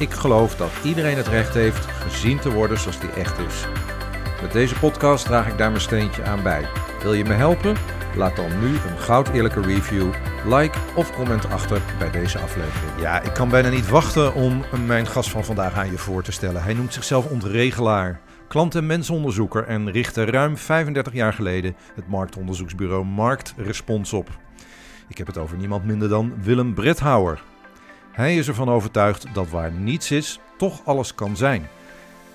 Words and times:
ik 0.00 0.10
geloof 0.10 0.56
dat 0.56 0.70
iedereen 0.84 1.16
het 1.16 1.28
recht 1.28 1.54
heeft 1.54 1.84
gezien 1.84 2.38
te 2.38 2.52
worden 2.52 2.78
zoals 2.78 3.00
die 3.00 3.10
echt 3.10 3.38
is. 3.38 3.66
Met 4.42 4.52
deze 4.52 4.78
podcast 4.78 5.24
draag 5.24 5.48
ik 5.48 5.58
daar 5.58 5.70
mijn 5.70 5.82
steentje 5.82 6.22
aan 6.22 6.42
bij. 6.42 6.66
Wil 7.02 7.12
je 7.12 7.24
me 7.24 7.32
helpen? 7.32 7.76
Laat 8.16 8.36
dan 8.36 8.60
nu 8.60 8.68
een 8.68 8.98
goud 8.98 9.28
eerlijke 9.28 9.60
review, 9.60 10.12
like 10.46 10.78
of 10.94 11.12
comment 11.12 11.50
achter 11.50 11.82
bij 11.98 12.10
deze 12.10 12.38
aflevering. 12.38 13.00
Ja, 13.00 13.20
ik 13.20 13.32
kan 13.32 13.48
bijna 13.48 13.68
niet 13.68 13.88
wachten 13.88 14.34
om 14.34 14.64
mijn 14.86 15.06
gast 15.06 15.30
van 15.30 15.44
vandaag 15.44 15.74
aan 15.74 15.90
je 15.90 15.98
voor 15.98 16.22
te 16.22 16.32
stellen. 16.32 16.62
Hij 16.62 16.74
noemt 16.74 16.94
zichzelf 16.94 17.26
ontregelaar, 17.26 18.20
klant- 18.48 18.74
en 18.74 18.86
mensonderzoeker 18.86 19.64
en 19.64 19.90
richtte 19.90 20.24
ruim 20.24 20.56
35 20.56 21.12
jaar 21.12 21.32
geleden 21.32 21.76
het 21.94 22.08
marktonderzoeksbureau 22.08 23.04
Marktrespons 23.04 24.12
op. 24.12 24.28
Ik 25.08 25.18
heb 25.18 25.26
het 25.26 25.38
over 25.38 25.56
niemand 25.56 25.84
minder 25.84 26.08
dan 26.08 26.32
Willem 26.42 26.74
Bredhouwer. 26.74 27.49
Hij 28.10 28.36
is 28.36 28.48
ervan 28.48 28.68
overtuigd 28.68 29.26
dat 29.32 29.50
waar 29.50 29.72
niets 29.72 30.10
is, 30.10 30.40
toch 30.56 30.80
alles 30.84 31.14
kan 31.14 31.36
zijn. 31.36 31.68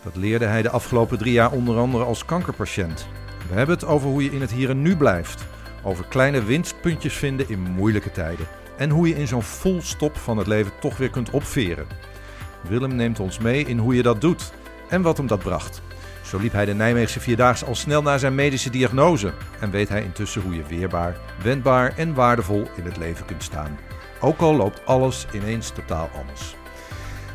Dat 0.03 0.15
leerde 0.15 0.45
hij 0.45 0.61
de 0.61 0.69
afgelopen 0.69 1.17
drie 1.17 1.33
jaar 1.33 1.51
onder 1.51 1.77
andere 1.77 2.03
als 2.03 2.25
kankerpatiënt. 2.25 3.07
We 3.49 3.55
hebben 3.55 3.75
het 3.75 3.85
over 3.85 4.09
hoe 4.09 4.23
je 4.23 4.31
in 4.31 4.41
het 4.41 4.51
hier 4.51 4.69
en 4.69 4.81
nu 4.81 4.97
blijft. 4.97 5.45
Over 5.83 6.05
kleine 6.05 6.43
winstpuntjes 6.43 7.13
vinden 7.13 7.49
in 7.49 7.59
moeilijke 7.59 8.11
tijden. 8.11 8.45
En 8.77 8.89
hoe 8.89 9.07
je 9.07 9.15
in 9.15 9.27
zo'n 9.27 9.43
vol 9.43 9.81
stop 9.81 10.17
van 10.17 10.37
het 10.37 10.47
leven 10.47 10.71
toch 10.79 10.97
weer 10.97 11.09
kunt 11.09 11.29
opveren. 11.29 11.87
Willem 12.67 12.95
neemt 12.95 13.19
ons 13.19 13.37
mee 13.37 13.65
in 13.65 13.77
hoe 13.77 13.95
je 13.95 14.03
dat 14.03 14.21
doet 14.21 14.51
en 14.89 15.01
wat 15.01 15.17
hem 15.17 15.27
dat 15.27 15.39
bracht. 15.39 15.81
Zo 16.23 16.37
liep 16.37 16.51
hij 16.51 16.65
de 16.65 16.73
Nijmeegse 16.73 17.19
Vierdaagse 17.19 17.65
al 17.65 17.75
snel 17.75 18.01
na 18.01 18.17
zijn 18.17 18.35
medische 18.35 18.69
diagnose. 18.69 19.33
En 19.59 19.71
weet 19.71 19.89
hij 19.89 20.03
intussen 20.03 20.41
hoe 20.41 20.55
je 20.55 20.63
weerbaar, 20.63 21.17
wendbaar 21.43 21.93
en 21.97 22.13
waardevol 22.13 22.67
in 22.75 22.85
het 22.85 22.97
leven 22.97 23.25
kunt 23.25 23.43
staan. 23.43 23.77
Ook 24.25 24.39
al 24.39 24.55
loopt 24.55 24.85
alles 24.85 25.25
ineens 25.33 25.71
totaal 25.71 26.07
anders. 26.07 26.55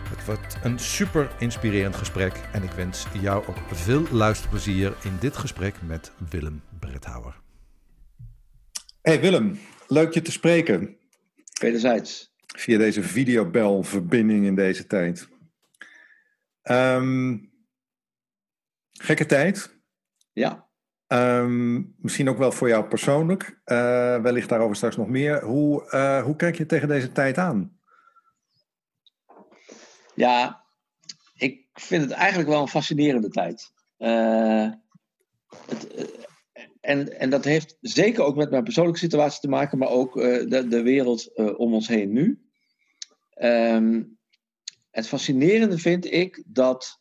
Het 0.09 0.25
wordt 0.25 0.57
een 0.63 0.79
super 0.79 1.31
inspirerend 1.39 1.97
gesprek 1.97 2.33
en 2.53 2.63
ik 2.63 2.71
wens 2.71 3.07
jou 3.21 3.47
ook 3.47 3.57
veel 3.73 4.09
luisterplezier 4.11 4.97
in 5.03 5.17
dit 5.21 5.37
gesprek 5.37 5.83
met 5.83 6.13
Willem 6.31 6.63
Bredhouwer. 6.81 7.41
Hey 9.03 9.21
Willem, 9.21 9.59
leuk 9.89 10.15
je 10.15 10.23
te 10.23 10.33
spreken. 10.33 10.97
Wederzijds. 11.61 12.35
Via 12.47 12.79
deze 12.79 13.03
videobelverbinding 13.03 14.47
in 14.47 14.55
deze 14.55 14.87
tijd. 14.87 15.29
Um, 16.63 17.51
gekke 18.93 19.27
tijd. 19.27 19.77
Ja. 20.33 20.70
Um, 21.13 21.95
misschien 21.99 22.29
ook 22.29 22.39
wel 22.39 22.53
voor 22.53 22.69
jou 22.69 22.85
persoonlijk. 22.85 23.61
Uh, 23.65 24.23
wellicht 24.23 24.49
daarover 24.49 24.77
straks 24.77 24.97
nog 24.97 25.09
meer. 25.09 25.45
Hoe, 25.45 25.91
uh, 25.91 26.23
hoe 26.23 26.37
kijk 26.37 26.57
je 26.57 26.67
tegen 26.67 26.89
deze 26.89 27.13
tijd 27.13 27.39
aan? 27.39 27.79
Ja, 30.15 30.65
ik 31.35 31.69
vind 31.73 32.03
het 32.03 32.11
eigenlijk 32.11 32.49
wel 32.49 32.61
een 32.61 32.69
fascinerende 32.69 33.29
tijd. 33.29 33.73
Uh, 33.99 34.71
het, 35.67 35.89
en, 36.81 37.19
en 37.19 37.31
dat 37.31 37.45
heeft 37.45 37.77
zeker 37.81 38.25
ook 38.25 38.37
met 38.37 38.51
mijn 38.51 38.65
persoonlijke 38.65 39.01
situatie 39.01 39.41
te 39.41 39.49
maken, 39.49 39.79
maar 39.79 39.89
ook 39.89 40.15
de, 40.15 40.67
de 40.69 40.83
wereld 40.83 41.35
om 41.57 41.75
ons 41.75 41.89
heen 41.89 42.13
nu. 42.13 42.45
Um, 43.43 44.19
het 44.91 45.09
fascinerende 45.09 45.79
vind 45.79 46.13
ik 46.13 46.43
dat 46.47 47.00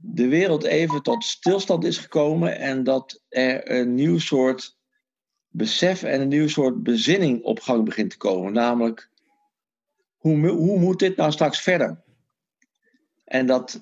de 0.00 0.28
wereld 0.28 0.64
even 0.64 1.02
tot 1.02 1.24
stilstand 1.24 1.84
is 1.84 1.98
gekomen 1.98 2.58
en 2.58 2.84
dat 2.84 3.22
er 3.28 3.70
een 3.70 3.94
nieuw 3.94 4.18
soort 4.18 4.76
besef 5.48 6.02
en 6.02 6.20
een 6.20 6.28
nieuw 6.28 6.48
soort 6.48 6.82
bezinning 6.82 7.42
op 7.42 7.60
gang 7.60 7.84
begint 7.84 8.10
te 8.10 8.16
komen. 8.16 8.52
Namelijk, 8.52 9.10
hoe, 10.16 10.48
hoe 10.48 10.78
moet 10.78 10.98
dit 10.98 11.16
nou 11.16 11.32
straks 11.32 11.60
verder? 11.60 12.02
En 13.24 13.46
dat 13.46 13.78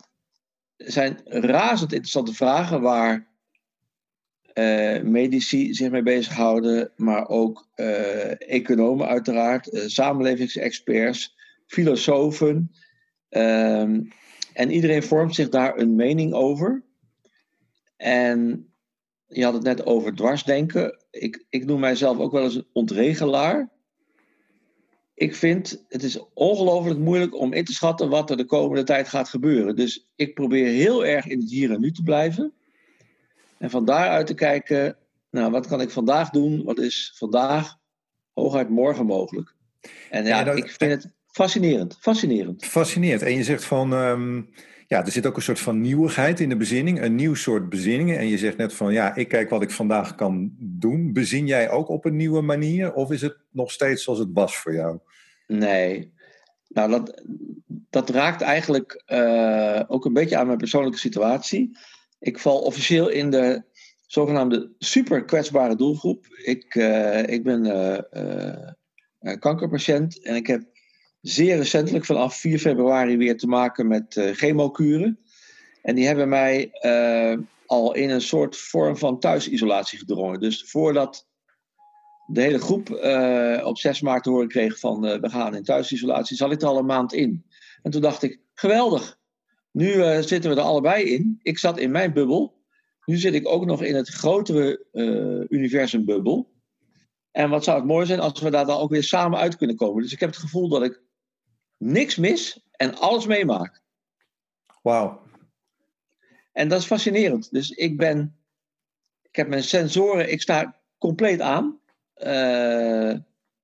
zijn 0.77 1.21
razend 1.25 1.93
interessante 1.93 2.35
vragen 2.35 2.81
waar 2.81 3.35
uh, 4.55 5.03
medici 5.03 5.75
zich 5.75 5.91
mee 5.91 6.03
bezighouden, 6.03 6.93
maar 6.97 7.29
ook 7.29 7.69
uh, 7.77 8.51
economen 8.51 9.07
uiteraard, 9.07 9.73
uh, 9.73 9.83
samenlevingsexperts, 9.87 11.37
filosofen. 11.67 12.71
En 14.57 14.71
iedereen 14.71 15.03
vormt 15.03 15.35
zich 15.35 15.49
daar 15.49 15.79
een 15.79 15.95
mening 15.95 16.33
over. 16.33 16.83
En 17.97 18.71
je 19.27 19.45
had 19.45 19.55
het 19.55 19.63
net 19.63 19.87
over 19.87 20.15
dwarsdenken. 20.15 21.05
Ik, 21.11 21.45
ik 21.49 21.65
noem 21.65 21.81
mijzelf 21.81 22.19
ook 22.19 22.33
wel 22.33 22.43
eens 22.43 22.55
een 22.55 22.67
ontregelaar. 22.73 23.71
Ik 25.15 25.35
vind 25.35 25.85
het 25.89 26.03
is 26.03 26.19
ongelooflijk 26.35 26.99
moeilijk 26.99 27.35
om 27.35 27.53
in 27.53 27.65
te 27.65 27.73
schatten 27.73 28.09
wat 28.09 28.31
er 28.31 28.37
de 28.37 28.45
komende 28.45 28.83
tijd 28.83 29.09
gaat 29.09 29.29
gebeuren. 29.29 29.77
Dus 29.77 30.09
ik 30.15 30.35
probeer 30.35 30.67
heel 30.67 31.07
erg 31.07 31.27
in 31.27 31.41
het 31.41 31.51
hier 31.51 31.71
en 31.73 31.81
nu 31.81 31.93
te 31.93 32.03
blijven. 32.03 32.53
En 33.59 33.71
van 33.71 33.85
daaruit 33.85 34.27
te 34.27 34.35
kijken, 34.35 34.97
nou, 35.31 35.51
wat 35.51 35.67
kan 35.67 35.81
ik 35.81 35.91
vandaag 35.91 36.31
doen? 36.31 36.65
Wat 36.65 36.79
is 36.79 37.13
vandaag, 37.17 37.77
hooguit 38.33 38.69
morgen 38.69 39.07
mogelijk? 39.07 39.55
En 40.11 40.25
ja, 40.25 40.45
dat, 40.45 40.57
ik 40.57 40.71
vind 40.71 40.91
het 41.03 41.15
Fascinerend, 41.37 41.97
fascinerend. 42.01 42.65
Fascinerend. 42.65 43.23
En 43.23 43.35
je 43.37 43.45
zegt 43.45 43.65
van, 43.65 43.93
um, 43.93 44.49
ja, 44.87 45.05
er 45.05 45.13
zit 45.13 45.27
ook 45.27 45.37
een 45.37 45.43
soort 45.43 45.61
van 45.61 45.81
nieuwigheid 45.81 46.41
in 46.41 46.49
de 46.49 46.57
bezinning, 46.57 47.03
een 47.03 47.15
nieuw 47.15 47.35
soort 47.35 47.69
bezinningen. 47.69 48.19
En 48.19 48.27
je 48.27 48.39
zegt 48.39 48.57
net 48.57 48.75
van, 48.75 48.93
ja, 48.93 49.15
ik 49.15 49.29
kijk 49.29 49.51
wat 49.51 49.63
ik 49.63 49.71
vandaag 49.71 50.15
kan 50.15 50.55
doen. 50.59 51.13
Bezin 51.13 51.47
jij 51.47 51.71
ook 51.71 51.89
op 51.89 52.05
een 52.05 52.17
nieuwe 52.17 52.41
manier 52.41 52.93
of 52.93 53.11
is 53.11 53.23
het 53.23 53.37
nog 53.51 53.71
steeds 53.71 54.03
zoals 54.05 54.19
het 54.19 54.29
was 54.33 54.57
voor 54.57 54.75
jou? 54.75 54.99
Nee, 55.47 56.13
nou 56.69 56.91
dat, 56.91 57.23
dat 57.91 58.11
raakt 58.11 58.41
eigenlijk 58.41 59.03
uh, 59.07 59.83
ook 59.87 60.05
een 60.05 60.13
beetje 60.13 60.37
aan 60.37 60.47
mijn 60.47 60.59
persoonlijke 60.59 60.99
situatie. 60.99 61.79
Ik 62.19 62.39
val 62.39 62.59
officieel 62.61 63.09
in 63.09 63.31
de 63.31 63.63
zogenaamde 64.07 64.73
super 64.79 65.25
kwetsbare 65.25 65.77
doelgroep. 65.77 66.27
Ik, 66.45 66.75
uh, 66.75 67.27
ik 67.27 67.43
ben 67.43 67.65
uh, 69.23 69.37
kankerpatiënt 69.39 70.23
en 70.23 70.35
ik 70.35 70.47
heb 70.47 70.75
zeer 71.29 71.57
recentelijk, 71.57 72.05
vanaf 72.05 72.37
4 72.37 72.59
februari, 72.59 73.17
weer 73.17 73.37
te 73.37 73.47
maken 73.47 73.87
met 73.87 74.17
uh, 74.17 74.35
chemokuren. 74.35 75.19
En 75.83 75.95
die 75.95 76.07
hebben 76.07 76.29
mij 76.29 76.71
uh, 76.83 77.39
al 77.67 77.95
in 77.95 78.11
een 78.11 78.21
soort 78.21 78.57
vorm 78.57 78.97
van 78.97 79.19
thuisisolatie 79.19 79.99
gedrongen. 79.99 80.41
Dus 80.41 80.65
voordat 80.71 81.27
de 82.27 82.41
hele 82.41 82.59
groep 82.59 82.89
uh, 82.91 83.63
op 83.65 83.79
6 83.79 84.01
maart 84.01 84.23
te 84.23 84.31
horen 84.31 84.49
kreeg 84.49 84.79
van 84.79 85.01
we 85.01 85.29
gaan 85.31 85.55
in 85.55 85.63
thuisisolatie, 85.63 86.37
zat 86.37 86.53
ik 86.53 86.63
er 86.63 86.69
al 86.69 86.79
een 86.79 86.87
maand 86.87 87.13
in. 87.13 87.45
En 87.83 87.91
toen 87.91 88.01
dacht 88.01 88.23
ik, 88.23 88.41
geweldig. 88.55 89.19
Nu 89.73 90.23
zitten 90.23 90.51
we 90.51 90.57
er 90.57 90.63
allebei 90.63 91.05
in. 91.05 91.39
Ik 91.43 91.59
zat 91.59 91.79
in 91.79 91.91
mijn 91.91 92.13
bubbel. 92.13 92.65
Nu 93.05 93.17
zit 93.17 93.35
ik 93.35 93.49
ook 93.49 93.65
nog 93.65 93.83
in 93.83 93.95
het 93.95 94.09
grotere 94.09 94.87
universumbubbel. 95.49 96.53
En 97.31 97.51
wat 97.51 97.65
zou 97.65 97.77
het 97.77 97.87
mooi 97.87 98.07
zijn 98.07 98.21
als 98.21 98.41
we 98.41 98.51
daar 98.51 98.67
dan 98.67 98.79
ook 98.79 98.91
weer 98.91 99.05
samen 99.05 99.39
uit 99.39 99.57
kunnen 99.57 99.77
komen. 99.77 100.03
Dus 100.03 100.13
ik 100.13 100.21
heb 100.21 100.29
het 100.29 100.39
gevoel 100.39 100.69
dat 100.69 100.83
ik 100.83 101.05
niks 101.77 102.17
mis 102.17 102.67
en 102.71 102.95
alles 102.95 103.27
meemaak. 103.27 103.83
Wauw. 104.83 105.21
En 106.53 106.69
dat 106.69 106.81
is 106.81 106.87
fascinerend. 106.87 107.51
Dus 107.51 107.71
ik 107.71 107.97
ben, 107.97 108.37
ik 109.23 109.37
heb 109.37 109.49
mijn 109.49 109.63
sensoren, 109.63 110.33
ik 110.33 110.43
sta 110.43 110.81
compleet 110.99 111.41
aan. 111.41 111.81
Uh, 112.17 113.15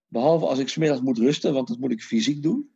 behalve 0.08 0.46
als 0.46 0.58
ik 0.58 0.68
smiddags 0.68 1.00
moet 1.00 1.18
rusten, 1.18 1.52
want 1.52 1.68
dat 1.68 1.78
moet 1.78 1.92
ik 1.92 2.02
fysiek 2.02 2.42
doen. 2.42 2.70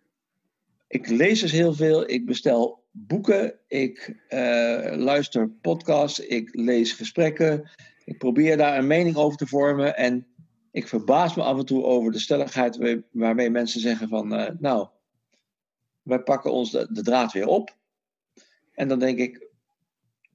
Ik 0.88 1.08
lees 1.08 1.40
dus 1.40 1.52
heel 1.52 1.74
veel, 1.74 2.10
ik 2.10 2.26
bestel 2.26 2.84
boeken, 2.90 3.58
ik 3.66 4.16
uh, 4.28 4.92
luister 4.96 5.50
podcasts, 5.50 6.18
ik 6.18 6.54
lees 6.54 6.92
gesprekken. 6.92 7.70
Ik 8.04 8.18
probeer 8.18 8.56
daar 8.56 8.78
een 8.78 8.86
mening 8.86 9.16
over 9.16 9.38
te 9.38 9.46
vormen 9.46 9.96
en 9.96 10.26
ik 10.70 10.88
verbaas 10.88 11.34
me 11.34 11.42
af 11.42 11.58
en 11.58 11.64
toe 11.64 11.84
over 11.84 12.12
de 12.12 12.18
stelligheid 12.18 13.02
waarmee 13.10 13.50
mensen 13.50 13.80
zeggen 13.80 14.08
van, 14.08 14.32
uh, 14.32 14.48
nou, 14.58 14.88
wij 16.06 16.18
pakken 16.18 16.52
ons 16.52 16.70
de, 16.70 16.86
de, 16.90 17.02
draad 17.02 17.32
weer 17.32 17.46
op. 17.46 17.76
En 18.72 18.88
dan 18.88 18.98
denk 18.98 19.18
ik, 19.18 19.48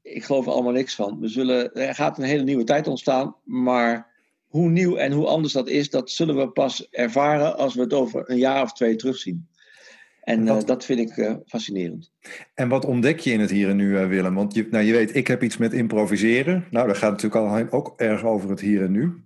ik 0.02 0.24
geloof 0.24 0.46
er 0.46 0.52
allemaal 0.52 0.72
niks 0.72 0.96
van. 0.96 1.20
We 1.20 1.28
zullen, 1.28 1.74
er 1.74 1.96
gaat 1.96 2.18
een 2.18 2.24
hele 2.24 2.44
nieuwe 2.44 2.64
tijd 2.64 2.88
ontstaan, 2.88 3.36
maar 3.44 4.12
hoe 4.48 4.70
nieuw 4.70 4.96
en 4.96 5.12
hoe 5.12 5.28
anders 5.28 5.54
dat 5.54 5.68
is, 5.68 5.90
dat 5.90 6.12
zullen 6.12 6.38
we 6.38 6.50
pas 6.50 6.90
ervaren 6.90 7.58
als 7.58 7.76
we 7.76 7.82
het 7.82 7.94
over 7.94 8.30
een 8.30 8.38
jaar 8.38 8.62
of 8.62 8.74
twee 8.74 8.96
terugzien. 8.96 9.50
En 10.22 10.46
uh, 10.46 10.60
dat 10.66 10.86
vind 10.86 11.00
ik 11.00 11.18
uh, 11.18 11.34
fascinerend. 11.46 12.12
En 12.54 12.70
wat 12.70 12.86
ontdek 12.86 13.20
je 13.20 13.32
in 13.32 13.40
het 13.40 13.50
hier 13.50 13.70
en 13.70 13.76
nu, 13.76 14.00
uh, 14.00 14.08
Willem? 14.08 14.36
Want 14.36 14.54
je, 14.54 14.68
nou, 14.70 14.84
je 14.84 14.92
weet, 14.92 15.16
ik 15.16 15.28
heb 15.28 15.44
iets 15.44 15.58
met 15.58 15.74
improviseren. 15.74 16.68
Nou, 16.72 16.88
dat 16.88 16.98
gaat 16.98 17.12
natuurlijk 17.12 17.72
al 17.72 17.80
ook 17.80 17.94
erg 17.98 18.24
over 18.24 18.50
het 18.50 18.60
hier 18.60 18.84
en 18.84 18.92
nu. 18.92 19.24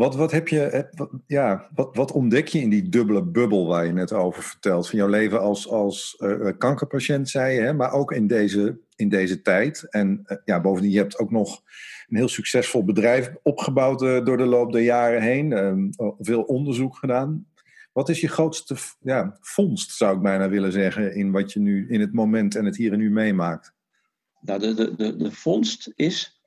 Wat, 0.00 0.16
wat, 0.16 0.30
heb 0.30 0.48
je, 0.48 0.88
wat, 0.94 1.10
ja, 1.26 1.68
wat, 1.74 1.96
wat 1.96 2.12
ontdek 2.12 2.48
je 2.48 2.60
in 2.60 2.70
die 2.70 2.88
dubbele 2.88 3.24
bubbel 3.24 3.66
waar 3.66 3.86
je 3.86 3.92
net 3.92 4.12
over 4.12 4.42
vertelt? 4.42 4.88
Van 4.88 4.98
jouw 4.98 5.08
leven 5.08 5.40
als, 5.40 5.68
als 5.68 6.22
kankerpatiënt, 6.58 7.28
zei 7.28 7.54
je, 7.54 7.60
hè? 7.60 7.72
maar 7.72 7.92
ook 7.92 8.12
in 8.12 8.26
deze, 8.26 8.78
in 8.96 9.08
deze 9.08 9.42
tijd. 9.42 9.86
En 9.90 10.40
ja, 10.44 10.60
bovendien, 10.60 10.90
je 10.90 10.98
hebt 10.98 11.18
ook 11.18 11.30
nog 11.30 11.62
een 12.08 12.16
heel 12.16 12.28
succesvol 12.28 12.84
bedrijf 12.84 13.32
opgebouwd 13.42 13.98
door 13.98 14.36
de 14.36 14.46
loop 14.46 14.72
der 14.72 14.82
jaren 14.82 15.22
heen. 15.22 15.52
Ehm, 15.52 15.88
veel 16.18 16.42
onderzoek 16.42 16.96
gedaan. 16.96 17.46
Wat 17.92 18.08
is 18.08 18.20
je 18.20 18.28
grootste 18.28 18.76
ja, 19.00 19.36
vondst, 19.40 19.96
zou 19.96 20.16
ik 20.16 20.22
bijna 20.22 20.48
willen 20.48 20.72
zeggen, 20.72 21.14
in 21.14 21.30
wat 21.30 21.52
je 21.52 21.60
nu 21.60 21.88
in 21.88 22.00
het 22.00 22.12
moment 22.12 22.54
en 22.54 22.64
het 22.64 22.76
hier 22.76 22.92
en 22.92 22.98
nu 22.98 23.10
meemaakt? 23.10 23.74
Nou, 24.40 24.60
de, 24.60 24.74
de, 24.74 24.94
de, 24.94 25.16
de 25.16 25.32
vondst 25.32 25.92
is 25.94 26.39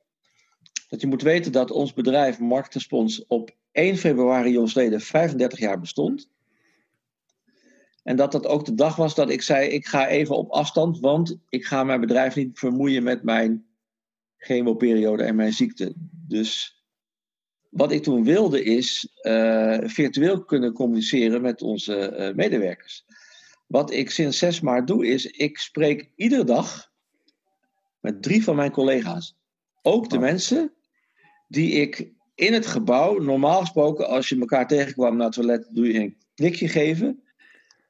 dat 0.94 1.02
je 1.02 1.08
moet 1.08 1.22
weten 1.22 1.52
dat 1.52 1.72
ons 1.72 1.94
bedrijf 1.94 2.40
Marktrespons 2.40 3.26
op 3.28 3.56
1 3.72 3.98
februari 3.98 4.52
jongsleden 4.52 5.02
35 5.02 5.60
jaar 5.60 5.80
bestond. 5.80 6.30
En 8.04 8.16
dat 8.16 8.32
dat 8.32 8.48
ook 8.48 8.66
de 8.66 8.74
dag 8.74 8.96
was 8.96 9.16
dat 9.16 9.30
ik 9.30 9.42
zei: 9.42 9.70
ik 9.70 9.88
ga 9.88 10.08
even 10.08 10.38
op 10.38 10.50
afstand, 10.50 11.00
want 11.00 11.38
ik 11.50 11.66
ga 11.66 11.84
mijn 11.84 12.00
bedrijf 12.00 12.36
niet 12.36 12.60
vermoeien 12.60 13.04
met 13.04 13.24
mijn 13.24 13.66
chemoperiode 14.38 15.24
en 15.24 15.36
mijn 15.36 15.54
ziekte. 15.54 15.94
Dus 16.28 16.82
wat 17.70 17.92
ik 17.92 18.04
toen 18.04 18.24
wilde 18.24 18.64
is 18.64 19.18
uh, 19.22 19.78
virtueel 19.82 20.44
kunnen 20.44 20.74
communiceren 20.74 21.42
met 21.42 21.62
onze 21.62 22.16
uh, 22.18 22.36
medewerkers. 22.36 23.06
Wat 23.68 23.92
ik 23.92 24.10
sinds 24.10 24.38
6 24.38 24.62
maart 24.62 24.88
doe 24.88 25.08
is, 25.08 25.26
ik 25.26 25.58
spreek 25.58 26.12
iedere 26.16 26.44
dag 26.44 26.92
met 28.00 28.22
drie 28.22 28.44
van 28.44 28.56
mijn 28.56 28.72
collega's. 28.72 29.36
Ook 29.82 30.10
de 30.10 30.20
mensen 30.20 30.74
die 31.48 31.72
ik 31.72 32.12
in 32.36 32.54
het 32.54 32.66
gebouw, 32.66 33.20
normaal 33.20 33.60
gesproken, 33.60 34.08
als 34.08 34.30
je 34.30 34.40
elkaar 34.40 34.68
tegenkwam 34.68 35.16
naar 35.16 35.26
het 35.26 35.36
toilet, 35.36 35.68
doe 35.72 35.94
je 35.94 36.00
een 36.00 36.18
knikje 36.36 36.68
geven. 36.68 37.24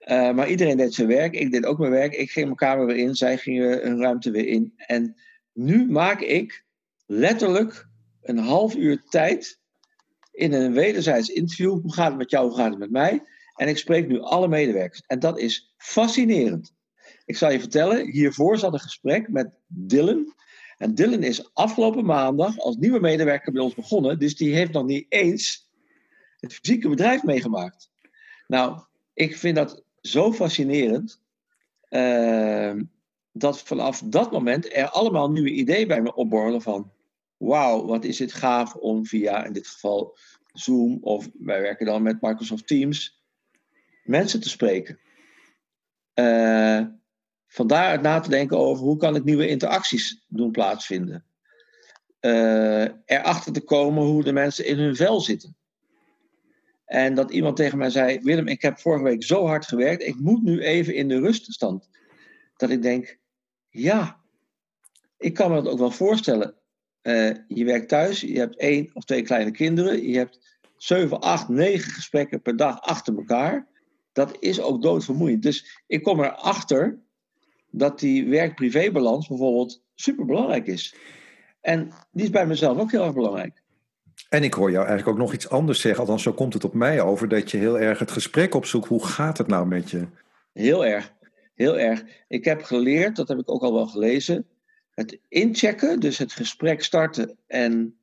Uh, 0.07 0.31
maar 0.31 0.49
iedereen 0.49 0.77
deed 0.77 0.93
zijn 0.93 1.07
werk, 1.07 1.33
ik 1.33 1.51
deed 1.51 1.65
ook 1.65 1.77
mijn 1.77 1.91
werk. 1.91 2.13
Ik 2.13 2.31
ging 2.31 2.45
mijn 2.45 2.57
kamer 2.57 2.85
weer 2.85 2.97
in, 2.97 3.15
zij 3.15 3.37
gingen 3.37 3.81
hun 3.81 3.99
ruimte 3.99 4.31
weer 4.31 4.47
in. 4.47 4.73
En 4.75 5.15
nu 5.53 5.91
maak 5.91 6.21
ik 6.21 6.65
letterlijk 7.05 7.87
een 8.21 8.37
half 8.37 8.75
uur 8.75 9.03
tijd 9.09 9.59
in 10.31 10.53
een 10.53 10.73
wederzijds 10.73 11.29
interview. 11.29 11.81
Hoe 11.81 11.93
gaat 11.93 12.09
het 12.09 12.17
met 12.17 12.29
jou, 12.29 12.47
hoe 12.47 12.57
gaat 12.57 12.69
het 12.69 12.79
met 12.79 12.91
mij? 12.91 13.23
En 13.55 13.67
ik 13.67 13.77
spreek 13.77 14.07
nu 14.07 14.19
alle 14.19 14.47
medewerkers. 14.47 15.03
En 15.07 15.19
dat 15.19 15.39
is 15.39 15.73
fascinerend. 15.77 16.73
Ik 17.25 17.37
zal 17.37 17.51
je 17.51 17.59
vertellen, 17.59 18.11
hiervoor 18.11 18.57
zat 18.57 18.73
een 18.73 18.79
gesprek 18.79 19.29
met 19.29 19.49
Dylan. 19.67 20.33
En 20.77 20.95
Dylan 20.95 21.23
is 21.23 21.53
afgelopen 21.53 22.05
maandag 22.05 22.57
als 22.57 22.75
nieuwe 22.75 22.99
medewerker 22.99 23.51
bij 23.51 23.61
ons 23.61 23.73
begonnen. 23.73 24.19
Dus 24.19 24.35
die 24.35 24.55
heeft 24.55 24.71
nog 24.71 24.85
niet 24.85 25.05
eens 25.09 25.69
het 26.39 26.53
fysieke 26.53 26.89
bedrijf 26.89 27.23
meegemaakt. 27.23 27.91
Nou, 28.47 28.79
ik 29.13 29.37
vind 29.37 29.55
dat 29.55 29.83
zo 30.01 30.33
fascinerend. 30.33 31.21
Uh, 31.89 32.73
dat 33.31 33.61
vanaf 33.61 34.01
dat 34.05 34.31
moment 34.31 34.75
er 34.75 34.89
allemaal 34.89 35.31
nieuwe 35.31 35.51
ideeën 35.51 35.87
bij 35.87 36.01
me 36.01 36.15
opborrelen 36.15 36.61
van 36.61 36.91
wauw, 37.37 37.85
wat 37.85 38.03
is 38.03 38.17
dit 38.17 38.33
gaaf 38.33 38.75
om 38.75 39.05
via 39.05 39.45
in 39.45 39.53
dit 39.53 39.67
geval 39.67 40.17
Zoom 40.53 40.97
of 41.01 41.29
wij 41.33 41.61
werken 41.61 41.85
dan 41.85 42.01
met 42.01 42.21
Microsoft 42.21 42.67
Teams 42.67 43.23
mensen 44.03 44.41
te 44.41 44.49
spreken. 44.49 44.99
Uh, 46.15 46.85
vandaar 47.53 47.91
het 47.91 48.01
na 48.01 48.19
te 48.19 48.29
denken 48.29 48.57
over 48.57 48.83
hoe 48.83 48.97
kan 48.97 49.15
ik 49.15 49.23
nieuwe 49.23 49.47
interacties 49.47 50.25
doen 50.27 50.51
plaatsvinden. 50.51 51.25
Uh, 52.21 52.87
erachter 53.05 53.53
te 53.53 53.61
komen 53.61 54.03
hoe 54.03 54.23
de 54.23 54.33
mensen 54.33 54.65
in 54.65 54.77
hun 54.77 54.95
vel 54.95 55.21
zitten. 55.21 55.55
En 56.85 57.15
dat 57.15 57.31
iemand 57.31 57.55
tegen 57.55 57.77
mij 57.77 57.89
zei: 57.89 58.19
Willem, 58.21 58.47
ik 58.47 58.61
heb 58.61 58.79
vorige 58.79 59.03
week 59.03 59.23
zo 59.23 59.45
hard 59.45 59.65
gewerkt, 59.65 60.03
ik 60.03 60.19
moet 60.19 60.43
nu 60.43 60.61
even 60.61 60.95
in 60.95 61.07
de 61.07 61.19
ruststand. 61.19 61.89
Dat 62.55 62.69
ik 62.69 62.81
denk: 62.81 63.19
ja, 63.69 64.19
ik 65.17 65.33
kan 65.33 65.49
me 65.49 65.61
dat 65.61 65.71
ook 65.73 65.79
wel 65.79 65.91
voorstellen. 65.91 66.55
Uh, 67.01 67.31
je 67.47 67.65
werkt 67.65 67.89
thuis, 67.89 68.21
je 68.21 68.39
hebt 68.39 68.57
één 68.57 68.89
of 68.93 69.03
twee 69.03 69.21
kleine 69.21 69.51
kinderen, 69.51 70.07
je 70.07 70.17
hebt 70.17 70.57
zeven, 70.77 71.21
acht, 71.21 71.47
negen 71.47 71.91
gesprekken 71.91 72.41
per 72.41 72.55
dag 72.55 72.81
achter 72.81 73.15
elkaar. 73.15 73.67
Dat 74.11 74.37
is 74.39 74.61
ook 74.61 74.81
doodvermoeiend. 74.81 75.43
Dus 75.43 75.83
ik 75.87 76.03
kom 76.03 76.19
erachter 76.19 77.01
dat 77.75 77.99
die 77.99 78.27
werk-privé-balans 78.29 79.27
bijvoorbeeld 79.27 79.81
superbelangrijk 79.95 80.67
is. 80.67 80.95
En 81.61 81.91
die 82.11 82.23
is 82.23 82.29
bij 82.29 82.45
mezelf 82.45 82.77
ook 82.77 82.91
heel 82.91 83.03
erg 83.03 83.13
belangrijk. 83.13 83.61
En 84.29 84.43
ik 84.43 84.53
hoor 84.53 84.71
jou 84.71 84.85
eigenlijk 84.85 85.17
ook 85.17 85.23
nog 85.23 85.33
iets 85.33 85.49
anders 85.49 85.81
zeggen, 85.81 86.01
althans 86.01 86.23
zo 86.23 86.33
komt 86.33 86.53
het 86.53 86.63
op 86.63 86.73
mij 86.73 87.01
over, 87.01 87.27
dat 87.27 87.51
je 87.51 87.57
heel 87.57 87.79
erg 87.79 87.99
het 87.99 88.11
gesprek 88.11 88.55
opzoekt. 88.55 88.87
Hoe 88.87 89.05
gaat 89.05 89.37
het 89.37 89.47
nou 89.47 89.67
met 89.67 89.91
je? 89.91 90.07
Heel 90.53 90.85
erg, 90.85 91.13
heel 91.55 91.79
erg. 91.79 92.03
Ik 92.27 92.45
heb 92.45 92.61
geleerd, 92.61 93.15
dat 93.15 93.27
heb 93.27 93.39
ik 93.39 93.51
ook 93.51 93.61
al 93.61 93.73
wel 93.73 93.87
gelezen, 93.87 94.45
het 94.89 95.19
inchecken, 95.27 95.99
dus 95.99 96.17
het 96.17 96.33
gesprek 96.33 96.83
starten 96.83 97.37
en 97.47 97.97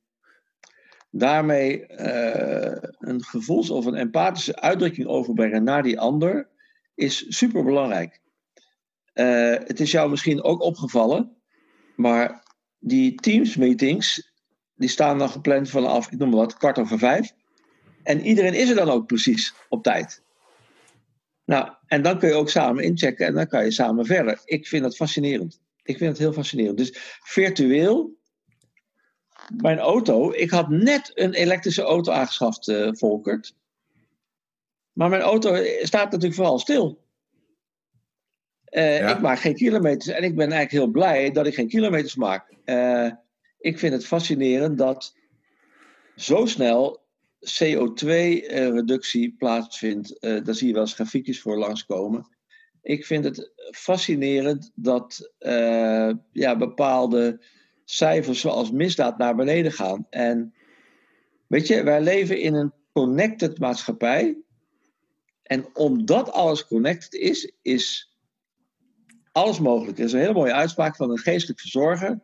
daarmee 1.11 1.87
uh, 1.89 2.77
een 2.99 3.23
gevoels- 3.25 3.71
of 3.71 3.85
een 3.85 3.95
empathische 3.95 4.61
uitdrukking 4.61 5.07
overbrengen 5.07 5.65
naar 5.65 5.83
die 5.83 6.01
ander, 6.01 6.49
is 6.95 7.27
super 7.29 7.65
belangrijk. 7.65 8.21
Uh, 9.15 9.53
het 9.53 9.81
is 9.81 9.91
jou 9.91 10.11
misschien 10.11 10.43
ook 10.43 10.63
opgevallen, 10.63 11.37
maar 11.97 12.45
die 12.79 13.15
Teams-meetings, 13.15 14.33
die 14.75 14.89
staan 14.89 15.19
dan 15.19 15.31
gepland 15.31 15.71
vanaf, 15.71 16.11
ik 16.11 16.19
noem 16.19 16.29
maar 16.29 16.39
wat, 16.39 16.57
kwart 16.57 16.79
over 16.79 16.99
vijf. 16.99 17.33
En 18.03 18.21
iedereen 18.21 18.55
is 18.55 18.69
er 18.69 18.75
dan 18.75 18.91
ook 18.91 19.07
precies 19.07 19.55
op 19.69 19.83
tijd. 19.83 20.23
Nou, 21.45 21.73
en 21.87 22.03
dan 22.03 22.19
kun 22.19 22.29
je 22.29 22.35
ook 22.35 22.51
samen 22.51 22.85
inchecken 22.85 23.27
en 23.27 23.35
dan 23.35 23.47
kan 23.47 23.65
je 23.65 23.71
samen 23.71 24.07
verder. 24.07 24.41
Ik 24.45 24.67
vind 24.67 24.83
dat 24.83 24.97
fascinerend. 24.97 25.61
Ik 25.83 25.97
vind 25.97 26.11
het 26.11 26.19
heel 26.19 26.33
fascinerend. 26.33 26.79
Dus 26.79 27.19
virtueel, 27.23 28.19
mijn 29.57 29.79
auto, 29.79 30.33
ik 30.33 30.51
had 30.51 30.69
net 30.69 31.11
een 31.15 31.35
elektrische 31.35 31.83
auto 31.83 32.13
aangeschaft, 32.13 32.69
uh, 32.69 32.89
Volkert. 32.93 33.55
Maar 34.93 35.09
mijn 35.09 35.23
auto 35.23 35.65
staat 35.83 36.05
natuurlijk 36.05 36.35
vooral 36.35 36.59
stil. 36.59 37.00
Uh, 38.71 38.99
ja. 38.99 39.15
Ik 39.15 39.21
maak 39.21 39.39
geen 39.39 39.55
kilometers 39.55 40.07
en 40.07 40.23
ik 40.23 40.37
ben 40.37 40.53
eigenlijk 40.53 40.85
heel 40.85 40.93
blij 40.93 41.31
dat 41.31 41.47
ik 41.47 41.55
geen 41.55 41.69
kilometers 41.69 42.15
maak. 42.15 42.55
Uh, 42.65 43.11
ik 43.59 43.79
vind 43.79 43.93
het 43.93 44.07
fascinerend 44.07 44.79
dat 44.79 45.15
zo 46.17 46.47
snel 46.47 47.03
CO2-reductie 47.61 49.35
plaatsvindt. 49.39 50.17
daar 50.21 50.55
zie 50.55 50.67
je 50.67 50.73
wel 50.73 50.83
eens 50.83 50.95
grafiekjes 50.95 51.41
voor 51.41 51.59
langskomen 51.59 52.39
ik 52.83 53.07
vind 53.07 53.25
het 53.25 53.53
fascinerend 53.71 54.71
dat 54.75 55.31
uh, 55.41 56.11
ja, 56.33 56.57
bepaalde 56.57 57.45
cijfers 57.85 58.41
zoals 58.41 58.71
misdaad 58.71 59.19
naar 59.19 59.37
beneden 59.37 59.73
gaan. 59.73 60.07
En 60.11 60.55
weet 61.47 61.67
je, 61.67 61.83
wij 61.83 62.01
leven 62.01 62.41
in 62.41 62.55
een 62.55 62.73
connected 62.93 63.59
maatschappij. 63.59 64.37
En 65.43 65.77
omdat 65.77 66.33
alles 66.33 66.67
connected 66.67 67.15
is, 67.15 67.53
is 67.63 68.10
alles 69.33 69.59
mogelijk. 69.59 69.99
Er 69.99 70.05
is 70.05 70.13
een 70.13 70.21
hele 70.21 70.33
mooie 70.33 70.53
uitspraak 70.53 70.97
van 70.97 71.11
een 71.11 71.19
geestelijk 71.19 71.61
verzorger 71.61 72.21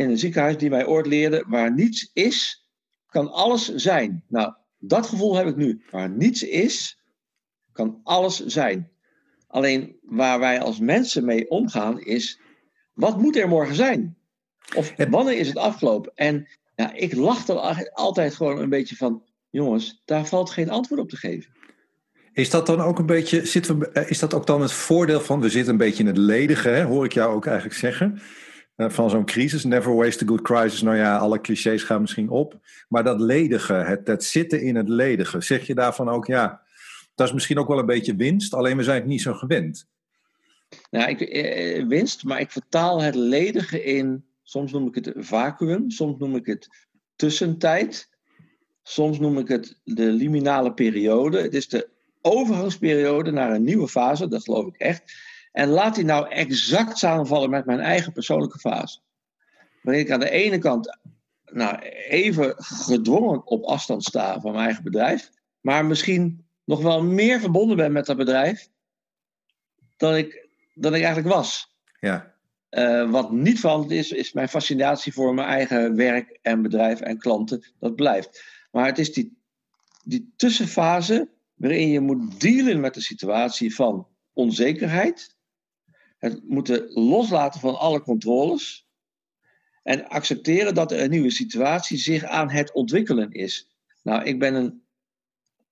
in 0.00 0.10
een 0.10 0.18
ziekenhuis 0.18 0.58
die 0.58 0.70
mij 0.70 0.86
ooit 0.86 1.06
leerde: 1.06 1.44
waar 1.48 1.74
niets 1.74 2.10
is, 2.12 2.68
kan 3.06 3.32
alles 3.32 3.74
zijn. 3.74 4.24
Nou, 4.28 4.54
dat 4.78 5.06
gevoel 5.06 5.34
heb 5.34 5.46
ik 5.46 5.56
nu. 5.56 5.82
Waar 5.90 6.10
niets 6.10 6.42
is, 6.42 7.02
kan 7.72 8.00
alles 8.02 8.44
zijn. 8.44 8.90
Alleen 9.46 9.98
waar 10.02 10.38
wij 10.38 10.60
als 10.60 10.78
mensen 10.78 11.24
mee 11.24 11.50
omgaan 11.50 12.00
is, 12.00 12.40
wat 12.92 13.18
moet 13.18 13.36
er 13.36 13.48
morgen 13.48 13.74
zijn? 13.74 14.16
Of 14.76 14.94
wanneer 14.96 15.38
is 15.38 15.48
het 15.48 15.56
afgelopen? 15.56 16.12
En 16.14 16.48
ja, 16.74 16.92
ik 16.92 17.14
lach 17.14 17.48
er 17.48 17.90
altijd 17.92 18.34
gewoon 18.34 18.58
een 18.58 18.68
beetje 18.68 18.96
van, 18.96 19.24
jongens, 19.50 20.02
daar 20.04 20.26
valt 20.26 20.50
geen 20.50 20.70
antwoord 20.70 21.00
op 21.00 21.08
te 21.08 21.16
geven. 21.16 21.52
Is 22.40 22.50
dat 22.50 22.66
dan 22.66 22.80
ook 22.80 22.98
een 22.98 23.06
beetje, 23.06 23.46
zitten 23.46 23.78
we, 23.78 23.88
eh, 23.88 24.10
is 24.10 24.18
dat 24.18 24.34
ook 24.34 24.46
dan 24.46 24.62
het 24.62 24.72
voordeel 24.72 25.20
van, 25.20 25.40
we 25.40 25.48
zitten 25.48 25.72
een 25.72 25.78
beetje 25.78 26.02
in 26.02 26.08
het 26.08 26.16
ledige, 26.16 26.68
hè, 26.68 26.82
hoor 26.82 27.04
ik 27.04 27.12
jou 27.12 27.34
ook 27.34 27.46
eigenlijk 27.46 27.76
zeggen, 27.76 28.20
uh, 28.76 28.90
van 28.90 29.10
zo'n 29.10 29.24
crisis. 29.24 29.64
Never 29.64 29.94
waste 29.94 30.24
a 30.24 30.26
good 30.26 30.42
crisis. 30.42 30.82
Nou 30.82 30.96
ja, 30.96 31.16
alle 31.16 31.40
clichés 31.40 31.82
gaan 31.82 32.00
misschien 32.00 32.28
op. 32.28 32.58
Maar 32.88 33.04
dat 33.04 33.20
ledige, 33.20 33.72
het, 33.72 34.06
het 34.06 34.24
zitten 34.24 34.62
in 34.62 34.76
het 34.76 34.88
ledige, 34.88 35.40
zeg 35.40 35.66
je 35.66 35.74
daarvan 35.74 36.08
ook, 36.08 36.26
ja, 36.26 36.62
dat 37.14 37.26
is 37.26 37.32
misschien 37.32 37.58
ook 37.58 37.68
wel 37.68 37.78
een 37.78 37.86
beetje 37.86 38.16
winst, 38.16 38.54
alleen 38.54 38.76
we 38.76 38.82
zijn 38.82 39.00
het 39.00 39.06
niet 39.06 39.22
zo 39.22 39.34
gewend. 39.34 39.86
Nou, 40.90 41.10
ik, 41.10 41.20
eh, 41.20 41.86
winst, 41.86 42.24
maar 42.24 42.40
ik 42.40 42.50
vertaal 42.50 43.02
het 43.02 43.14
ledige 43.14 43.84
in, 43.84 44.24
soms 44.42 44.72
noem 44.72 44.86
ik 44.86 44.94
het 44.94 45.12
vacuüm, 45.16 45.90
soms 45.90 46.18
noem 46.18 46.36
ik 46.36 46.46
het 46.46 46.68
tussentijd, 47.16 48.08
soms 48.82 49.18
noem 49.18 49.38
ik 49.38 49.48
het 49.48 49.78
de 49.84 50.06
liminale 50.06 50.72
periode. 50.72 51.40
Het 51.40 51.54
is 51.54 51.68
de 51.68 51.98
overgangsperiode 52.22 53.30
naar 53.30 53.50
een 53.50 53.64
nieuwe 53.64 53.88
fase, 53.88 54.28
dat 54.28 54.42
geloof 54.42 54.66
ik 54.66 54.76
echt. 54.76 55.12
En 55.52 55.68
laat 55.68 55.94
die 55.94 56.04
nou 56.04 56.28
exact 56.28 56.98
samenvallen 56.98 57.50
met 57.50 57.64
mijn 57.64 57.80
eigen 57.80 58.12
persoonlijke 58.12 58.58
fase. 58.58 58.98
Wanneer 59.82 60.02
ik 60.02 60.10
aan 60.10 60.20
de 60.20 60.30
ene 60.30 60.58
kant 60.58 60.98
nou, 61.44 61.78
even 62.08 62.54
gedwongen 62.56 63.46
op 63.46 63.64
afstand 63.64 64.04
sta 64.04 64.40
van 64.40 64.52
mijn 64.52 64.64
eigen 64.64 64.84
bedrijf, 64.84 65.30
maar 65.60 65.84
misschien 65.84 66.44
nog 66.64 66.82
wel 66.82 67.02
meer 67.02 67.40
verbonden 67.40 67.76
ben 67.76 67.92
met 67.92 68.06
dat 68.06 68.16
bedrijf 68.16 68.68
dan 69.96 70.16
ik, 70.16 70.48
dan 70.74 70.94
ik 70.94 71.02
eigenlijk 71.02 71.34
was. 71.34 71.74
Ja. 72.00 72.34
Uh, 72.70 73.10
wat 73.10 73.32
niet 73.32 73.60
veranderd 73.60 73.92
is, 73.92 74.10
is 74.10 74.32
mijn 74.32 74.48
fascinatie 74.48 75.12
voor 75.12 75.34
mijn 75.34 75.48
eigen 75.48 75.96
werk 75.96 76.38
en 76.42 76.62
bedrijf 76.62 77.00
en 77.00 77.18
klanten. 77.18 77.64
Dat 77.78 77.96
blijft. 77.96 78.44
Maar 78.70 78.86
het 78.86 78.98
is 78.98 79.12
die, 79.12 79.38
die 80.04 80.32
tussenfase 80.36 81.28
waarin 81.60 81.88
je 81.88 82.00
moet 82.00 82.40
dealen 82.40 82.80
met 82.80 82.94
de 82.94 83.00
situatie 83.00 83.74
van 83.74 84.08
onzekerheid. 84.32 85.36
Het 86.18 86.48
moeten 86.48 86.92
loslaten 86.92 87.60
van 87.60 87.78
alle 87.78 88.02
controles. 88.02 88.88
En 89.82 90.08
accepteren 90.08 90.74
dat 90.74 90.92
er 90.92 91.00
een 91.00 91.10
nieuwe 91.10 91.30
situatie 91.30 91.98
zich 91.98 92.24
aan 92.24 92.50
het 92.50 92.72
ontwikkelen 92.72 93.32
is. 93.32 93.70
Nou, 94.02 94.22
ik 94.24 94.38
ben 94.38 94.54
een 94.54 94.82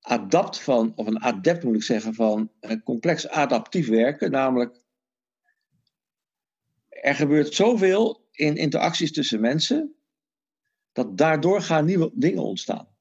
adapt 0.01 0.61
van, 0.61 0.93
of 0.97 1.07
een 1.07 1.23
adept 1.23 1.65
moet 1.65 1.75
ik 1.75 1.83
zeggen, 1.83 2.15
van 2.15 2.51
complex 2.85 3.29
adaptief 3.29 3.89
werken. 3.89 4.31
Namelijk, 4.31 4.81
er 6.89 7.15
gebeurt 7.15 7.55
zoveel 7.55 8.29
in 8.31 8.57
interacties 8.57 9.13
tussen 9.13 9.41
mensen, 9.41 9.95
dat 10.93 11.19
daardoor 11.19 11.63
gaan 11.63 11.85
nieuwe 11.85 12.11
dingen 12.15 12.43
ontstaan. 12.43 12.97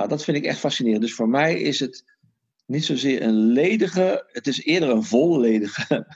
Nou, 0.00 0.12
dat 0.12 0.24
vind 0.24 0.36
ik 0.36 0.44
echt 0.44 0.58
fascinerend. 0.58 1.02
Dus 1.02 1.14
voor 1.14 1.28
mij 1.28 1.60
is 1.60 1.80
het 1.80 2.04
niet 2.66 2.84
zozeer 2.84 3.22
een 3.22 3.52
ledige, 3.52 4.24
het 4.32 4.46
is 4.46 4.64
eerder 4.64 4.88
een 4.88 5.04
volledige 5.04 6.06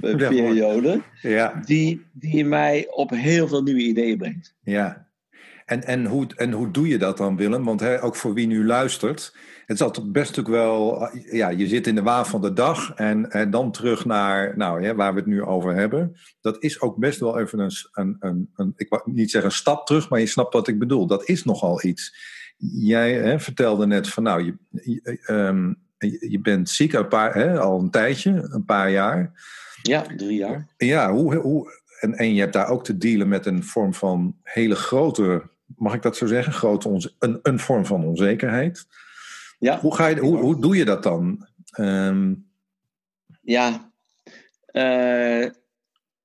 periode, 0.00 1.02
ja. 1.22 1.62
die, 1.64 2.06
die 2.12 2.44
mij 2.44 2.86
op 2.90 3.10
heel 3.10 3.48
veel 3.48 3.62
nieuwe 3.62 3.80
ideeën 3.80 4.18
brengt. 4.18 4.54
Ja, 4.62 5.08
en, 5.66 5.84
en, 5.84 6.06
hoe, 6.06 6.26
en 6.36 6.52
hoe 6.52 6.70
doe 6.70 6.88
je 6.88 6.98
dat 6.98 7.16
dan, 7.16 7.36
Willem? 7.36 7.64
Want 7.64 7.80
hè, 7.80 8.02
ook 8.02 8.16
voor 8.16 8.34
wie 8.34 8.46
nu 8.46 8.66
luistert, 8.66 9.36
het 9.66 9.76
is 9.76 9.82
altijd 9.82 10.12
best 10.12 10.36
natuurlijk 10.36 10.64
wel, 10.64 11.08
ja, 11.30 11.48
je 11.48 11.68
zit 11.68 11.86
in 11.86 11.94
de 11.94 12.02
waan 12.02 12.26
van 12.26 12.40
de 12.40 12.52
dag 12.52 12.94
en, 12.94 13.30
en 13.30 13.50
dan 13.50 13.72
terug 13.72 14.04
naar, 14.04 14.56
nou 14.56 14.82
ja, 14.82 14.94
waar 14.94 15.12
we 15.12 15.18
het 15.18 15.28
nu 15.28 15.42
over 15.42 15.74
hebben. 15.74 16.16
Dat 16.40 16.62
is 16.62 16.80
ook 16.80 16.96
best 16.96 17.20
wel 17.20 17.38
even 17.38 17.58
een, 17.58 17.72
een, 17.92 18.16
een, 18.20 18.50
een 18.54 18.72
ik 18.76 18.88
wou 18.88 19.02
niet 19.04 19.30
zeggen 19.30 19.50
een 19.50 19.56
stap 19.56 19.86
terug, 19.86 20.08
maar 20.08 20.20
je 20.20 20.26
snapt 20.26 20.52
wat 20.52 20.68
ik 20.68 20.78
bedoel. 20.78 21.06
Dat 21.06 21.28
is 21.28 21.44
nogal 21.44 21.84
iets. 21.84 22.32
Jij 22.56 23.14
hè, 23.14 23.40
vertelde 23.40 23.86
net 23.86 24.08
van, 24.08 24.22
nou, 24.22 24.44
je, 24.44 24.54
je, 24.70 25.20
ehm, 25.26 25.72
je 26.30 26.40
bent 26.42 26.70
ziek 26.70 26.92
een 26.92 27.08
paar, 27.08 27.34
hè, 27.34 27.60
al 27.60 27.80
een 27.80 27.90
tijdje, 27.90 28.48
een 28.50 28.64
paar 28.64 28.90
jaar. 28.90 29.32
Ja, 29.82 30.02
drie 30.16 30.38
jaar. 30.38 30.68
Ja, 30.76 31.12
hoe, 31.12 31.34
hoe, 31.34 31.82
en, 32.00 32.14
en 32.14 32.34
je 32.34 32.40
hebt 32.40 32.52
daar 32.52 32.68
ook 32.68 32.84
te 32.84 32.98
dealen 32.98 33.28
met 33.28 33.46
een 33.46 33.64
vorm 33.64 33.94
van 33.94 34.36
hele 34.42 34.74
grote 34.74 35.52
mag 35.76 35.94
ik 35.94 36.02
dat 36.02 36.16
zo 36.16 36.26
zeggen? 36.26 36.52
Grote 36.52 37.12
een, 37.18 37.38
een 37.42 37.58
vorm 37.58 37.86
van 37.86 38.04
onzekerheid. 38.04 38.86
Ja. 39.58 39.80
Hoe, 39.80 39.94
ga 39.94 40.06
je, 40.06 40.20
hoe, 40.20 40.38
hoe 40.38 40.60
doe 40.60 40.76
je 40.76 40.84
dat 40.84 41.02
dan? 41.02 41.48
Ehm, 41.70 42.34
ja, 43.40 43.92
uh, 44.72 45.50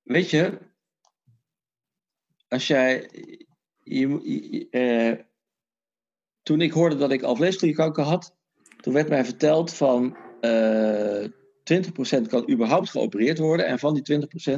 weet 0.04 0.30
je, 0.30 0.58
als 2.48 2.68
jij. 2.68 3.10
Je, 3.84 4.68
uh, 4.72 5.26
toen 6.44 6.62
ik 6.62 6.72
hoorde 6.72 6.96
dat 6.96 7.12
ik 7.12 7.24
alvleesklierkanker 7.24 8.04
had, 8.04 8.36
toen 8.82 8.94
werd 8.94 9.10
mij 9.10 9.26
verteld 9.26 9.74
van 9.74 10.18
uh, 10.42 11.24
eh, 11.24 11.32
20% 11.74 12.28
kan 12.28 12.50
überhaupt 12.52 12.90
geopereerd 12.90 13.38
worden. 13.38 13.66
En 13.66 13.80
van 13.80 13.94
die 13.94 14.28
20% 14.54 14.58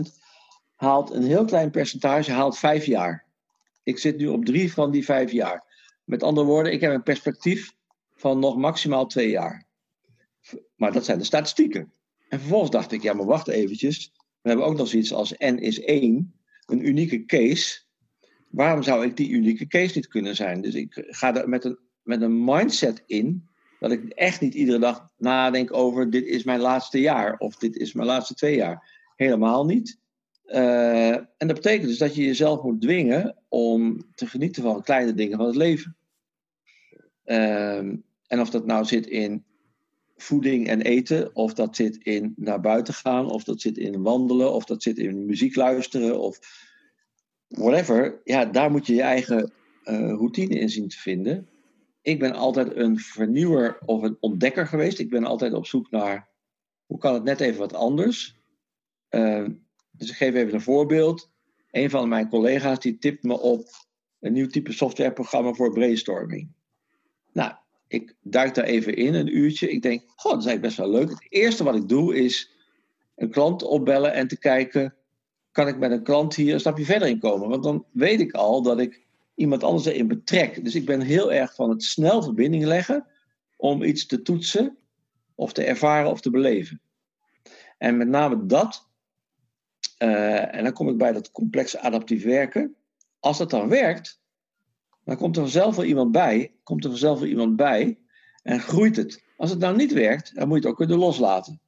haalt 0.76 1.12
een 1.12 1.24
heel 1.24 1.46
klein 1.46 1.72
percentage 1.72 2.32
haalt 2.32 2.58
vijf 2.58 2.86
jaar. 2.86 3.26
Ik 3.84 3.98
zit 3.98 4.18
nu 4.18 4.28
op 4.28 4.46
drie 4.46 4.74
van 4.74 4.92
die 4.92 5.06
vijf 5.06 5.32
jaar. 5.32 5.64
Met 6.04 6.24
andere 6.24 6.48
woorden, 6.48 6.74
ik 6.74 6.82
heb 6.82 6.94
een 6.94 7.04
perspectief 7.04 7.74
van 8.16 8.40
nog 8.40 8.58
maximaal 8.58 9.08
twee 9.08 9.30
jaar. 9.30 9.68
Maar 10.76 10.92
dat 10.92 11.06
zijn 11.06 11.18
de 11.18 11.24
statistieken. 11.24 11.94
En 12.30 12.40
vervolgens 12.40 12.72
dacht 12.72 12.92
ik, 12.92 13.02
ja, 13.02 13.14
maar 13.14 13.26
wacht 13.26 13.48
eventjes. 13.48 14.12
We 14.42 14.50
hebben 14.50 14.66
ook 14.66 14.78
nog 14.78 14.88
zoiets 14.88 15.14
als 15.14 15.34
N 15.38 15.56
is 15.56 15.80
1, 15.80 16.42
een 16.66 16.88
unieke 16.88 17.26
case. 17.26 17.82
Waarom 18.52 18.84
zou 18.84 19.06
ik 19.06 19.18
die 19.18 19.30
unieke 19.30 19.68
case 19.68 19.96
niet 19.96 20.08
kunnen 20.08 20.36
zijn? 20.36 20.62
Dus 20.62 20.74
ik 20.74 21.06
ga 21.08 21.36
er 21.36 21.50
met 21.50 21.66
een, 21.66 21.78
met 22.04 22.22
een 22.22 22.44
mindset 22.44 23.04
in 23.06 23.50
dat 23.80 23.92
ik 23.92 24.10
echt 24.10 24.42
niet 24.42 24.54
iedere 24.54 24.80
dag 24.80 25.10
nadenk 25.18 25.74
over 25.74 26.10
dit 26.10 26.26
is 26.26 26.44
mijn 26.44 26.60
laatste 26.60 27.00
jaar 27.00 27.38
of 27.38 27.56
dit 27.56 27.76
is 27.76 27.94
mijn 27.94 28.08
laatste 28.08 28.34
twee 28.34 28.56
jaar. 28.56 29.00
Helemaal 29.16 29.66
niet. 29.66 30.00
Uh, 30.46 31.16
en 31.16 31.48
dat 31.48 31.54
betekent 31.54 31.88
dus 31.88 31.98
dat 31.98 32.16
je 32.16 32.24
jezelf 32.24 32.64
moet 32.64 32.82
dwingen 32.82 33.36
om 33.50 34.04
te 34.16 34.28
genieten 34.28 34.64
van 34.64 34.84
kleine 34.84 35.14
dingen 35.14 35.38
van 35.38 35.46
het 35.46 35.56
leven. 35.56 35.96
Uh, 37.26 37.78
en 38.28 38.40
of 38.40 38.50
dat 38.50 38.66
nou 38.66 38.86
zit 38.86 39.08
in 39.08 39.44
voeding 40.18 40.68
en 40.68 40.82
eten, 40.82 41.36
of 41.36 41.54
dat 41.54 41.76
zit 41.76 41.98
in 41.98 42.34
naar 42.36 42.62
buiten 42.62 42.94
gaan, 42.94 43.30
of 43.30 43.44
dat 43.44 43.62
zit 43.62 43.78
in 43.78 44.02
wandelen, 44.02 44.54
of 44.54 44.66
dat 44.66 44.84
zit 44.84 44.98
in 44.98 45.26
muziek 45.26 45.56
luisteren, 45.56 46.20
of 46.20 46.40
whatever. 47.52 48.22
Ja, 48.24 48.46
daar 48.46 48.72
moet 48.72 48.88
je 48.88 48.94
je 48.94 49.02
eigen 49.02 49.52
uh, 49.86 50.10
routine 50.10 50.60
in 50.60 50.70
zien 50.70 50.88
te 50.88 50.98
vinden. 50.98 51.50
Ik 52.02 52.20
ben 52.20 52.34
altijd 52.34 52.76
een 52.76 53.00
vernieuwer 53.00 53.80
of 53.86 54.02
een 54.02 54.18
ontdekker 54.20 54.68
geweest. 54.68 55.00
Ik 55.00 55.10
ben 55.10 55.24
altijd 55.24 55.54
op 55.54 55.66
zoek 55.66 55.92
naar 55.92 56.30
hoe 56.86 56.98
kan 56.98 57.14
het 57.14 57.24
net 57.24 57.40
even 57.40 57.60
wat 57.60 57.74
anders. 57.74 58.40
Uh, 59.10 59.48
dus 59.92 60.10
ik 60.10 60.16
geef 60.16 60.34
even 60.34 60.54
een 60.54 60.62
voorbeeld. 60.62 61.30
Een 61.72 61.90
van 61.90 62.10
mijn 62.10 62.30
collega's 62.30 62.80
die 62.80 62.98
tipt 62.98 63.24
me 63.24 63.40
op 63.40 63.68
een 64.20 64.34
nieuw 64.34 64.48
type 64.48 64.72
softwareprogramma 64.72 65.54
voor 65.54 65.74
brainstorming. 65.74 66.52
Nou, 67.34 67.54
ik 67.88 68.16
duik 68.22 68.56
daar 68.56 68.66
even 68.66 68.96
in, 68.96 69.14
een 69.14 69.38
uurtje. 69.38 69.70
Ik 69.70 69.82
denk, 69.82 70.04
goh, 70.16 70.32
dat 70.32 70.42
is 70.42 70.48
eigenlijk 70.48 70.62
best 70.62 70.78
wel 70.78 70.90
leuk. 70.90 71.10
Het 71.10 71.26
eerste 71.30 71.64
wat 71.64 71.76
ik 71.76 71.90
doe 71.90 72.16
is 72.16 72.52
een 73.16 73.30
klant 73.30 73.64
opbellen 73.64 74.14
en 74.14 74.28
te 74.28 74.40
kijken, 74.40 74.96
kan 75.52 75.68
ik 75.68 75.78
met 75.78 75.92
een 75.92 76.04
klant 76.04 76.36
hier 76.36 76.54
een 76.54 76.60
stapje 76.60 76.86
verder 76.86 77.08
in 77.08 77.20
komen? 77.20 77.50
Want 77.50 77.64
dan 77.64 77.86
weet 77.92 78.20
ik 78.20 78.32
al 78.32 78.62
dat 78.62 78.80
ik 78.80 79.06
iemand 79.36 79.64
anders 79.64 79.86
erin 79.86 80.08
betrek. 80.08 80.64
Dus 80.64 80.76
ik 80.76 80.86
ben 80.86 81.02
heel 81.02 81.34
erg 81.34 81.56
van 81.56 81.70
het 81.70 81.84
snel 81.84 82.24
verbinding 82.24 82.64
leggen 82.64 83.06
om 83.58 83.84
iets 83.84 84.06
te 84.06 84.22
toetsen 84.22 84.78
of 85.36 85.54
te 85.54 85.64
ervaren 85.64 86.10
of 86.10 86.22
te 86.22 86.30
beleven. 86.30 86.82
En 87.78 87.98
met 87.98 88.08
name 88.08 88.46
dat 88.46 88.90
uh, 90.04 90.56
en 90.56 90.64
dan 90.64 90.74
kom 90.74 90.90
ik 90.90 90.98
bij 90.98 91.12
dat 91.12 91.32
complexe 91.32 91.80
adaptief 91.80 92.24
werken. 92.24 92.76
Als 93.20 93.38
dat 93.38 93.50
dan 93.50 93.70
werkt, 93.70 94.22
dan 95.04 95.18
komt 95.18 95.36
er 95.36 95.42
vanzelf 95.42 95.76
wel 95.76 95.86
iemand 95.86 96.12
bij. 96.12 96.54
Komt 96.64 96.84
er 96.84 96.90
vanzelf 96.90 97.20
wel 97.20 97.28
iemand 97.28 97.56
bij 97.56 98.00
en 98.44 98.60
groeit 98.60 98.96
het. 98.96 99.24
Als 99.38 99.50
het 99.50 99.60
nou 99.60 99.76
niet 99.76 99.94
werkt, 99.94 100.36
dan 100.36 100.48
moet 100.48 100.58
je 100.58 100.62
het 100.62 100.72
ook 100.72 100.78
kunnen 100.78 100.98
loslaten. 100.98 101.60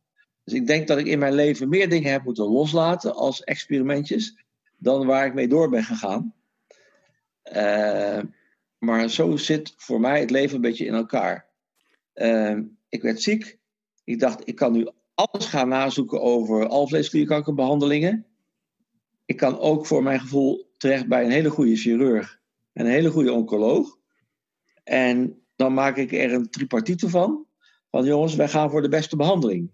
Dus 0.44 0.54
ik 0.54 0.68
denk 0.68 0.88
dat 0.88 0.98
ik 0.98 1.06
in 1.06 1.20
mijn 1.20 1.34
leven 1.34 1.70
meer 1.70 1.90
dingen 1.90 2.12
heb 2.12 2.24
moeten 2.24 2.46
loslaten 2.46 3.16
als 3.16 3.44
experimentjes 3.44 4.38
dan 4.78 5.06
waar 5.06 5.26
ik 5.26 5.34
mee 5.34 5.48
door 5.48 5.70
ben 5.70 5.84
gegaan. 5.84 6.34
Uh, 7.56 8.20
maar 8.78 9.10
zo 9.10 9.38
zit 9.38 9.74
voor 9.78 10.00
mij 10.00 10.20
het 10.20 10.30
leven 10.30 10.56
een 10.56 10.62
beetje 10.62 10.86
in 10.86 10.94
elkaar. 10.94 11.48
Uh, 12.16 12.60
ik 12.90 13.02
werd 13.02 13.22
ziek. 13.22 13.58
Ik 14.04 14.20
dacht, 14.20 14.48
ik 14.48 14.56
kan 14.56 14.72
nu 14.72 14.88
alles 15.14 15.46
gaan 15.46 15.68
nazoeken 15.68 16.22
over 16.22 16.68
alvleesklierkankerbehandelingen. 16.68 18.26
Ik 19.26 19.38
kan 19.38 19.60
ook 19.60 19.86
voor 19.86 20.04
mijn 20.04 20.20
gevoel 20.20 20.72
terecht 20.78 21.08
bij 21.08 21.24
een 21.24 21.32
hele 21.32 21.50
goede 21.50 21.76
chirurg 21.76 22.40
en 22.74 22.86
een 22.86 22.92
hele 22.92 23.12
goede 23.12 23.32
oncoloog. 23.32 23.98
En 24.84 25.42
dan 25.56 25.74
maak 25.74 25.98
ik 25.98 26.12
er 26.12 26.34
een 26.34 26.50
tripartite 26.50 27.10
van. 27.10 27.46
Van 27.92 28.06
jongens, 28.06 28.36
wij 28.36 28.50
gaan 28.50 28.70
voor 28.70 28.82
de 28.82 28.90
beste 28.90 29.16
behandeling. 29.16 29.72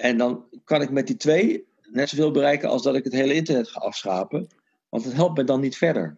En 0.00 0.18
dan 0.18 0.44
kan 0.64 0.82
ik 0.82 0.90
met 0.90 1.06
die 1.06 1.16
twee 1.16 1.64
net 1.90 2.08
zoveel 2.08 2.30
bereiken 2.30 2.68
als 2.68 2.82
dat 2.82 2.94
ik 2.94 3.04
het 3.04 3.12
hele 3.12 3.34
internet 3.34 3.68
ga 3.68 3.80
afschapen. 3.80 4.48
Want 4.88 5.04
het 5.04 5.14
helpt 5.14 5.36
me 5.36 5.44
dan 5.44 5.60
niet 5.60 5.76
verder. 5.76 6.16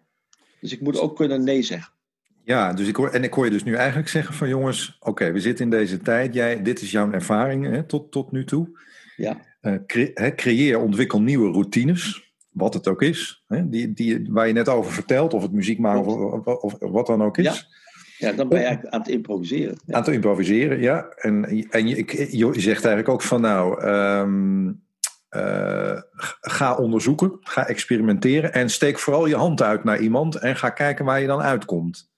Dus 0.61 0.73
ik 0.73 0.81
moet 0.81 0.99
ook 0.99 1.17
kunnen 1.17 1.45
nee 1.45 1.62
zeggen. 1.62 1.93
Ja, 2.45 2.73
dus 2.73 2.89
ik 2.89 2.97
hoor, 2.97 3.11
en 3.11 3.25
ik 3.25 3.33
hoor 3.33 3.45
je 3.45 3.51
dus 3.51 3.65
nu 3.65 3.75
eigenlijk 3.75 4.09
zeggen 4.09 4.35
van 4.35 4.49
jongens, 4.49 4.97
oké, 5.01 5.33
we 5.33 5.41
zitten 5.41 5.65
in 5.65 5.71
deze 5.71 5.99
tijd. 5.99 6.35
Jij, 6.35 6.62
dit 6.62 6.81
is 6.83 6.91
jouw 6.91 7.12
ervaring 7.12 7.67
hè, 7.67 7.83
tot, 7.85 8.12
tot 8.12 8.33
nu 8.33 8.45
toe. 8.45 8.81
Ja. 9.17 9.41
Uh, 9.62 9.75
creëer, 10.37 10.79
ontwikkel 10.79 11.21
nieuwe 11.21 11.53
routines, 11.53 12.33
wat 12.51 12.75
het 12.75 12.89
ook 12.89 13.03
is. 13.03 13.45
Hè, 13.49 13.69
die, 13.69 13.93
die, 13.93 14.27
waar 14.29 14.47
je 14.47 14.53
net 14.53 14.69
over 14.69 14.93
vertelt, 14.93 15.35
of 15.35 15.43
het 15.43 15.53
muziek 15.53 15.79
maken 15.79 16.05
of, 16.05 16.47
of, 16.47 16.77
wat 16.79 17.07
dan 17.07 17.23
ook 17.23 17.39
is. 17.39 17.45
Ja. 17.45 17.81
Ja, 18.23 18.33
dan 18.33 18.49
ben 18.49 18.59
je 18.59 18.64
eigenlijk 18.64 18.95
aan 18.95 19.00
het 19.00 19.11
improviseren. 19.11 19.79
Ja. 19.87 19.95
Aan 19.95 20.02
het 20.02 20.14
improviseren, 20.14 20.81
ja. 20.81 21.09
En, 21.09 21.45
en 21.71 21.88
je, 21.88 22.29
je 22.37 22.61
zegt 22.61 22.85
eigenlijk 22.85 23.09
ook 23.09 23.23
van 23.23 23.41
nou, 23.41 23.85
um, 23.87 24.83
uh, 25.37 26.00
ga 26.41 26.76
onderzoeken, 26.76 27.38
ga 27.41 27.67
experimenteren 27.67 28.52
en 28.52 28.71
steek 28.71 28.99
vooral 28.99 29.26
je 29.26 29.37
hand 29.37 29.62
uit 29.62 29.85
naar 29.85 30.00
iemand 30.00 30.37
en 30.37 30.57
ga 30.57 30.71
kijken 30.71 31.05
waar 31.05 31.21
je 31.21 31.26
dan 31.26 31.41
uitkomt. 31.41 32.11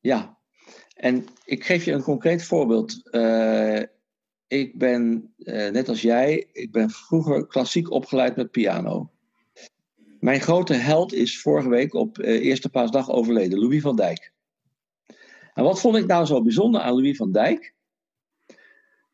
Ja, 0.00 0.38
En 0.94 1.24
ik 1.44 1.64
geef 1.64 1.84
je 1.84 1.92
een 1.92 2.02
concreet 2.02 2.44
voorbeeld. 2.44 3.08
Uh, 3.10 3.82
ik 4.46 4.78
ben, 4.78 5.34
uh, 5.38 5.70
net 5.70 5.88
als 5.88 6.02
jij, 6.02 6.48
ik 6.52 6.72
ben 6.72 6.90
vroeger 6.90 7.46
klassiek 7.46 7.90
opgeleid 7.90 8.36
met 8.36 8.50
piano. 8.50 9.10
Mijn 10.20 10.40
grote 10.40 10.74
held 10.74 11.12
is 11.12 11.40
vorige 11.40 11.68
week 11.68 11.94
op 11.94 12.18
uh, 12.18 12.44
Eerste 12.44 12.68
Paasdag 12.68 13.10
overleden, 13.10 13.58
Louis 13.58 13.82
van 13.82 13.96
Dijk. 13.96 14.32
En 15.54 15.64
wat 15.64 15.80
vond 15.80 15.96
ik 15.96 16.06
nou 16.06 16.26
zo 16.26 16.42
bijzonder 16.42 16.80
aan 16.80 16.94
Louis 16.94 17.16
van 17.16 17.32
Dijk? 17.32 17.74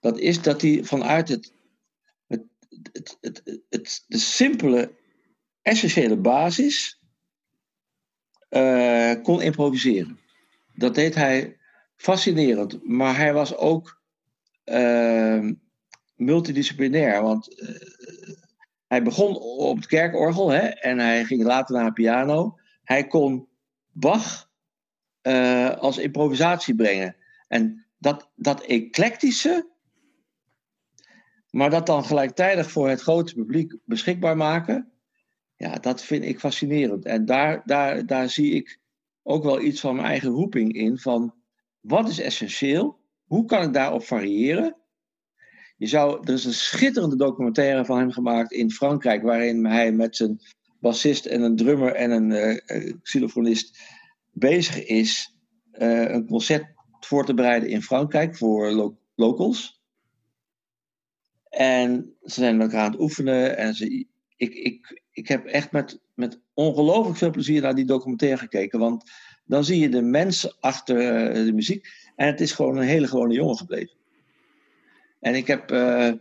Dat 0.00 0.18
is 0.18 0.42
dat 0.42 0.60
hij 0.60 0.84
vanuit 0.84 1.28
het, 1.28 1.52
het, 2.26 2.44
het, 2.92 3.16
het, 3.20 3.42
het 3.68 4.04
de 4.06 4.18
simpele, 4.18 4.94
essentiële 5.62 6.16
basis 6.16 7.00
uh, 8.50 9.22
kon 9.22 9.42
improviseren. 9.42 10.18
Dat 10.74 10.94
deed 10.94 11.14
hij 11.14 11.58
fascinerend, 11.96 12.84
maar 12.84 13.16
hij 13.16 13.32
was 13.32 13.56
ook 13.56 14.02
uh, 14.64 15.50
multidisciplinair. 16.14 17.22
Want 17.22 17.60
uh, 17.60 17.68
hij 18.86 19.02
begon 19.02 19.36
op 19.36 19.76
het 19.76 19.86
kerkorgel 19.86 20.48
hè, 20.48 20.66
en 20.66 20.98
hij 20.98 21.24
ging 21.24 21.42
later 21.42 21.76
naar 21.76 21.92
piano. 21.92 22.58
Hij 22.82 23.06
kon 23.06 23.48
Bach 23.92 24.47
uh, 25.22 25.76
als 25.76 25.98
improvisatie 25.98 26.74
brengen. 26.74 27.16
En 27.48 27.86
dat, 27.98 28.30
dat 28.34 28.62
eclectische, 28.62 29.68
maar 31.50 31.70
dat 31.70 31.86
dan 31.86 32.04
gelijktijdig 32.04 32.70
voor 32.70 32.88
het 32.88 33.00
grote 33.00 33.34
publiek 33.34 33.76
beschikbaar 33.84 34.36
maken, 34.36 34.92
ja, 35.56 35.74
dat 35.74 36.02
vind 36.02 36.24
ik 36.24 36.38
fascinerend. 36.38 37.04
En 37.04 37.24
daar, 37.24 37.62
daar, 37.64 38.06
daar 38.06 38.30
zie 38.30 38.52
ik 38.52 38.80
ook 39.22 39.44
wel 39.44 39.60
iets 39.60 39.80
van 39.80 39.94
mijn 39.94 40.06
eigen 40.06 40.30
roeping 40.30 40.72
in. 40.72 40.98
Van 40.98 41.34
wat 41.80 42.08
is 42.08 42.18
essentieel? 42.18 42.98
Hoe 43.24 43.44
kan 43.44 43.62
ik 43.62 43.72
daarop 43.72 44.04
variëren? 44.04 44.76
Je 45.76 45.86
zou, 45.86 46.20
er 46.24 46.32
is 46.32 46.44
een 46.44 46.52
schitterende 46.52 47.16
documentaire 47.16 47.84
van 47.84 47.98
hem 47.98 48.10
gemaakt 48.10 48.52
in 48.52 48.70
Frankrijk, 48.70 49.22
waarin 49.22 49.66
hij 49.66 49.92
met 49.92 50.16
zijn 50.16 50.40
bassist 50.80 51.26
en 51.26 51.42
een 51.42 51.56
drummer 51.56 51.94
en 51.94 52.10
een 52.10 52.30
uh, 52.30 52.92
xylofonist 53.02 53.78
bezig 54.38 54.84
is 54.84 55.36
uh, 55.72 56.10
een 56.10 56.26
concert 56.26 56.66
voor 57.00 57.24
te 57.24 57.34
bereiden 57.34 57.68
in 57.68 57.82
Frankrijk 57.82 58.36
voor 58.36 58.70
lo 58.70 58.98
locals. 59.14 59.82
En 61.48 62.16
ze 62.22 62.40
zijn 62.40 62.60
elkaar 62.60 62.84
aan 62.84 62.90
het 62.90 63.00
oefenen. 63.00 63.56
En 63.56 63.74
ze, 63.74 64.06
ik, 64.36 64.54
ik, 64.54 65.02
ik 65.10 65.28
heb 65.28 65.46
echt 65.46 65.72
met, 65.72 66.00
met 66.14 66.40
ongelooflijk 66.54 67.18
veel 67.18 67.30
plezier 67.30 67.62
naar 67.62 67.74
die 67.74 67.84
documentaire 67.84 68.38
gekeken. 68.38 68.78
Want 68.78 69.10
dan 69.44 69.64
zie 69.64 69.78
je 69.78 69.88
de 69.88 70.02
mensen 70.02 70.56
achter 70.60 70.96
uh, 70.96 71.44
de 71.44 71.52
muziek. 71.52 71.88
En 72.16 72.26
het 72.26 72.40
is 72.40 72.52
gewoon 72.52 72.76
een 72.76 72.86
hele 72.86 73.06
gewone 73.06 73.34
jongen 73.34 73.56
gebleven. 73.56 73.96
En 75.20 75.34
ik 75.34 75.46
heb. 75.46 75.72
Uh, 75.72 76.12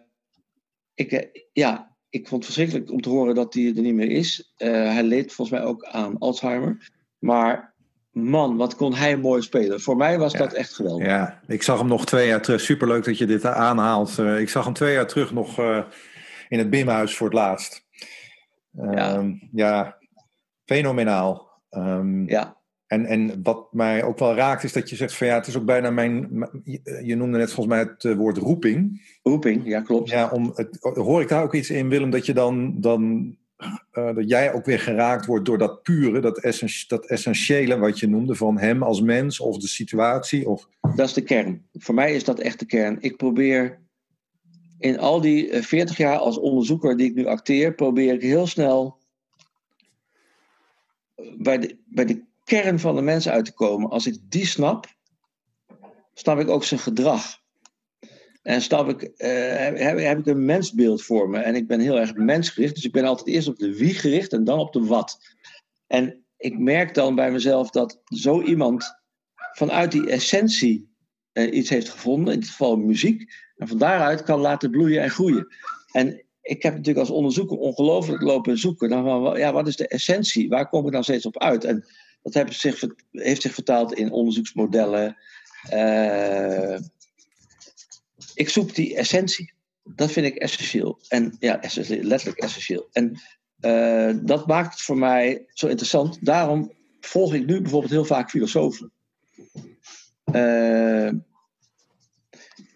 ik, 0.94 1.42
ja, 1.54 1.96
ik 2.10 2.28
vond 2.28 2.44
het 2.44 2.54
verschrikkelijk 2.54 2.92
om 2.92 3.02
te 3.02 3.10
horen 3.10 3.36
dat 3.36 3.54
hij 3.54 3.74
er 3.76 3.82
niet 3.82 3.94
meer 3.94 4.12
is. 4.12 4.54
hij 4.58 5.04
leed 5.04 5.34
volgens 5.34 5.60
mij 5.60 5.68
ook 5.68 5.86
aan 5.86 6.18
Alzheimer. 6.18 6.92
Maar 7.20 7.76
man, 8.24 8.58
wat 8.58 8.76
kon 8.76 8.94
hij 8.94 9.18
mooi 9.18 9.42
spelen. 9.42 9.82
Voor 9.82 9.98
mij 9.98 10.18
was 10.18 10.32
ja. 10.32 10.40
dat 10.40 10.54
echt 10.54 10.74
geweldig. 10.74 11.06
Ja, 11.08 11.40
ik 11.48 11.64
zag 11.64 11.78
hem 11.78 11.88
nog 11.88 12.06
twee 12.06 12.28
jaar 12.28 12.42
terug. 12.42 12.62
Superleuk 12.62 13.04
dat 13.04 13.18
je 13.18 13.26
dit 13.26 13.46
aanhaalt. 13.46 14.18
Uh, 14.18 14.40
ik 14.40 14.50
zag 14.50 14.64
hem 14.64 14.74
twee 14.74 14.94
jaar 14.94 15.08
terug 15.08 15.34
nog 15.34 15.60
uh, 15.60 15.84
in 16.50 16.58
het 16.58 16.70
Bimhuis 16.70 17.16
voor 17.16 17.28
het 17.28 17.36
laatst. 17.36 17.86
Uh, 18.80 18.92
ja. 18.94 19.24
ja, 19.52 19.98
fenomenaal. 20.66 21.62
Um, 21.70 22.30
ja. 22.30 22.56
En, 22.88 23.06
en 23.06 23.44
wat 23.44 23.74
mij 23.74 24.04
ook 24.04 24.20
wel 24.20 24.36
raakt 24.36 24.64
is 24.64 24.74
dat 24.74 24.90
je 24.90 24.96
zegt 24.96 25.16
van 25.16 25.28
ja, 25.28 25.36
het 25.36 25.48
is 25.48 25.58
ook 25.58 25.66
bijna 25.66 25.90
mijn. 25.90 26.30
Je 27.04 27.16
noemde 27.16 27.38
net 27.38 27.54
volgens 27.54 27.76
mij 27.76 27.80
het 27.80 28.16
woord 28.16 28.38
roeping. 28.38 29.02
Roeping, 29.24 29.66
ja, 29.66 29.82
klopt. 29.82 30.10
Ja, 30.10 30.30
om 30.30 30.52
het, 30.56 30.78
hoor 30.80 31.22
ik 31.22 31.28
daar 31.28 31.44
ook 31.44 31.54
iets 31.54 31.70
in, 31.70 31.90
Willem, 31.90 32.10
dat 32.10 32.26
je 32.26 32.34
dan. 32.34 32.82
dan 32.82 33.36
uh, 33.58 34.16
dat 34.16 34.30
jij 34.30 34.54
ook 34.54 34.66
weer 34.66 34.80
geraakt 34.80 35.26
wordt 35.26 35.46
door 35.46 35.58
dat 35.58 35.84
pure, 35.84 36.20
dat, 36.20 36.38
essenti 36.40 36.84
dat 36.88 37.06
essentiële 37.06 37.78
wat 37.78 38.00
je 38.00 38.08
noemde 38.08 38.36
van 38.36 38.58
hem 38.58 38.84
als 38.84 39.02
mens 39.02 39.40
of 39.40 39.58
de 39.58 39.68
situatie? 39.68 40.50
Of... 40.50 40.68
Dat 40.96 41.08
is 41.08 41.14
de 41.14 41.22
kern. 41.22 41.68
Voor 41.74 41.96
mij 41.96 42.16
is 42.16 42.24
dat 42.24 42.40
echt 42.40 42.60
de 42.60 42.66
kern. 42.66 42.98
Ik 43.00 43.18
probeer 43.18 43.80
in 44.80 45.00
al 45.00 45.22
die 45.22 45.62
40 45.62 45.98
jaar 45.98 46.18
als 46.18 46.38
onderzoeker 46.38 46.98
die 46.98 47.10
ik 47.10 47.16
nu 47.16 47.26
acteer, 47.26 47.76
probeer 47.76 48.14
ik 48.14 48.22
heel 48.22 48.48
snel 48.48 48.98
bij 51.38 51.58
de, 51.58 51.78
bij 51.86 52.06
de 52.06 52.24
kern 52.44 52.80
van 52.80 52.96
de 52.96 53.02
mens 53.02 53.30
uit 53.30 53.46
te 53.46 53.54
komen. 53.54 53.90
Als 53.90 54.08
ik 54.08 54.18
die 54.22 54.46
snap, 54.46 54.86
snap 56.14 56.40
ik 56.40 56.50
ook 56.50 56.64
zijn 56.64 56.80
gedrag. 56.80 57.46
En 58.48 58.62
snap 58.62 58.90
ik, 58.90 59.02
uh, 59.18 60.06
heb, 60.06 60.20
ik 60.20 60.26
een 60.26 60.46
mensbeeld 60.46 61.04
voor 61.04 61.30
me. 61.30 61.40
En 61.40 61.56
ik 61.56 61.68
ben 61.68 61.80
heel 61.80 62.00
erg 62.00 62.16
mensgericht. 62.16 62.76
Dus 62.76 62.86
ik 62.86 62.92
ben 62.92 63.06
altijd 63.06 63.28
eerst 63.28 63.48
op 63.48 63.58
de 63.58 63.78
wie 63.78 63.94
gericht 63.94 64.34
en 64.34 64.44
dan 64.44 64.60
op 64.60 64.74
de 64.74 64.86
wat. 64.86 65.20
En 65.88 66.24
ik 66.38 66.60
merk 66.60 66.94
dan 66.94 67.16
bij 67.16 67.32
mezelf 67.32 67.70
dat 67.70 68.02
zo 68.06 68.42
iemand 68.42 68.96
vanuit 69.52 69.92
die 69.92 70.10
essentie 70.10 70.96
uh, 71.34 71.56
iets 71.56 71.70
heeft 71.70 71.90
gevonden. 71.90 72.34
In 72.34 72.40
dit 72.40 72.50
geval 72.50 72.76
muziek. 72.76 73.34
En 73.58 73.68
van 73.68 73.78
daaruit 73.78 74.24
kan 74.24 74.40
laten 74.40 74.72
bloeien 74.72 75.02
en 75.02 75.10
groeien. 75.10 75.48
En 75.92 76.24
ik 76.42 76.64
heb 76.64 76.74
natuurlijk 76.74 77.08
als 77.08 77.18
onderzoeker 77.18 77.58
ongelooflijk 77.58 78.22
lopen 78.22 78.58
zoeken. 78.58 78.90
Dan 78.90 79.38
ja, 79.38 79.54
wat 79.54 79.68
is 79.68 79.76
de 79.76 79.88
essentie? 79.88 80.50
Waar 80.50 80.70
kom 80.70 80.86
ik 80.86 80.92
dan 80.92 81.04
steeds 81.04 81.26
op 81.26 81.40
uit? 81.40 81.64
En 81.64 81.86
dat 82.22 82.34
heeft 82.34 82.60
zich, 82.60 82.84
heeft 83.12 83.42
zich 83.42 83.54
vertaald 83.54 83.94
in 83.94 84.12
onderzoeksmodellen. 84.12 85.18
Uh, 85.74 86.78
ik 88.38 88.50
zoek 88.50 88.76
die 88.76 88.96
essentie. 88.96 89.54
Dat 89.84 90.12
vind 90.12 90.26
ik 90.26 90.36
essentieel. 90.36 91.00
En 91.08 91.36
ja, 91.40 91.60
letterlijk 91.88 92.38
essentieel. 92.38 92.90
En 92.92 93.20
uh, 93.62 94.14
dat 94.22 94.48
maakt 94.48 94.72
het 94.72 94.82
voor 94.82 94.98
mij 94.98 95.46
zo 95.50 95.68
interessant. 95.68 96.26
Daarom 96.26 96.72
volg 97.00 97.34
ik 97.34 97.46
nu 97.46 97.62
bijvoorbeeld 97.62 97.92
heel 97.92 98.06
vaak 98.06 98.30
filosofen. 98.30 98.92
Uh, 100.34 101.12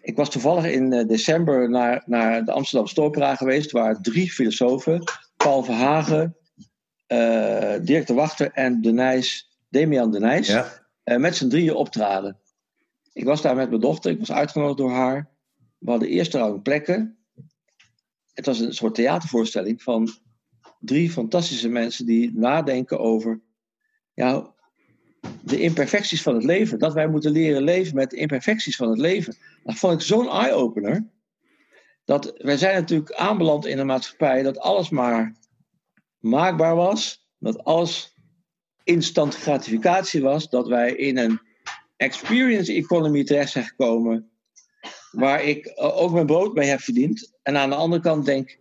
ik 0.02 0.16
was 0.16 0.30
toevallig 0.30 0.64
in 0.64 1.06
december 1.06 1.70
naar, 1.70 2.02
naar 2.06 2.44
de 2.44 2.52
Amsterdam 2.52 3.04
Opera 3.04 3.36
geweest, 3.36 3.70
waar 3.70 4.00
drie 4.00 4.30
filosofen, 4.30 5.02
Paul 5.36 5.62
Verhagen, 5.62 6.36
uh, 7.08 7.74
Dirk 7.82 8.06
de 8.06 8.14
Wachter 8.14 8.50
en 8.52 8.80
de 8.80 8.92
Nijs, 8.92 9.58
Demian 9.68 10.10
de 10.10 10.20
Nijs, 10.20 10.46
ja. 10.46 11.18
met 11.18 11.36
z'n 11.36 11.48
drieën 11.48 11.74
optraden. 11.74 12.40
Ik 13.12 13.24
was 13.24 13.42
daar 13.42 13.56
met 13.56 13.68
mijn 13.68 13.80
dochter, 13.80 14.10
ik 14.10 14.18
was 14.18 14.32
uitgenodigd 14.32 14.78
door 14.78 14.92
haar. 14.92 15.31
We 15.82 15.90
hadden 15.90 16.08
eerste 16.08 16.38
rang 16.38 16.62
plekken. 16.62 17.18
Het 18.32 18.46
was 18.46 18.58
een 18.60 18.74
soort 18.74 18.94
theatervoorstelling 18.94 19.82
van 19.82 20.08
drie 20.80 21.10
fantastische 21.10 21.68
mensen 21.68 22.06
die 22.06 22.32
nadenken 22.34 22.98
over 22.98 23.40
ja, 24.14 24.54
de 25.40 25.60
imperfecties 25.60 26.22
van 26.22 26.34
het 26.34 26.44
leven. 26.44 26.78
Dat 26.78 26.92
wij 26.92 27.08
moeten 27.08 27.30
leren 27.30 27.62
leven 27.62 27.94
met 27.94 28.10
de 28.10 28.16
imperfecties 28.16 28.76
van 28.76 28.88
het 28.88 28.98
leven. 28.98 29.36
Dat 29.64 29.74
vond 29.74 29.94
ik 29.94 30.00
zo'n 30.00 30.28
eye-opener. 30.28 31.10
Dat 32.04 32.32
wij 32.36 32.56
zijn 32.56 32.74
natuurlijk 32.74 33.12
aanbeland 33.12 33.66
in 33.66 33.78
een 33.78 33.86
maatschappij 33.86 34.42
dat 34.42 34.58
alles 34.58 34.90
maar 34.90 35.36
maakbaar 36.18 36.74
was. 36.74 37.28
Dat 37.38 37.64
alles 37.64 38.14
instant 38.84 39.36
gratificatie 39.36 40.22
was. 40.22 40.48
Dat 40.48 40.68
wij 40.68 40.94
in 40.94 41.18
een 41.18 41.40
experience 41.96 42.72
economy 42.72 43.24
terecht 43.24 43.50
zijn 43.50 43.64
gekomen 43.64 44.31
waar 45.12 45.44
ik 45.44 45.72
ook 45.76 46.12
mijn 46.12 46.26
brood 46.26 46.54
mee 46.54 46.68
heb 46.68 46.80
verdiend. 46.80 47.32
En 47.42 47.56
aan 47.56 47.70
de 47.70 47.76
andere 47.76 48.02
kant 48.02 48.24
denk, 48.24 48.58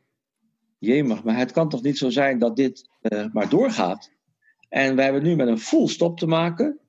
jemig, 0.77 1.23
maar 1.23 1.37
het 1.37 1.51
kan 1.51 1.69
toch 1.69 1.81
niet 1.81 1.97
zo 1.97 2.09
zijn 2.09 2.39
dat 2.39 2.55
dit 2.55 2.89
uh, 3.01 3.25
maar 3.33 3.49
doorgaat. 3.49 4.11
En 4.69 4.95
we 4.95 5.01
hebben 5.01 5.23
nu 5.23 5.35
met 5.35 5.47
een 5.47 5.59
full 5.59 5.87
stop 5.87 6.17
te 6.17 6.27
maken. 6.27 6.79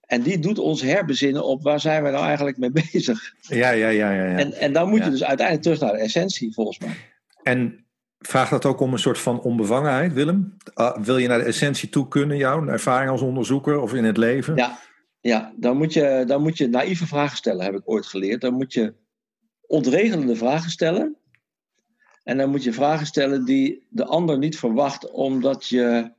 En 0.00 0.22
die 0.22 0.38
doet 0.38 0.58
ons 0.58 0.82
herbezinnen 0.82 1.44
op 1.44 1.62
waar 1.62 1.80
zijn 1.80 2.02
we 2.02 2.10
nou 2.10 2.24
eigenlijk 2.24 2.58
mee 2.58 2.70
bezig. 2.92 3.34
Ja, 3.40 3.70
ja, 3.70 3.88
ja. 3.88 4.10
ja, 4.10 4.24
ja. 4.24 4.36
En, 4.36 4.52
en 4.52 4.72
dan 4.72 4.88
moet 4.88 5.04
je 5.04 5.10
dus 5.10 5.24
uiteindelijk 5.24 5.66
terug 5.66 5.80
naar 5.80 5.92
de 5.92 6.04
essentie, 6.04 6.52
volgens 6.52 6.78
mij. 6.78 6.96
En 7.42 7.86
vraagt 8.18 8.50
dat 8.50 8.64
ook 8.64 8.80
om 8.80 8.92
een 8.92 8.98
soort 8.98 9.18
van 9.18 9.40
onbevangenheid, 9.40 10.12
Willem? 10.12 10.56
Uh, 10.74 10.96
wil 10.96 11.16
je 11.16 11.28
naar 11.28 11.38
de 11.38 11.44
essentie 11.44 11.88
toe 11.88 12.08
kunnen, 12.08 12.36
jouw 12.36 12.66
ervaring 12.66 13.10
als 13.10 13.20
onderzoeker 13.20 13.80
of 13.80 13.94
in 13.94 14.04
het 14.04 14.16
leven? 14.16 14.56
Ja, 14.56 14.78
ja, 15.22 15.52
dan 15.56 15.76
moet, 15.76 15.92
je, 15.92 16.24
dan 16.26 16.42
moet 16.42 16.58
je 16.58 16.68
naïeve 16.68 17.06
vragen 17.06 17.36
stellen, 17.36 17.64
heb 17.64 17.74
ik 17.74 17.90
ooit 17.90 18.06
geleerd. 18.06 18.40
Dan 18.40 18.54
moet 18.54 18.72
je 18.72 18.94
ontregelende 19.60 20.36
vragen 20.36 20.70
stellen. 20.70 21.16
En 22.22 22.36
dan 22.36 22.50
moet 22.50 22.62
je 22.62 22.72
vragen 22.72 23.06
stellen 23.06 23.44
die 23.44 23.86
de 23.90 24.04
ander 24.04 24.38
niet 24.38 24.58
verwacht, 24.58 25.10
omdat 25.10 25.66
je. 25.66 26.12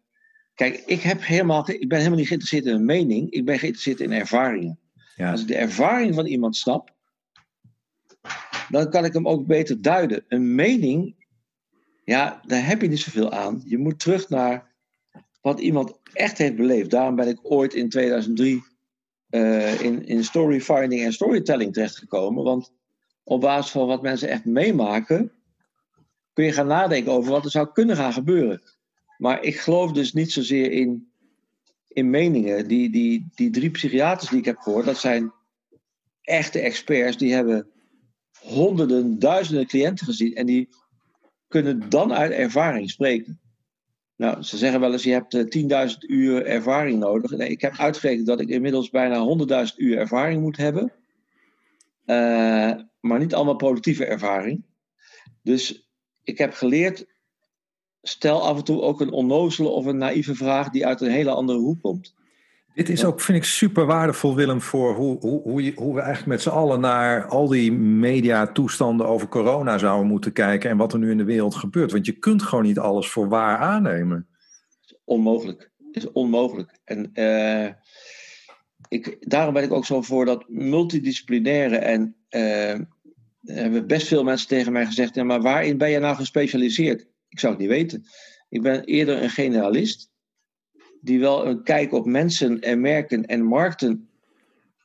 Kijk, 0.53 0.83
ik, 0.85 1.01
heb 1.01 1.25
helemaal, 1.25 1.69
ik 1.69 1.87
ben 1.87 1.97
helemaal 1.97 2.17
niet 2.17 2.27
geïnteresseerd 2.27 2.65
in 2.65 2.73
een 2.73 2.85
mening, 2.85 3.31
ik 3.31 3.45
ben 3.45 3.59
geïnteresseerd 3.59 3.99
in 3.99 4.11
ervaringen. 4.11 4.79
Ja. 5.15 5.31
Als 5.31 5.41
ik 5.41 5.47
de 5.47 5.55
ervaring 5.55 6.15
van 6.15 6.25
iemand 6.25 6.55
snap, 6.55 6.95
dan 8.69 8.89
kan 8.89 9.05
ik 9.05 9.13
hem 9.13 9.27
ook 9.27 9.47
beter 9.47 9.81
duiden. 9.81 10.25
Een 10.27 10.55
mening, 10.55 11.15
ja, 12.03 12.41
daar 12.45 12.65
heb 12.65 12.81
je 12.81 12.87
niet 12.87 12.99
zoveel 12.99 13.31
aan. 13.31 13.61
Je 13.65 13.77
moet 13.77 13.99
terug 13.99 14.29
naar 14.29 14.71
wat 15.41 15.59
iemand 15.59 15.99
echt 16.13 16.37
heeft 16.37 16.55
beleefd. 16.55 16.89
Daarom 16.89 17.15
ben 17.15 17.27
ik 17.27 17.39
ooit 17.41 17.73
in 17.73 17.89
2003 17.89 18.63
uh, 19.33 19.81
in, 19.81 20.05
in 20.05 20.23
storyfinding 20.23 21.01
en 21.01 21.13
storytelling 21.13 21.73
terechtgekomen. 21.73 22.43
Want 22.43 22.73
op 23.23 23.41
basis 23.41 23.71
van 23.71 23.87
wat 23.87 24.01
mensen 24.01 24.29
echt 24.29 24.45
meemaken, 24.45 25.31
kun 26.33 26.45
je 26.45 26.51
gaan 26.51 26.67
nadenken 26.67 27.11
over 27.11 27.31
wat 27.31 27.45
er 27.45 27.51
zou 27.51 27.67
kunnen 27.71 27.95
gaan 27.95 28.13
gebeuren. 28.13 28.61
Maar 29.17 29.43
ik 29.43 29.59
geloof 29.59 29.91
dus 29.91 30.13
niet 30.13 30.31
zozeer 30.31 30.71
in, 30.71 31.11
in 31.87 32.09
meningen. 32.09 32.67
Die, 32.67 32.89
die, 32.89 33.27
die 33.35 33.49
drie 33.49 33.69
psychiaters 33.69 34.29
die 34.29 34.39
ik 34.39 34.45
heb 34.45 34.57
gehoord, 34.57 34.85
dat 34.85 34.97
zijn 34.97 35.31
echte 36.21 36.59
experts. 36.59 37.17
Die 37.17 37.33
hebben 37.33 37.67
honderden, 38.39 39.19
duizenden 39.19 39.67
cliënten 39.67 40.05
gezien. 40.05 40.35
En 40.35 40.45
die 40.45 40.69
kunnen 41.47 41.89
dan 41.89 42.13
uit 42.13 42.31
ervaring 42.31 42.89
spreken. 42.89 43.39
Nou, 44.15 44.43
ze 44.43 44.57
zeggen 44.57 44.79
wel 44.79 44.91
eens, 44.91 45.03
je 45.03 45.11
hebt 45.11 45.35
10.000 45.35 45.43
eh, 45.69 45.87
uur 46.07 46.45
ervaring 46.45 46.99
nodig. 46.99 47.31
Nee, 47.31 47.49
ik 47.49 47.61
heb 47.61 47.77
uitgerekend 47.77 48.27
dat 48.27 48.39
ik 48.39 48.49
inmiddels 48.49 48.89
bijna 48.89 49.45
100.000 49.69 49.75
uur 49.77 49.97
ervaring 49.97 50.41
moet 50.41 50.57
hebben. 50.57 50.91
Uh, 52.05 52.73
maar 52.99 53.19
niet 53.19 53.33
allemaal 53.33 53.55
productieve 53.55 54.05
ervaring. 54.05 54.63
Dus 55.41 55.89
ik 56.23 56.37
heb 56.37 56.53
geleerd, 56.53 57.05
stel 58.01 58.41
af 58.41 58.57
en 58.57 58.63
toe 58.63 58.81
ook 58.81 59.01
een 59.01 59.11
onnozele 59.11 59.69
of 59.69 59.85
een 59.85 59.97
naïeve 59.97 60.35
vraag 60.35 60.69
die 60.69 60.85
uit 60.85 61.01
een 61.01 61.11
hele 61.11 61.31
andere 61.31 61.59
hoek 61.59 61.81
komt. 61.81 62.13
Dit 62.73 62.89
is 62.89 63.05
ook, 63.05 63.21
vind 63.21 63.37
ik, 63.37 63.43
super 63.43 63.85
waardevol, 63.85 64.35
Willem, 64.35 64.61
voor 64.61 64.95
hoe, 64.95 65.19
hoe, 65.19 65.41
hoe, 65.41 65.63
je, 65.63 65.71
hoe 65.75 65.93
we 65.93 66.01
eigenlijk 66.01 66.29
met 66.29 66.41
z'n 66.41 66.49
allen 66.49 66.79
naar 66.79 67.25
al 67.25 67.47
die 67.47 67.71
mediatoestanden 67.71 69.07
over 69.07 69.27
corona 69.27 69.77
zouden 69.77 70.07
moeten 70.07 70.33
kijken 70.33 70.69
en 70.69 70.77
wat 70.77 70.93
er 70.93 70.99
nu 70.99 71.11
in 71.11 71.17
de 71.17 71.23
wereld 71.23 71.55
gebeurt. 71.55 71.91
Want 71.91 72.05
je 72.05 72.11
kunt 72.11 72.43
gewoon 72.43 72.63
niet 72.63 72.79
alles 72.79 73.09
voor 73.09 73.29
waar 73.29 73.57
aannemen. 73.57 74.27
Onmogelijk. 75.03 75.71
Het 75.91 76.03
is 76.03 76.11
onmogelijk. 76.11 76.79
En 76.83 77.09
uh, 77.13 77.69
ik, 78.87 79.17
daarom 79.19 79.53
ben 79.53 79.63
ik 79.63 79.73
ook 79.73 79.85
zo 79.85 80.01
voor 80.01 80.25
dat 80.25 80.45
multidisciplinaire 80.47 81.77
en 81.77 82.15
uh, 82.29 82.79
hebben 83.41 83.87
best 83.87 84.07
veel 84.07 84.23
mensen 84.23 84.47
tegen 84.47 84.71
mij 84.71 84.85
gezegd: 84.85 85.15
ja, 85.15 85.23
maar 85.23 85.41
waarin 85.41 85.77
ben 85.77 85.89
je 85.89 85.99
nou 85.99 86.15
gespecialiseerd? 86.15 87.07
Ik 87.29 87.39
zou 87.39 87.53
het 87.53 87.61
niet 87.61 87.71
weten. 87.71 88.05
Ik 88.49 88.61
ben 88.61 88.83
eerder 88.83 89.23
een 89.23 89.29
generalist 89.29 90.11
die 91.03 91.19
wel 91.19 91.45
een 91.45 91.63
kijk 91.63 91.93
op 91.93 92.05
mensen 92.05 92.59
en 92.59 92.81
merken 92.81 93.25
en 93.25 93.43
markten 93.43 94.09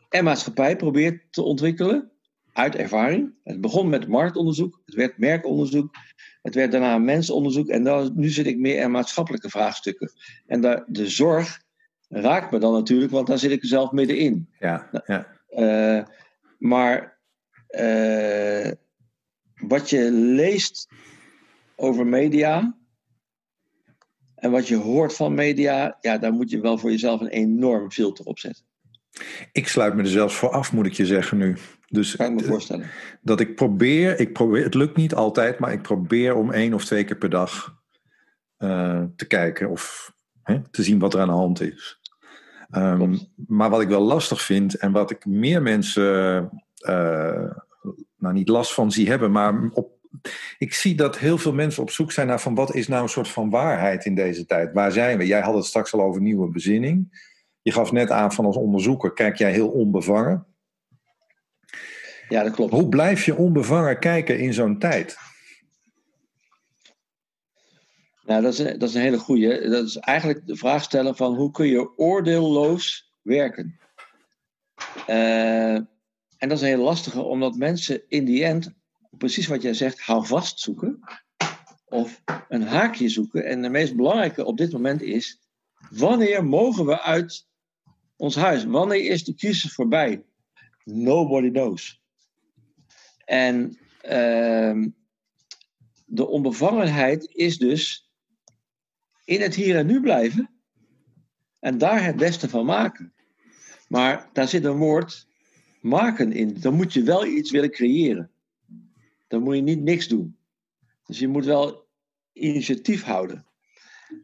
en 0.08 0.24
maatschappij 0.24 0.76
probeert 0.76 1.22
te 1.30 1.42
ontwikkelen. 1.42 2.10
Uit 2.52 2.74
ervaring. 2.74 3.34
Het 3.44 3.60
begon 3.60 3.88
met 3.88 4.08
marktonderzoek, 4.08 4.82
het 4.84 4.94
werd 4.94 5.18
merkonderzoek, 5.18 5.94
het 6.42 6.54
werd 6.54 6.72
daarna 6.72 6.98
mensonderzoek 6.98 7.68
en 7.68 7.84
dan, 7.84 8.12
nu 8.14 8.28
zit 8.28 8.46
ik 8.46 8.58
meer 8.58 8.82
in 8.82 8.90
maatschappelijke 8.90 9.50
vraagstukken. 9.50 10.12
En 10.46 10.60
daar, 10.60 10.84
de 10.86 11.08
zorg 11.08 11.62
raakt 12.08 12.50
me 12.50 12.58
dan 12.58 12.72
natuurlijk, 12.72 13.12
want 13.12 13.26
daar 13.26 13.38
zit 13.38 13.50
ik 13.50 13.64
zelf 13.64 13.92
middenin. 13.92 14.48
Ja, 14.58 15.02
ja. 15.06 15.26
Uh, 15.50 16.04
maar 16.58 17.18
uh, 17.70 18.70
wat 19.54 19.90
je 19.90 20.10
leest 20.12 20.88
over 21.76 22.06
media, 22.06 22.77
en 24.38 24.50
wat 24.50 24.68
je 24.68 24.76
hoort 24.76 25.14
van 25.14 25.34
media, 25.34 25.98
ja, 26.00 26.18
daar 26.18 26.32
moet 26.32 26.50
je 26.50 26.60
wel 26.60 26.78
voor 26.78 26.90
jezelf 26.90 27.20
een 27.20 27.28
enorm 27.28 27.90
filter 27.90 28.24
op 28.24 28.38
zetten. 28.38 28.64
Ik 29.52 29.68
sluit 29.68 29.94
me 29.94 30.02
er 30.02 30.08
zelfs 30.08 30.34
voor 30.34 30.50
af, 30.50 30.72
moet 30.72 30.86
ik 30.86 30.92
je 30.92 31.06
zeggen 31.06 31.38
nu. 31.38 31.56
Dus 31.88 32.16
kan 32.16 32.26
ik 32.26 32.40
me 32.40 32.46
voorstellen. 32.46 32.86
Dat 33.22 33.40
ik 33.40 33.54
probeer, 33.54 34.20
ik 34.20 34.32
probeer, 34.32 34.64
het 34.64 34.74
lukt 34.74 34.96
niet 34.96 35.14
altijd, 35.14 35.58
maar 35.58 35.72
ik 35.72 35.82
probeer 35.82 36.34
om 36.34 36.52
één 36.52 36.74
of 36.74 36.84
twee 36.84 37.04
keer 37.04 37.16
per 37.16 37.30
dag 37.30 37.76
uh, 38.58 39.02
te 39.16 39.26
kijken 39.26 39.70
of 39.70 40.14
hè, 40.42 40.60
te 40.70 40.82
zien 40.82 40.98
wat 40.98 41.14
er 41.14 41.20
aan 41.20 41.28
de 41.28 41.32
hand 41.32 41.60
is. 41.60 42.00
Um, 42.70 43.18
maar 43.46 43.70
wat 43.70 43.80
ik 43.80 43.88
wel 43.88 44.02
lastig 44.02 44.42
vind 44.42 44.74
en 44.74 44.92
wat 44.92 45.10
ik 45.10 45.26
meer 45.26 45.62
mensen, 45.62 46.50
uh, 46.88 47.52
nou 48.16 48.34
niet 48.34 48.48
last 48.48 48.74
van 48.74 48.92
zie 48.92 49.08
hebben, 49.08 49.30
maar 49.30 49.70
op 49.72 49.97
ik 50.58 50.74
zie 50.74 50.94
dat 50.94 51.18
heel 51.18 51.38
veel 51.38 51.52
mensen 51.52 51.82
op 51.82 51.90
zoek 51.90 52.12
zijn 52.12 52.26
naar 52.26 52.40
van 52.40 52.54
wat 52.54 52.74
is 52.74 52.88
nou 52.88 53.02
een 53.02 53.08
soort 53.08 53.28
van 53.28 53.50
waarheid 53.50 54.04
in 54.04 54.14
deze 54.14 54.46
tijd? 54.46 54.72
Waar 54.72 54.92
zijn 54.92 55.18
we? 55.18 55.26
Jij 55.26 55.40
had 55.40 55.54
het 55.54 55.64
straks 55.64 55.92
al 55.92 56.02
over 56.02 56.20
nieuwe 56.20 56.50
bezinning. 56.50 57.26
Je 57.62 57.72
gaf 57.72 57.92
net 57.92 58.10
aan 58.10 58.32
van 58.32 58.44
als 58.44 58.56
onderzoeker 58.56 59.12
kijk 59.12 59.36
jij 59.36 59.52
heel 59.52 59.68
onbevangen. 59.68 60.46
Ja, 62.28 62.42
dat 62.42 62.52
klopt. 62.52 62.72
Hoe 62.72 62.88
blijf 62.88 63.24
je 63.24 63.36
onbevangen 63.36 63.98
kijken 63.98 64.38
in 64.38 64.54
zo'n 64.54 64.78
tijd? 64.78 65.16
Nou, 68.22 68.42
dat 68.42 68.52
is, 68.52 68.58
een, 68.58 68.78
dat 68.78 68.88
is 68.88 68.94
een 68.94 69.00
hele 69.00 69.18
goede. 69.18 69.68
Dat 69.68 69.86
is 69.86 69.96
eigenlijk 69.96 70.46
de 70.46 70.56
vraag 70.56 70.82
stellen 70.82 71.16
van 71.16 71.34
hoe 71.34 71.50
kun 71.50 71.66
je 71.66 71.98
oordeelloos 71.98 73.12
werken? 73.22 73.78
Uh, 75.06 75.74
en 76.38 76.48
dat 76.48 76.52
is 76.52 76.60
een 76.60 76.68
heel 76.68 76.82
lastige, 76.82 77.22
omdat 77.22 77.56
mensen 77.56 78.02
in 78.08 78.24
die 78.24 78.44
end 78.44 78.74
precies 79.10 79.46
wat 79.46 79.62
jij 79.62 79.74
zegt, 79.74 80.00
hou 80.00 80.26
vast 80.26 80.60
zoeken. 80.60 81.00
Of 81.84 82.22
een 82.48 82.62
haakje 82.62 83.08
zoeken. 83.08 83.44
En 83.44 83.62
de 83.62 83.68
meest 83.68 83.96
belangrijke 83.96 84.44
op 84.44 84.56
dit 84.56 84.72
moment 84.72 85.02
is: 85.02 85.40
wanneer 85.90 86.44
mogen 86.44 86.86
we 86.86 87.00
uit 87.00 87.46
ons 88.16 88.36
huis? 88.36 88.64
Wanneer 88.64 89.10
is 89.10 89.24
de 89.24 89.34
crisis 89.34 89.72
voorbij? 89.72 90.24
Nobody 90.84 91.50
knows. 91.50 92.02
En 93.24 93.78
uh, 94.04 94.84
de 96.06 96.26
onbevangenheid 96.26 97.30
is 97.34 97.58
dus 97.58 98.10
in 99.24 99.40
het 99.40 99.54
hier 99.54 99.76
en 99.76 99.86
nu 99.86 100.00
blijven 100.00 100.50
en 101.58 101.78
daar 101.78 102.04
het 102.04 102.16
beste 102.16 102.48
van 102.48 102.64
maken. 102.64 103.12
Maar 103.88 104.28
daar 104.32 104.48
zit 104.48 104.64
een 104.64 104.76
woord 104.76 105.26
maken 105.80 106.32
in. 106.32 106.60
Dan 106.60 106.74
moet 106.74 106.92
je 106.92 107.02
wel 107.02 107.26
iets 107.26 107.50
willen 107.50 107.70
creëren 107.70 108.30
dan 109.28 109.42
moet 109.42 109.54
je 109.54 109.62
niet 109.62 109.82
niks 109.82 110.08
doen. 110.08 110.36
Dus 111.06 111.18
je 111.18 111.28
moet 111.28 111.44
wel 111.44 111.86
initiatief 112.32 113.02
houden. 113.02 113.46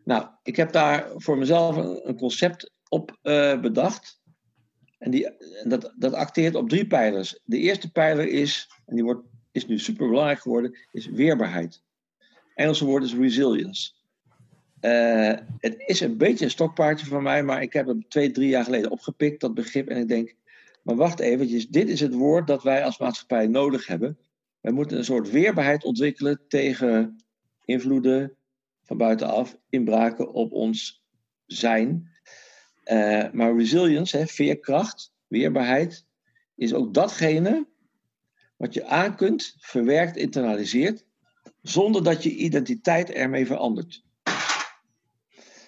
Nou, 0.04 0.26
ik 0.42 0.56
heb 0.56 0.72
daar 0.72 1.10
voor 1.14 1.38
mezelf 1.38 1.76
een, 1.76 2.16
concept 2.16 2.72
op 2.88 3.18
uh, 3.22 3.60
bedacht. 3.60 4.20
En 4.98 5.10
die, 5.10 5.30
dat, 5.64 5.94
dat 5.98 6.12
acteert 6.12 6.54
op 6.54 6.68
drie 6.68 6.86
pijlers. 6.86 7.40
De 7.44 7.58
eerste 7.58 7.92
pijler 7.92 8.28
is, 8.28 8.68
en 8.86 8.94
die 8.94 9.04
wordt, 9.04 9.26
is 9.52 9.66
nu 9.66 9.78
super 9.78 10.08
belangrijk 10.08 10.40
geworden, 10.40 10.78
is 10.92 11.06
weerbaarheid. 11.06 11.82
Engelse 12.54 12.84
woord 12.84 13.04
is 13.04 13.14
resilience. 13.14 13.92
Uh, 14.80 15.32
het 15.58 15.74
is 15.86 16.00
een 16.00 16.16
beetje 16.16 16.44
een 16.44 16.50
stokpaardje 16.50 17.06
van 17.06 17.22
mij, 17.22 17.42
maar 17.42 17.62
ik 17.62 17.72
heb 17.72 17.86
het 17.86 18.10
twee, 18.10 18.30
drie 18.30 18.48
jaar 18.48 18.64
geleden 18.64 18.90
opgepikt, 18.90 19.40
dat 19.40 19.54
begrip. 19.54 19.88
En 19.88 19.96
ik 19.96 20.08
denk, 20.08 20.34
maar 20.82 20.96
wacht 20.96 21.20
eventjes, 21.20 21.68
dit 21.68 21.88
is 21.88 22.00
het 22.00 22.14
woord 22.14 22.46
dat 22.46 22.62
wij 22.62 22.84
als 22.84 22.98
maatschappij 22.98 23.46
nodig 23.46 23.86
hebben. 23.86 24.18
Wij 24.64 24.72
moeten 24.72 24.98
een 24.98 25.04
soort 25.04 25.30
weerbaarheid 25.30 25.84
ontwikkelen 25.84 26.40
tegen 26.48 27.24
invloeden 27.64 28.36
van 28.82 28.96
buitenaf, 28.96 29.56
inbraken 29.68 30.32
op 30.32 30.52
ons 30.52 31.04
zijn. 31.46 32.10
Uh, 32.84 33.30
maar 33.32 33.56
resilience, 33.56 34.16
hè, 34.16 34.26
veerkracht, 34.26 35.12
weerbaarheid, 35.26 36.06
is 36.54 36.74
ook 36.74 36.94
datgene 36.94 37.68
wat 38.56 38.74
je 38.74 38.86
aan 38.86 39.16
kunt, 39.16 39.54
verwerkt, 39.58 40.16
internaliseert, 40.16 41.04
zonder 41.62 42.04
dat 42.04 42.22
je 42.22 42.30
identiteit 42.30 43.10
ermee 43.10 43.46
verandert. 43.46 44.04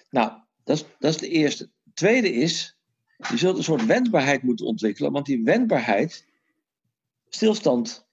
Nou, 0.09 0.31
dat 0.63 0.77
is, 0.77 0.85
dat 0.99 1.13
is 1.13 1.17
de 1.17 1.29
eerste. 1.29 1.69
Tweede 1.93 2.33
is, 2.33 2.77
je 3.29 3.37
zult 3.37 3.57
een 3.57 3.63
soort 3.63 3.85
wendbaarheid 3.85 4.43
moeten 4.43 4.65
ontwikkelen, 4.65 5.11
want 5.11 5.25
die 5.25 5.43
wendbaarheid, 5.43 6.25
stilstand 7.29 8.06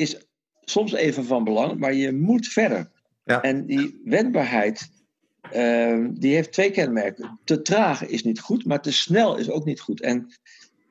is 0.00 0.26
soms 0.60 0.92
even 0.92 1.24
van 1.24 1.44
belang, 1.44 1.78
maar 1.78 1.94
je 1.94 2.12
moet 2.12 2.46
verder. 2.46 2.90
Ja. 3.24 3.42
En 3.42 3.66
die 3.66 4.00
wendbaarheid, 4.04 4.90
uh, 5.54 6.06
die 6.10 6.34
heeft 6.34 6.52
twee 6.52 6.70
kenmerken. 6.70 7.40
Te 7.44 7.62
traag 7.62 8.06
is 8.06 8.22
niet 8.22 8.40
goed, 8.40 8.64
maar 8.64 8.82
te 8.82 8.92
snel 8.92 9.36
is 9.36 9.50
ook 9.50 9.64
niet 9.64 9.80
goed. 9.80 10.00
En 10.00 10.26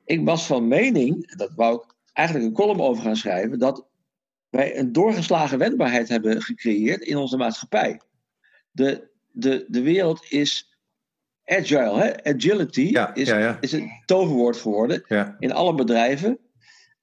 ik 0.06 0.26
was 0.26 0.45
van 0.45 0.67
mening, 0.67 1.36
dat 1.36 1.52
wou 1.56 1.76
ik 1.76 1.95
eigenlijk 2.13 2.48
een 2.48 2.54
column 2.56 2.82
over 2.82 3.04
gaan 3.04 3.15
schrijven, 3.15 3.60
dat 3.60 3.88
wij 4.50 4.78
een 4.78 4.91
doorgeslagen 4.91 5.58
wendbaarheid 5.58 6.10
hebben 6.10 6.41
gecreëerd 6.41 7.02
in 7.02 7.17
onze 7.17 7.38
maatschappij. 7.38 8.02
De, 8.72 9.10
de, 9.32 9.65
de 9.67 9.82
wereld 9.82 10.26
is 10.30 10.78
agile, 11.45 12.00
hè? 12.00 12.24
agility 12.24 12.82
ja, 12.82 13.13
is, 13.13 13.28
ja, 13.28 13.58
is 13.62 13.72
een 13.72 13.89
toverwoord 14.06 14.58
geworden 14.58 15.04
in 15.39 15.52
alle 15.52 15.76
bedrijven. 15.76 16.39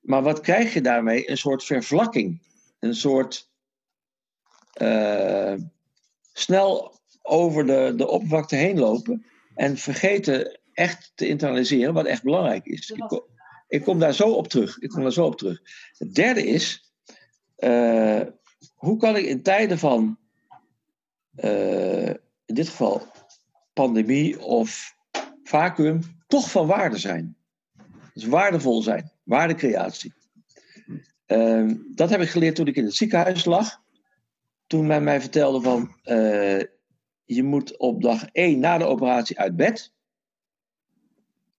Maar 0.07 0.23
wat 0.23 0.41
krijg 0.41 0.75
je 0.75 0.81
daarmee? 0.81 1.31
Een 1.31 1.37
soort 1.37 1.65
vervlakking. 1.65 2.43
Een 2.79 2.95
soort 2.95 3.51
uh, 4.83 5.55
snel 6.33 6.99
over 7.23 7.67
de, 7.67 7.93
de 7.97 8.09
oppervlakte 8.09 8.57
heen 8.57 8.79
lopen 8.79 9.27
en 9.55 9.77
vergeten 9.77 10.61
echt 10.73 11.13
te 11.15 11.29
internaliseren 11.29 11.95
wat 11.95 12.07
echt 12.07 12.23
belangrijk 12.23 12.67
is. 12.67 12.91
Ik 12.91 13.05
kom, 13.09 13.23
ik 13.69 13.83
kom 13.83 13.99
daar 13.99 14.15
zo 14.15 14.31
op 14.31 14.49
terug. 14.49 14.79
Ik 14.79 14.89
kom 14.89 15.03
daar 15.03 15.13
zo 15.13 15.25
op 15.25 15.39
terug. 15.39 15.61
Het 15.97 16.15
derde 16.15 16.47
is, 16.47 16.93
uh, 17.59 18.21
hoe 18.75 18.97
kan 18.97 19.17
ik 19.17 19.25
in 19.25 19.43
tijden 19.43 19.79
van, 19.79 20.19
uh, 21.37 22.09
in 22.45 22.55
dit 22.55 22.69
geval 22.69 23.07
pandemie 23.73 24.43
of 24.43 24.97
vacuüm, 25.43 26.01
toch 26.27 26.51
van 26.51 26.67
waarde 26.67 26.99
zijn. 26.99 27.37
Dus 28.15 28.25
waardevol 28.25 28.83
zijn, 28.83 29.13
waardecreatie. 29.27 30.13
Uh, 31.27 31.73
dat 31.95 32.11
heb 32.11 32.21
ik 32.21 32.29
geleerd 32.29 32.55
toen 32.55 32.67
ik 32.67 32.77
in 32.77 32.85
het 32.85 32.95
ziekenhuis 32.95 33.45
lag. 33.45 33.83
Toen 34.67 34.87
men 34.87 35.05
mij 35.05 35.21
vertelde 35.21 35.61
van, 35.61 35.95
uh, 36.05 36.61
je 37.25 37.43
moet 37.43 37.77
op 37.77 38.03
dag 38.03 38.25
1 38.33 38.59
na 38.59 38.79
de 38.79 38.85
operatie 38.85 39.39
uit 39.39 39.57
bed. 39.57 39.93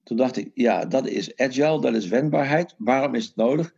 Toen 0.04 0.18
dacht 0.18 0.38
ik, 0.38 0.52
ja, 0.54 0.86
dat 0.86 1.08
is 1.08 1.38
agile, 1.38 1.82
dat 1.82 1.96
is 1.96 2.08
wendbaarheid. 2.08 2.76
Waarom 2.78 3.16
is 3.16 3.26
het 3.26 3.36
nodig? 3.36 3.74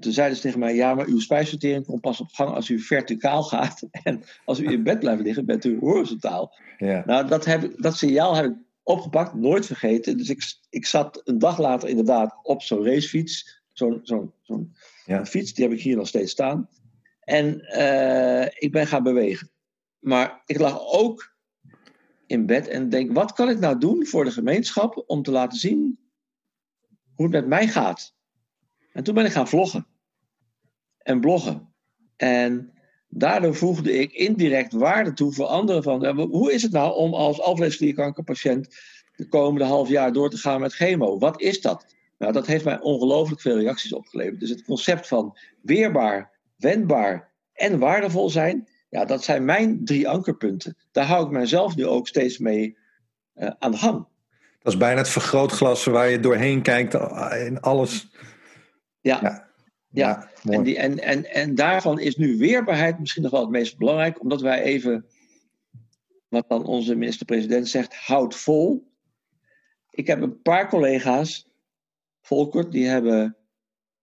Toen 0.00 0.12
zeiden 0.12 0.36
ze 0.36 0.42
tegen 0.42 0.58
mij, 0.58 0.74
ja, 0.74 0.94
maar 0.94 1.06
uw 1.06 1.20
spijsvertering 1.20 1.86
komt 1.86 2.00
pas 2.00 2.20
op 2.20 2.32
gang 2.32 2.54
als 2.54 2.68
u 2.68 2.78
verticaal 2.78 3.42
gaat. 3.42 3.88
En 4.02 4.22
als 4.44 4.60
u 4.60 4.70
in 4.70 4.82
bed 4.82 4.98
blijft 4.98 5.22
liggen, 5.22 5.46
bent 5.46 5.64
u 5.64 5.78
horizontaal. 5.78 6.54
Ja. 6.78 7.02
Nou, 7.06 7.28
dat, 7.28 7.44
heb 7.44 7.72
dat 7.76 7.96
signaal 7.96 8.36
heb 8.36 8.44
ik 8.44 8.56
opgepakt, 8.88 9.34
nooit 9.34 9.66
vergeten. 9.66 10.16
Dus 10.16 10.28
ik, 10.28 10.54
ik 10.70 10.86
zat 10.86 11.20
een 11.24 11.38
dag 11.38 11.58
later 11.58 11.88
inderdaad 11.88 12.38
op 12.42 12.62
zo'n 12.62 12.84
racefiets. 12.84 13.62
Zo'n 13.72 14.00
zo'n 14.02 14.32
zo'n 14.42 14.74
ja. 15.04 15.26
fiets, 15.26 15.54
die 15.54 15.64
heb 15.64 15.74
ik 15.74 15.82
hier 15.82 15.96
nog 15.96 16.08
steeds 16.08 16.32
staan. 16.32 16.68
En 17.20 17.66
uh, 17.76 18.44
ik 18.44 18.72
ben 18.72 18.86
gaan 18.86 19.02
bewegen. 19.02 19.50
Maar 19.98 20.42
ik 20.46 20.58
lag 20.58 20.80
ook 20.92 21.36
in 22.26 22.46
bed 22.46 22.68
en 22.68 22.88
denk: 22.88 23.12
wat 23.12 23.32
kan 23.32 23.48
ik 23.48 23.58
nou 23.58 23.78
doen 23.78 24.06
voor 24.06 24.24
de 24.24 24.30
gemeenschap 24.30 25.04
om 25.06 25.22
te 25.22 25.30
laten 25.30 25.58
zien 25.58 25.98
hoe 27.14 27.26
het 27.26 27.34
met 27.34 27.46
mij 27.46 27.68
gaat? 27.68 28.14
En 28.92 29.04
toen 29.04 29.14
ben 29.14 29.24
ik 29.24 29.32
gaan 29.32 29.48
vloggen 29.48 29.86
en 30.98 31.20
bloggen. 31.20 31.72
En 32.16 32.72
daardoor 33.08 33.54
voegde 33.54 33.92
ik 33.92 34.12
indirect 34.12 34.72
waarde 34.72 35.12
toe 35.12 35.32
voor 35.32 35.46
anderen. 35.46 35.82
Van, 35.82 36.20
hoe 36.20 36.52
is 36.52 36.62
het 36.62 36.72
nou 36.72 36.94
om 36.94 37.14
als 37.14 37.40
alvleesklierkankerpatiënt 37.40 38.76
de 39.16 39.28
komende 39.28 39.64
half 39.64 39.88
jaar 39.88 40.12
door 40.12 40.30
te 40.30 40.36
gaan 40.36 40.60
met 40.60 40.74
chemo? 40.74 41.18
Wat 41.18 41.40
is 41.40 41.60
dat? 41.60 41.86
Nou, 42.18 42.32
dat 42.32 42.46
heeft 42.46 42.64
mij 42.64 42.80
ongelooflijk 42.80 43.40
veel 43.40 43.58
reacties 43.58 43.92
opgeleverd. 43.92 44.40
Dus 44.40 44.50
het 44.50 44.64
concept 44.64 45.08
van 45.08 45.38
weerbaar, 45.62 46.30
wendbaar 46.56 47.32
en 47.52 47.78
waardevol 47.78 48.30
zijn, 48.30 48.68
ja, 48.88 49.04
dat 49.04 49.24
zijn 49.24 49.44
mijn 49.44 49.84
drie 49.84 50.08
ankerpunten. 50.08 50.76
Daar 50.92 51.06
hou 51.06 51.24
ik 51.24 51.30
mijzelf 51.30 51.76
nu 51.76 51.86
ook 51.86 52.08
steeds 52.08 52.38
mee 52.38 52.76
uh, 53.34 53.50
aan 53.58 53.70
de 53.70 53.76
gang. 53.76 54.06
Dat 54.62 54.72
is 54.72 54.78
bijna 54.78 54.98
het 54.98 55.08
vergrootglas 55.08 55.84
waar 55.84 56.08
je 56.08 56.20
doorheen 56.20 56.62
kijkt 56.62 56.94
in 57.46 57.60
alles. 57.60 58.10
Ja, 59.00 59.18
ja. 59.22 59.47
Ja. 59.90 60.30
en, 60.42 60.62
die, 60.62 60.78
en, 60.78 60.98
en, 60.98 61.24
en 61.32 61.54
daarvan 61.54 62.00
is 62.00 62.16
nu 62.16 62.38
weerbaarheid 62.38 62.98
misschien 62.98 63.22
nog 63.22 63.30
wel 63.32 63.40
het 63.40 63.50
meest 63.50 63.78
belangrijk, 63.78 64.20
omdat 64.20 64.40
wij 64.40 64.62
even, 64.62 65.06
wat 66.28 66.48
dan 66.48 66.64
onze 66.64 66.94
minister-president 66.94 67.68
zegt, 67.68 67.94
houd 67.94 68.34
vol. 68.34 68.92
Ik 69.90 70.06
heb 70.06 70.22
een 70.22 70.42
paar 70.42 70.68
collega's, 70.68 71.48
Volkert, 72.28 72.72
die 72.72 72.86
hebben 72.86 73.36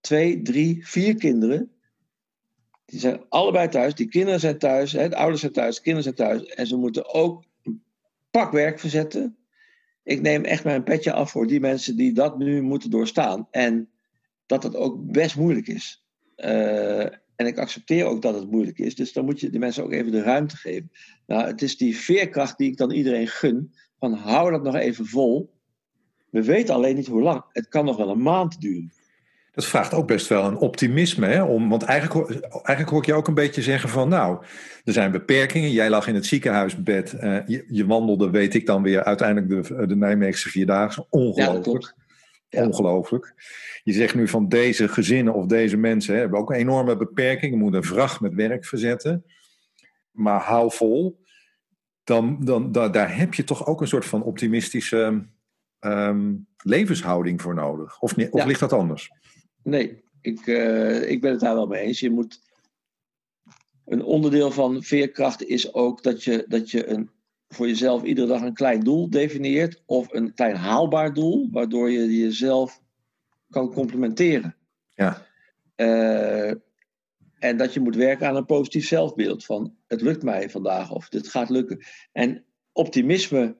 twee, 0.00 0.42
drie, 0.42 0.86
vier 0.86 1.14
kinderen. 1.14 1.70
Die 2.84 3.00
zijn 3.00 3.24
allebei 3.28 3.68
thuis. 3.68 3.94
Die 3.94 4.08
kinderen 4.08 4.40
zijn 4.40 4.58
thuis. 4.58 4.92
Hè, 4.92 5.08
de 5.08 5.16
ouders 5.16 5.40
zijn 5.40 5.52
thuis. 5.52 5.76
De 5.76 5.82
kinderen 5.82 6.14
zijn 6.14 6.28
thuis. 6.28 6.54
En 6.54 6.66
ze 6.66 6.76
moeten 6.76 7.14
ook 7.14 7.44
een 7.62 7.82
pak 8.30 8.52
werk 8.52 8.78
verzetten. 8.78 9.36
Ik 10.02 10.20
neem 10.20 10.44
echt 10.44 10.64
mijn 10.64 10.82
petje 10.82 11.12
af 11.12 11.30
voor 11.30 11.46
die 11.46 11.60
mensen 11.60 11.96
die 11.96 12.12
dat 12.12 12.38
nu 12.38 12.62
moeten 12.62 12.90
doorstaan. 12.90 13.48
En 13.50 13.90
dat 14.46 14.62
het 14.62 14.76
ook 14.76 15.12
best 15.12 15.36
moeilijk 15.36 15.68
is. 15.68 16.04
Uh, 16.36 17.04
en 17.36 17.46
ik 17.46 17.58
accepteer 17.58 18.04
ook 18.04 18.22
dat 18.22 18.34
het 18.34 18.50
moeilijk 18.50 18.78
is. 18.78 18.94
Dus 18.94 19.12
dan 19.12 19.24
moet 19.24 19.40
je 19.40 19.50
de 19.50 19.58
mensen 19.58 19.84
ook 19.84 19.92
even 19.92 20.12
de 20.12 20.22
ruimte 20.22 20.56
geven. 20.56 20.90
Nou, 21.26 21.46
het 21.46 21.62
is 21.62 21.76
die 21.76 21.96
veerkracht 21.96 22.58
die 22.58 22.70
ik 22.70 22.76
dan 22.76 22.90
iedereen 22.90 23.26
gun. 23.26 23.74
Van 23.98 24.12
hou 24.12 24.50
dat 24.50 24.62
nog 24.62 24.74
even 24.74 25.06
vol. 25.06 25.54
We 26.30 26.44
weten 26.44 26.74
alleen 26.74 26.94
niet 26.94 27.06
hoe 27.06 27.22
lang. 27.22 27.44
Het 27.52 27.68
kan 27.68 27.84
nog 27.84 27.96
wel 27.96 28.10
een 28.10 28.22
maand 28.22 28.60
duren. 28.60 28.92
Dat 29.52 29.66
vraagt 29.66 29.94
ook 29.94 30.06
best 30.06 30.26
wel 30.26 30.44
een 30.44 30.56
optimisme. 30.56 31.26
Hè? 31.26 31.42
Om, 31.42 31.68
want 31.68 31.82
eigenlijk, 31.82 32.30
eigenlijk 32.50 32.88
hoor 32.88 32.98
ik 32.98 33.06
je 33.06 33.14
ook 33.14 33.28
een 33.28 33.34
beetje 33.34 33.62
zeggen 33.62 33.88
van 33.88 34.08
nou, 34.08 34.44
er 34.84 34.92
zijn 34.92 35.10
beperkingen. 35.10 35.70
Jij 35.70 35.90
lag 35.90 36.08
in 36.08 36.14
het 36.14 36.26
ziekenhuisbed. 36.26 37.14
Uh, 37.20 37.38
je, 37.46 37.64
je, 37.68 37.86
wandelde, 37.86 38.30
weet 38.30 38.54
ik 38.54 38.66
dan 38.66 38.82
weer, 38.82 39.04
uiteindelijk 39.04 39.68
de, 39.68 39.86
de 39.86 39.96
Nijmeegse 39.96 40.48
Vierdaagse. 40.48 41.06
Ongelooflijk. 41.10 41.94
Ja, 41.96 42.05
Ongelooflijk. 42.64 43.34
Je 43.82 43.92
zegt 43.92 44.14
nu 44.14 44.28
van 44.28 44.48
deze 44.48 44.88
gezinnen 44.88 45.34
of 45.34 45.46
deze 45.46 45.76
mensen 45.76 46.14
hè, 46.14 46.20
hebben 46.20 46.38
ook 46.38 46.50
een 46.50 46.56
enorme 46.56 46.96
beperking. 46.96 47.52
Je 47.52 47.58
moet 47.58 47.74
een 47.74 47.84
vracht 47.84 48.20
met 48.20 48.34
werk 48.34 48.64
verzetten. 48.64 49.24
Maar 50.10 50.40
hou 50.40 50.72
vol. 50.72 51.24
Dan, 52.04 52.44
dan, 52.44 52.72
da, 52.72 52.88
daar 52.88 53.16
heb 53.16 53.34
je 53.34 53.44
toch 53.44 53.66
ook 53.66 53.80
een 53.80 53.88
soort 53.88 54.04
van 54.04 54.22
optimistische 54.22 55.26
um, 55.80 56.46
levenshouding 56.56 57.42
voor 57.42 57.54
nodig. 57.54 58.00
Of, 58.00 58.14
of 58.30 58.44
ligt 58.44 58.60
dat 58.60 58.72
anders? 58.72 59.10
Nee, 59.62 60.04
ik, 60.20 60.46
uh, 60.46 61.10
ik 61.10 61.20
ben 61.20 61.30
het 61.30 61.40
daar 61.40 61.54
wel 61.54 61.66
mee 61.66 61.82
eens. 61.82 62.00
Je 62.00 62.10
moet. 62.10 62.44
Een 63.84 64.02
onderdeel 64.02 64.50
van 64.50 64.82
veerkracht 64.82 65.44
is 65.44 65.74
ook 65.74 66.02
dat 66.02 66.24
je, 66.24 66.44
dat 66.48 66.70
je 66.70 66.86
een, 66.86 67.10
voor 67.48 67.66
jezelf 67.66 68.02
iedere 68.02 68.26
dag 68.26 68.40
een 68.40 68.54
klein 68.54 68.80
doel 68.80 69.10
definieert. 69.10 69.82
Of 69.86 70.12
een 70.12 70.34
klein 70.34 70.56
haalbaar 70.56 71.14
doel, 71.14 71.48
waardoor 71.50 71.90
je 71.90 72.18
jezelf 72.18 72.80
kan 73.50 73.72
complementeren. 73.72 74.56
Ja. 74.94 75.26
Uh, 75.76 76.50
en 77.38 77.56
dat 77.56 77.74
je 77.74 77.80
moet 77.80 77.96
werken 77.96 78.28
aan 78.28 78.36
een 78.36 78.46
positief 78.46 78.86
zelfbeeld. 78.86 79.44
Van 79.44 79.74
het 79.86 80.00
lukt 80.00 80.22
mij 80.22 80.50
vandaag 80.50 80.90
of 80.90 81.08
dit 81.08 81.28
gaat 81.28 81.50
lukken. 81.50 81.80
En 82.12 82.44
optimisme 82.72 83.56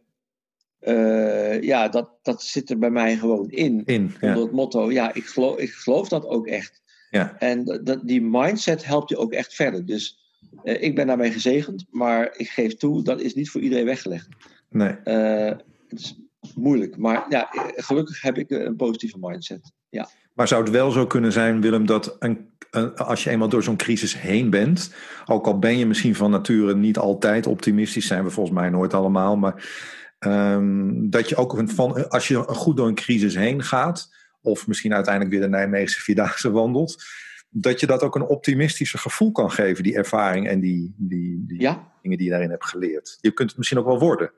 uh, 0.81 1.63
ja, 1.63 1.89
dat, 1.89 2.11
dat 2.23 2.43
zit 2.43 2.71
er 2.71 2.79
bij 2.79 2.91
mij 2.91 3.17
gewoon 3.17 3.51
in. 3.51 3.83
in 3.85 4.15
ja. 4.21 4.29
Onder 4.29 4.43
het 4.43 4.53
motto, 4.53 4.93
ja, 4.93 5.15
ik 5.15 5.27
geloof, 5.27 5.59
ik 5.59 5.71
geloof 5.71 6.09
dat 6.09 6.27
ook 6.27 6.47
echt. 6.47 6.83
Ja. 7.11 7.39
En 7.39 7.65
dat, 7.65 8.01
die 8.03 8.23
mindset 8.23 8.85
helpt 8.85 9.09
je 9.09 9.17
ook 9.17 9.33
echt 9.33 9.55
verder. 9.55 9.87
Dus 9.87 10.26
ik 10.63 10.95
ben 10.95 11.07
daarmee 11.07 11.33
gezegend, 11.33 11.87
maar 11.91 12.35
ik 12.37 12.49
geef 12.49 12.77
toe, 12.77 13.03
dat 13.03 13.21
is 13.21 13.35
niet 13.35 13.51
voor 13.51 13.61
iedereen 13.61 13.85
weggelegd. 13.85 14.29
Nee. 14.71 14.97
Uh, 15.05 15.57
het 15.89 16.01
is 16.01 16.21
moeilijk, 16.55 16.97
maar 16.97 17.27
ja, 17.29 17.49
gelukkig 17.77 18.23
heb 18.23 18.39
ik 18.39 18.51
een 18.51 18.77
positieve 18.77 19.17
mindset. 19.21 19.73
Ja. 19.89 20.09
Maar 20.35 20.49
zou 20.49 20.63
het 20.63 20.73
wel 20.73 20.91
zo 20.91 21.07
kunnen 21.07 21.33
zijn, 21.33 21.61
Willem, 21.61 21.87
dat 21.87 22.17
een, 22.19 22.49
een, 22.71 22.95
als 22.95 23.25
je 23.25 23.31
eenmaal 23.31 23.49
door 23.49 23.63
zo'n 23.63 23.77
crisis 23.77 24.21
heen 24.21 24.51
bent, 24.51 24.95
ook 25.25 25.47
al 25.47 25.59
ben 25.59 25.79
je 25.79 25.87
misschien 25.87 26.15
van 26.15 26.31
nature 26.31 26.77
niet 26.77 26.99
altijd 26.99 27.47
optimistisch, 27.47 28.07
zijn 28.07 28.25
we 28.25 28.31
volgens 28.31 28.57
mij 28.57 28.71
nooit 28.71 28.95
allemaal, 28.95 29.37
maar 29.37 29.95
Um, 30.19 31.11
dat 31.11 31.29
je 31.29 31.37
ook 31.37 31.63
van, 31.65 32.09
als 32.09 32.29
je 32.29 32.37
goed 32.37 32.77
door 32.77 32.89
een 32.89 32.95
crisis 32.95 33.35
heen 33.35 33.63
gaat, 33.63 34.15
of 34.41 34.67
misschien 34.67 34.95
uiteindelijk 34.95 35.35
weer 35.35 35.43
de 35.43 35.49
Nijmeegse 35.49 36.01
Vierdaagse 36.01 36.51
wandelt, 36.51 37.05
dat 37.49 37.81
je 37.81 37.87
dat 37.87 38.03
ook 38.03 38.15
een 38.15 38.27
optimistischer 38.27 38.99
gevoel 38.99 39.33
kan 39.33 39.51
geven, 39.51 39.83
die 39.83 39.97
ervaring 39.97 40.49
en 40.49 40.61
die, 40.61 40.95
die, 40.97 41.45
die 41.47 41.61
ja. 41.61 41.93
dingen 42.03 42.19
die 42.19 42.27
je 42.27 42.33
daarin 42.33 42.51
hebt 42.51 42.67
geleerd. 42.67 43.19
Je 43.21 43.33
kunt 43.33 43.49
het 43.49 43.59
misschien 43.59 43.79
ook 43.79 43.87
wel 43.87 43.99
worden. 43.99 44.33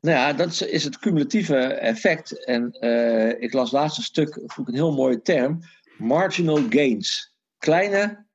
Nou 0.00 0.16
ja, 0.16 0.32
dat 0.32 0.60
is 0.60 0.84
het 0.84 0.98
cumulatieve 0.98 1.56
effect. 1.64 2.44
En 2.44 2.76
uh, 2.80 3.42
ik 3.42 3.52
las 3.52 3.70
laatst 3.70 3.98
een 3.98 4.04
stuk, 4.04 4.34
vond 4.34 4.58
ik 4.58 4.74
een 4.74 4.80
heel 4.80 4.94
mooie 4.94 5.22
term, 5.22 5.60
marginal 5.98 6.62
gains. 6.68 7.34
Kleine, 7.58 8.26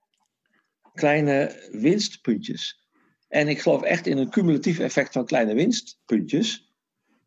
kleine 0.94 1.68
winstpuntjes. 1.72 2.88
En 3.28 3.48
ik 3.48 3.62
geloof 3.62 3.82
echt 3.82 4.08
in 4.08 4.18
een 4.18 4.30
cumulatief 4.30 4.80
effect 4.80 5.14
van 5.14 5.26
kleine 5.26 5.54
winstpuntjes. 5.54 6.74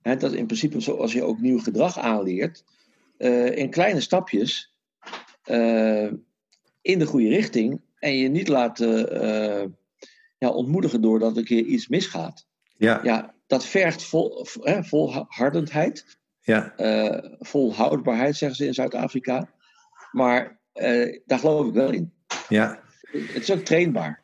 He, 0.02 0.16
dat 0.16 0.32
in 0.32 0.46
principe 0.46 0.80
zoals 0.80 1.12
je 1.12 1.22
ook 1.22 1.40
nieuw 1.40 1.58
gedrag 1.58 1.98
aanleert. 1.98 2.64
Uh, 3.18 3.56
in 3.56 3.70
kleine 3.70 4.00
stapjes 4.00 4.77
uh, 5.50 6.12
in 6.80 6.98
de 6.98 7.06
goede 7.06 7.28
richting. 7.28 7.80
En 7.98 8.16
je 8.16 8.28
niet 8.28 8.48
laten 8.48 9.24
uh, 9.24 9.64
ja, 10.38 10.48
ontmoedigen 10.48 11.00
doordat 11.00 11.36
een 11.36 11.44
keer 11.44 11.64
iets 11.64 11.88
misgaat. 11.88 12.46
Ja. 12.76 13.00
ja 13.02 13.34
dat 13.46 13.64
vergt 13.64 14.04
vol, 14.04 14.46
volhardendheid. 14.80 16.16
Ja. 16.40 16.72
volhoudbaarheid 17.38 18.36
zeggen 18.36 18.58
ze 18.58 18.66
in 18.66 18.74
Zuid-Afrika. 18.74 19.50
Maar 20.12 20.60
daar 21.24 21.38
geloof 21.38 21.66
ik 21.66 21.72
wel 21.72 21.90
in. 21.90 22.12
Ja. 22.48 22.80
Het 23.10 23.42
is 23.42 23.50
ook 23.50 23.64
trainbaar. 23.64 24.22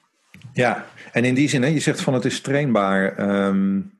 Ja, 0.52 0.86
en 1.12 1.24
in 1.24 1.34
die 1.34 1.48
zin, 1.48 1.62
hè, 1.62 1.68
je 1.68 1.80
zegt 1.80 2.00
van 2.00 2.14
het 2.14 2.24
is 2.24 2.40
trainbaar. 2.40 3.18
Um, 3.46 3.98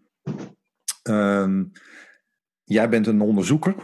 um, 1.02 1.72
jij 2.64 2.88
bent 2.88 3.06
een 3.06 3.20
onderzoeker. 3.20 3.74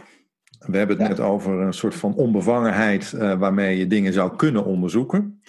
We 0.65 0.77
hebben 0.77 0.97
het 0.97 1.07
net 1.07 1.19
over 1.19 1.59
een 1.59 1.73
soort 1.73 1.95
van 1.95 2.13
onbevangenheid 2.13 3.11
uh, 3.15 3.39
waarmee 3.39 3.77
je 3.77 3.87
dingen 3.87 4.13
zou 4.13 4.35
kunnen 4.35 4.65
onderzoeken. 4.65 5.41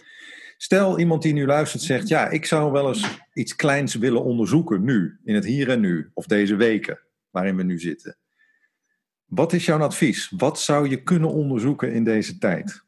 Stel 0.56 0.98
iemand 0.98 1.22
die 1.22 1.32
nu 1.32 1.46
luistert 1.46 1.82
zegt, 1.82 2.08
ja, 2.08 2.28
ik 2.28 2.44
zou 2.44 2.72
wel 2.72 2.88
eens 2.88 3.20
iets 3.32 3.56
kleins 3.56 3.94
willen 3.94 4.24
onderzoeken 4.24 4.84
nu, 4.84 5.18
in 5.24 5.34
het 5.34 5.44
hier 5.44 5.70
en 5.70 5.80
nu, 5.80 6.10
of 6.14 6.26
deze 6.26 6.56
weken 6.56 6.98
waarin 7.30 7.56
we 7.56 7.62
nu 7.62 7.78
zitten. 7.78 8.16
Wat 9.24 9.52
is 9.52 9.64
jouw 9.64 9.78
advies? 9.78 10.32
Wat 10.36 10.60
zou 10.60 10.88
je 10.88 11.02
kunnen 11.02 11.30
onderzoeken 11.30 11.92
in 11.92 12.04
deze 12.04 12.38
tijd? 12.38 12.84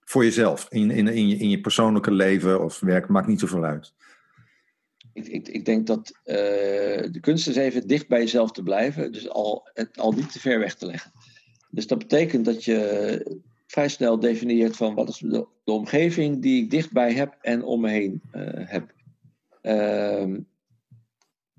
Voor 0.00 0.24
jezelf, 0.24 0.66
in, 0.70 0.90
in, 0.90 1.08
in, 1.08 1.28
je, 1.28 1.36
in 1.36 1.50
je 1.50 1.60
persoonlijke 1.60 2.10
leven 2.10 2.64
of 2.64 2.80
werk, 2.80 3.08
maakt 3.08 3.26
niet 3.26 3.40
zoveel 3.40 3.64
uit. 3.64 3.94
Ik, 5.16 5.26
ik, 5.26 5.48
ik 5.48 5.64
denk 5.64 5.86
dat 5.86 6.10
uh, 6.24 6.34
de 7.12 7.18
kunst 7.20 7.48
is 7.48 7.56
even 7.56 7.86
dicht 7.86 8.08
bij 8.08 8.20
jezelf 8.20 8.52
te 8.52 8.62
blijven. 8.62 9.12
Dus 9.12 9.28
al, 9.28 9.68
het 9.74 9.98
al 9.98 10.12
niet 10.12 10.32
te 10.32 10.40
ver 10.40 10.58
weg 10.58 10.74
te 10.74 10.86
leggen. 10.86 11.12
Dus 11.70 11.86
dat 11.86 11.98
betekent 11.98 12.44
dat 12.44 12.64
je 12.64 13.40
vrij 13.66 13.88
snel 13.88 14.20
definieert 14.20 14.76
van 14.76 14.94
wat 14.94 15.08
is 15.08 15.18
de, 15.18 15.46
omgeving 15.64 16.42
die 16.42 16.62
ik 16.62 16.70
dichtbij 16.70 17.12
heb 17.12 17.36
en 17.40 17.64
om 17.64 17.80
me 17.80 17.90
heen 17.90 18.22
uh, 18.32 18.42
heb. 18.52 18.94
Uh, 19.62 20.38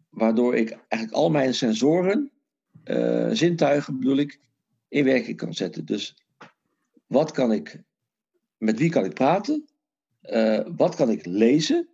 waardoor 0.09 0.55
ik 0.55 0.69
eigenlijk 0.87 1.21
al 1.21 1.29
mijn 1.29 1.53
sensoren, 1.53 2.31
uh, 2.85 3.29
zintuigen 3.31 3.99
bedoel 3.99 4.17
ik, 4.17 4.39
in 4.87 5.03
werking 5.03 5.37
kan 5.37 5.53
zetten. 5.53 5.85
Dus 5.85 6.15
wat 7.07 7.31
kan 7.31 7.51
ik, 7.51 7.81
met 8.57 8.79
wie 8.79 8.89
kan 8.89 9.05
ik 9.05 9.13
praten? 9.13 9.65
Wat 10.75 10.95
kan 10.95 11.09
ik 11.09 11.25
lezen? 11.25 11.87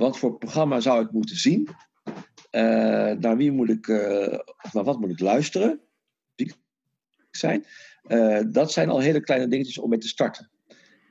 Wat 0.00 0.18
voor 0.18 0.38
programma 0.38 0.80
zou 0.80 1.04
ik 1.04 1.10
moeten 1.10 1.36
zien? 1.36 1.68
Uh, 2.50 2.62
naar 3.12 3.36
wie 3.36 3.52
moet 3.52 3.68
ik, 3.68 3.88
of 4.62 4.72
naar 4.72 4.84
wat 4.84 5.00
moet 5.00 5.10
ik 5.10 5.20
luisteren? 5.20 5.80
Zijn? 7.30 7.64
dat 8.52 8.72
zijn 8.72 8.88
al 8.88 8.98
hele 8.98 9.20
kleine 9.20 9.48
dingetjes 9.48 9.78
om 9.78 9.88
mee 9.88 9.98
te 9.98 10.08
starten. 10.08 10.50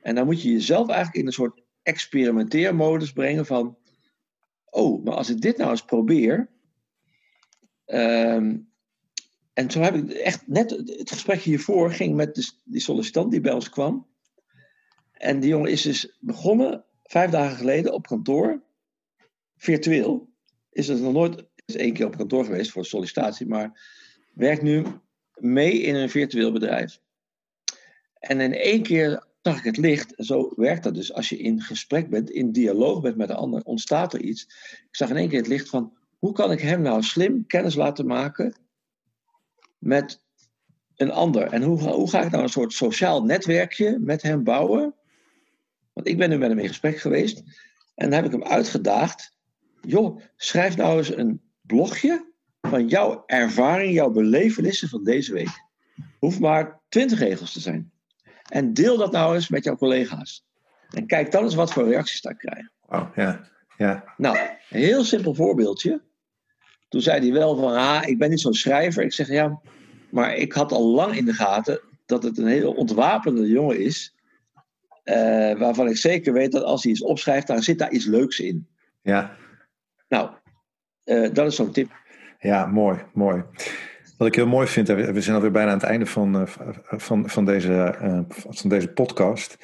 En 0.02 0.14
dan 0.14 0.24
moet 0.24 0.42
je 0.42 0.52
jezelf 0.52 0.88
eigenlijk 0.88 1.18
in 1.18 1.26
een 1.26 1.32
soort 1.32 1.62
experimenteermodus 1.82 3.12
brengen 3.12 3.46
van 3.46 3.78
oh, 4.70 5.04
maar 5.04 5.14
als 5.14 5.30
ik 5.30 5.40
dit 5.40 5.56
nou 5.56 5.70
eens 5.70 5.84
probeer. 5.84 6.50
Um, 7.86 8.68
en 9.52 9.70
zo 9.70 9.80
heb 9.80 9.94
ik 9.94 10.10
echt 10.10 10.46
net 10.46 10.70
het 10.70 11.10
gesprek 11.10 11.40
hiervoor 11.40 11.92
ging 11.92 12.14
met 12.14 12.34
de, 12.34 12.52
die 12.64 12.80
sollicitant 12.80 13.30
die 13.30 13.40
bij 13.40 13.52
ons 13.52 13.70
kwam. 13.70 14.06
En 15.12 15.40
die 15.40 15.50
jongen 15.50 15.70
is 15.70 15.82
dus 15.82 16.16
begonnen 16.20 16.84
vijf 17.02 17.30
dagen 17.30 17.56
geleden 17.56 17.92
op 17.92 18.06
kantoor, 18.06 18.62
virtueel. 19.60 20.28
Is 20.70 20.88
er 20.88 21.00
nog 21.00 21.12
nooit, 21.12 21.44
is 21.64 21.76
één 21.76 21.92
keer 21.92 22.06
op 22.06 22.16
kantoor 22.16 22.44
geweest 22.44 22.70
voor 22.70 22.84
sollicitatie, 22.84 23.46
maar 23.46 23.80
werkt 24.34 24.62
nu 24.62 24.84
mee 25.34 25.80
in 25.80 25.94
een 25.94 26.10
virtueel 26.10 26.52
bedrijf. 26.52 27.00
En 28.14 28.40
in 28.40 28.54
één 28.54 28.82
keer 28.82 29.26
zag 29.42 29.58
ik 29.58 29.64
het 29.64 29.76
licht. 29.76 30.12
Zo 30.16 30.52
werkt 30.56 30.82
dat 30.82 30.94
dus. 30.94 31.12
Als 31.12 31.28
je 31.28 31.38
in 31.38 31.60
gesprek 31.60 32.10
bent, 32.10 32.30
in 32.30 32.52
dialoog 32.52 33.00
bent 33.00 33.16
met 33.16 33.28
de 33.28 33.34
ander, 33.34 33.62
ontstaat 33.62 34.14
er 34.14 34.20
iets. 34.20 34.42
Ik 34.70 34.96
zag 34.96 35.10
in 35.10 35.16
één 35.16 35.28
keer 35.28 35.38
het 35.38 35.48
licht 35.48 35.68
van, 35.68 35.92
hoe 36.18 36.32
kan 36.32 36.52
ik 36.52 36.60
hem 36.60 36.82
nou 36.82 37.02
slim 37.02 37.46
kennis 37.46 37.74
laten 37.74 38.06
maken 38.06 38.54
met 39.78 40.22
een 40.96 41.10
ander? 41.10 41.42
En 41.42 41.62
hoe, 41.62 41.78
hoe 41.78 42.10
ga 42.10 42.22
ik 42.22 42.30
nou 42.30 42.42
een 42.42 42.48
soort 42.48 42.72
sociaal 42.72 43.24
netwerkje 43.24 43.98
met 43.98 44.22
hem 44.22 44.44
bouwen? 44.44 44.94
Want 45.92 46.06
ik 46.06 46.18
ben 46.18 46.30
nu 46.30 46.38
met 46.38 46.48
hem 46.48 46.58
in 46.58 46.68
gesprek 46.68 46.98
geweest. 46.98 47.42
En 47.94 48.10
dan 48.10 48.12
heb 48.12 48.24
ik 48.24 48.32
hem 48.32 48.44
uitgedaagd. 48.44 49.38
Joh, 49.80 50.20
schrijf 50.36 50.76
nou 50.76 50.98
eens 50.98 51.16
een 51.16 51.40
blogje 51.60 52.28
van 52.60 52.88
jouw 52.88 53.22
ervaring, 53.26 53.94
jouw 53.94 54.10
belevenissen 54.10 54.88
van 54.88 55.04
deze 55.04 55.32
week. 55.32 55.68
Hoeft 56.18 56.40
maar 56.40 56.80
twintig 56.88 57.18
regels 57.18 57.52
te 57.52 57.60
zijn. 57.60 57.90
En 58.48 58.74
deel 58.74 58.96
dat 58.96 59.12
nou 59.12 59.34
eens 59.34 59.48
met 59.48 59.64
jouw 59.64 59.76
collega's. 59.76 60.44
En 60.90 61.06
kijk 61.06 61.30
dan 61.30 61.42
eens 61.42 61.54
wat 61.54 61.72
voor 61.72 61.88
reacties 61.88 62.20
daar 62.20 62.36
krijgen. 62.36 62.70
Oh, 62.88 63.08
ja. 63.14 63.48
ja. 63.76 64.04
Nou, 64.16 64.36
een 64.70 64.80
heel 64.80 65.04
simpel 65.04 65.34
voorbeeldje. 65.34 66.02
Toen 66.88 67.00
zei 67.00 67.20
hij 67.20 67.32
wel 67.32 67.56
van, 67.56 67.72
ah, 67.72 68.08
ik 68.08 68.18
ben 68.18 68.30
niet 68.30 68.40
zo'n 68.40 68.54
schrijver. 68.54 69.02
Ik 69.02 69.12
zeg, 69.12 69.28
ja, 69.28 69.60
maar 70.10 70.34
ik 70.34 70.52
had 70.52 70.72
al 70.72 70.86
lang 70.86 71.16
in 71.16 71.24
de 71.24 71.32
gaten 71.32 71.80
dat 72.06 72.22
het 72.22 72.38
een 72.38 72.46
hele 72.46 72.74
ontwapende 72.74 73.48
jongen 73.48 73.80
is. 73.80 74.14
Uh, 75.04 75.58
waarvan 75.58 75.88
ik 75.88 75.96
zeker 75.96 76.32
weet 76.32 76.52
dat 76.52 76.62
als 76.62 76.82
hij 76.82 76.92
iets 76.92 77.02
opschrijft, 77.02 77.46
dan 77.46 77.62
zit 77.62 77.78
daar 77.78 77.90
iets 77.90 78.04
leuks 78.04 78.38
in. 78.38 78.68
Ja. 79.02 79.36
Nou, 80.10 80.30
uh, 81.04 81.32
dat 81.32 81.46
is 81.46 81.56
zo'n 81.56 81.72
tip. 81.72 81.90
Ja, 82.38 82.66
mooi, 82.66 82.98
mooi. 83.12 83.44
Wat 84.18 84.28
ik 84.28 84.34
heel 84.34 84.46
mooi 84.46 84.66
vind, 84.66 84.88
we 84.88 85.20
zijn 85.20 85.36
alweer 85.36 85.50
bijna 85.50 85.70
aan 85.70 85.78
het 85.78 85.86
einde 85.86 86.06
van, 86.06 86.40
eh, 86.40 86.46
van, 86.82 87.28
van, 87.28 87.44
deze, 87.44 87.94
van 88.28 88.68
deze 88.70 88.88
podcast. 88.88 89.56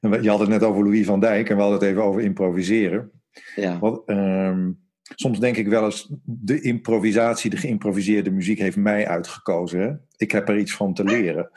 Je 0.00 0.28
had 0.28 0.40
het 0.40 0.48
net 0.48 0.62
over 0.62 0.82
Louis 0.82 1.06
van 1.06 1.20
Dijk 1.20 1.48
en 1.48 1.56
we 1.56 1.62
hadden 1.62 1.80
het 1.80 1.88
even 1.88 2.02
over 2.02 2.20
improviseren. 2.20 3.10
Ja. 3.54 3.78
Wat, 3.78 4.02
um, 4.06 4.80
soms 5.14 5.40
denk 5.40 5.56
ik 5.56 5.68
wel 5.68 5.84
eens, 5.84 6.12
de 6.24 6.60
improvisatie, 6.60 7.50
de 7.50 7.56
geïmproviseerde 7.56 8.30
muziek 8.30 8.58
heeft 8.58 8.76
mij 8.76 9.08
uitgekozen. 9.08 9.80
Hè? 9.80 9.92
Ik 10.16 10.30
heb 10.30 10.48
er 10.48 10.58
iets 10.58 10.74
van 10.74 10.94
te 10.94 11.04
leren. 11.04 11.50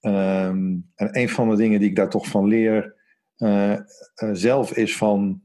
Um, 0.00 0.90
en 0.94 1.18
een 1.18 1.28
van 1.28 1.50
de 1.50 1.56
dingen 1.56 1.80
die 1.80 1.88
ik 1.88 1.96
daar 1.96 2.10
toch 2.10 2.26
van 2.26 2.46
leer 2.46 2.94
uh, 3.36 3.76
zelf 4.32 4.76
is 4.76 4.96
van, 4.96 5.42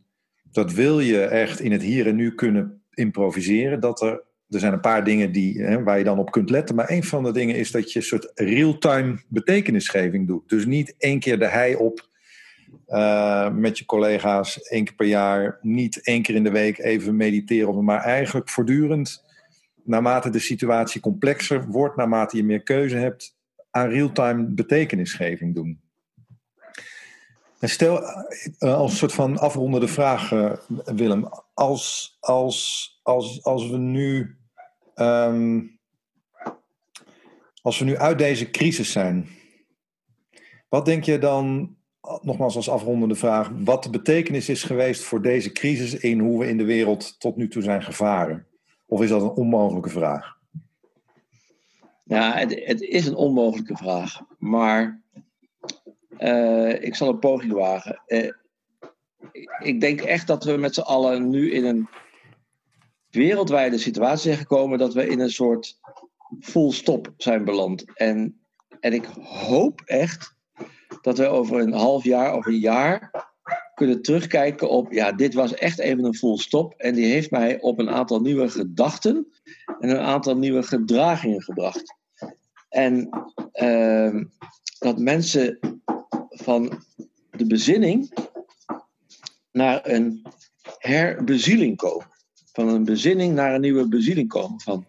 dat 0.52 0.74
wil 0.74 1.00
je 1.00 1.22
echt 1.22 1.60
in 1.60 1.72
het 1.72 1.82
hier 1.82 2.08
en 2.08 2.16
nu 2.16 2.36
kunnen 2.36 2.82
improviseren, 2.94 3.80
dat 3.80 4.02
er 4.02 4.26
er 4.50 4.60
zijn 4.60 4.74
een 4.74 4.80
paar 4.80 5.04
dingen 5.04 5.32
die, 5.32 5.62
hè, 5.62 5.84
waar 5.84 5.98
je 5.98 6.04
dan 6.04 6.20
op 6.20 6.32
kunt 6.32 6.50
letten. 6.50 6.76
Maar 6.76 6.90
een 6.90 7.04
van 7.04 7.24
de 7.24 7.32
dingen 7.32 7.56
is 7.56 7.72
dat 7.72 7.92
je 7.92 8.00
een 8.00 8.06
soort 8.06 8.32
real-time 8.36 9.20
betekenisgeving 9.28 10.28
doet. 10.28 10.50
Dus 10.50 10.66
niet 10.66 10.96
één 10.98 11.20
keer 11.20 11.40
de 11.40 11.48
hei 11.48 11.76
op 11.76 12.10
uh, 12.88 13.54
met 13.54 13.78
je 13.78 13.86
collega's 13.86 14.62
één 14.62 14.84
keer 14.84 14.96
per 14.96 15.08
jaar. 15.08 15.58
Niet 15.62 16.02
één 16.02 16.22
keer 16.22 16.36
in 16.36 16.44
de 16.44 16.52
week 16.52 16.78
even 16.78 17.16
mediteren. 17.16 17.84
Maar 17.84 18.02
eigenlijk 18.02 18.50
voortdurend, 18.50 19.24
naarmate 19.84 20.30
de 20.30 20.40
situatie 20.40 21.02
complexer 21.02 21.66
wordt, 21.66 21.96
naarmate 21.96 22.38
je 22.38 22.44
meer 22.44 22.64
keuze 22.64 22.98
hebt, 22.98 23.36
aan 23.72 23.90
real-time 23.90 24.44
betekenisgeving 24.44 25.56
doen. 25.56 25.80
En 27.60 27.70
stel, 27.70 28.02
uh, 28.60 28.76
als 28.76 28.92
een 28.92 28.98
soort 28.98 29.14
van 29.14 29.38
afrondende 29.38 29.88
vraag, 29.88 30.32
uh, 30.32 30.54
Willem. 30.86 31.30
Als, 31.54 32.18
als, 32.20 33.00
als, 33.04 33.44
als 33.44 33.70
we 33.70 33.78
nu 33.78 34.38
Um, 35.00 35.80
als 37.62 37.80
we 37.80 37.86
nu 37.86 37.98
uit 37.98 38.18
deze 38.18 38.50
crisis 38.50 38.92
zijn, 38.92 39.28
wat 40.70 40.86
denk 40.86 41.04
je 41.04 41.18
dan, 41.18 41.76
nogmaals 42.22 42.56
als 42.56 42.70
afrondende 42.70 43.16
vraag, 43.16 43.52
wat 43.64 43.84
de 43.84 43.90
betekenis 43.90 44.50
is 44.50 44.64
geweest 44.64 45.04
voor 45.04 45.22
deze 45.22 45.52
crisis 45.52 45.94
in 45.94 46.20
hoe 46.20 46.40
we 46.40 46.48
in 46.48 46.58
de 46.58 46.64
wereld 46.64 47.20
tot 47.20 47.36
nu 47.36 47.48
toe 47.48 47.62
zijn 47.62 47.84
gevaren? 47.84 48.48
Of 48.86 49.02
is 49.02 49.10
dat 49.10 49.22
een 49.22 49.30
onmogelijke 49.30 49.90
vraag? 49.90 50.38
Ja, 52.04 52.38
het 52.48 52.82
is 52.82 53.06
een 53.06 53.16
onmogelijke 53.16 53.76
vraag, 53.76 54.22
maar 54.38 55.02
uh, 56.20 56.84
ik 56.84 56.96
zal 56.96 57.10
een 57.10 57.20
poging 57.20 57.54
wagen. 57.54 58.02
Uh, 58.08 58.32
ik 59.60 59.82
denk 59.82 60.02
echt 60.02 60.28
dat 60.28 60.44
we 60.44 60.58
met 60.58 60.74
z'n 60.74 60.82
allen 60.82 61.30
nu 61.30 61.52
in 61.52 61.66
een 61.66 61.88
wereldwijde 63.10 63.78
situatie 63.78 64.24
zijn 64.24 64.38
gekomen 64.38 64.78
dat 64.78 64.94
we 64.94 65.08
in 65.08 65.20
een 65.20 65.32
soort 65.32 65.80
full 66.40 66.72
stop 66.72 67.14
zijn 67.18 67.46
beland. 67.46 67.86
En, 67.94 68.40
en 68.80 68.94
ik 68.94 69.06
hoop 69.24 69.82
echt 69.86 70.36
dat 71.02 71.18
we 71.18 71.28
over 71.28 71.60
een 71.60 71.74
half 71.74 72.04
jaar 72.04 72.36
of 72.36 72.46
een 72.46 72.60
jaar 72.60 73.26
kunnen 73.74 74.02
terugkijken 74.02 74.70
op, 74.70 74.92
ja, 74.92 75.12
dit 75.12 75.34
was 75.34 75.54
echt 75.54 75.80
even 75.80 76.04
een 76.04 76.16
full 76.16 76.38
stop. 76.38 76.74
En 76.74 76.96
die 76.96 77.06
heeft 77.06 77.32
mij 77.32 77.62
op 77.62 77.80
een 77.80 77.90
aantal 77.90 78.22
nieuwe 78.22 78.50
gedachten 78.50 79.28
en 79.80 79.90
een 79.90 80.00
aantal 80.00 80.38
nieuwe 80.38 80.64
gedragingen 80.64 81.42
gebracht. 81.42 81.96
En 82.70 83.10
uh, 83.54 84.24
dat 84.80 85.00
mensen 85.00 85.60
van 86.44 86.84
de 87.32 87.48
bezinning 87.48 88.14
naar 89.52 89.90
een 89.90 90.26
herbezieling 90.78 91.78
komen 91.78 92.16
van 92.58 92.68
een 92.68 92.84
bezinning 92.84 93.34
naar 93.34 93.54
een 93.54 93.62
nieuwe 93.62 93.88
bezieling 93.88 94.28
komen. 94.28 94.62
Van, 94.62 94.86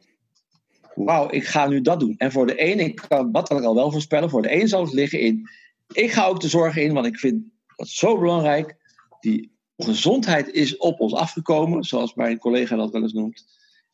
wauw, 0.94 1.30
ik 1.30 1.44
ga 1.44 1.66
nu 1.66 1.80
dat 1.80 2.00
doen. 2.00 2.14
En 2.18 2.32
voor 2.32 2.46
de 2.46 2.70
een, 2.70 2.78
ik 2.78 3.04
kan, 3.08 3.32
wat 3.32 3.48
kan 3.48 3.56
ik 3.56 3.64
al 3.64 3.74
wel 3.74 3.92
voorspellen, 3.92 4.30
voor 4.30 4.42
de 4.42 4.60
een 4.60 4.68
zal 4.68 4.84
het 4.84 4.92
liggen 4.92 5.20
in, 5.20 5.48
ik 5.92 6.12
ga 6.12 6.26
ook 6.26 6.40
de 6.40 6.48
zorgen 6.48 6.82
in, 6.82 6.92
want 6.92 7.06
ik 7.06 7.18
vind 7.18 7.44
dat 7.76 7.88
zo 7.88 8.18
belangrijk. 8.18 8.76
Die 9.20 9.52
gezondheid 9.76 10.50
is 10.50 10.76
op 10.76 11.00
ons 11.00 11.14
afgekomen, 11.14 11.84
zoals 11.84 12.14
mijn 12.14 12.38
collega 12.38 12.76
dat 12.76 12.90
wel 12.90 13.02
eens 13.02 13.12
noemt. 13.12 13.44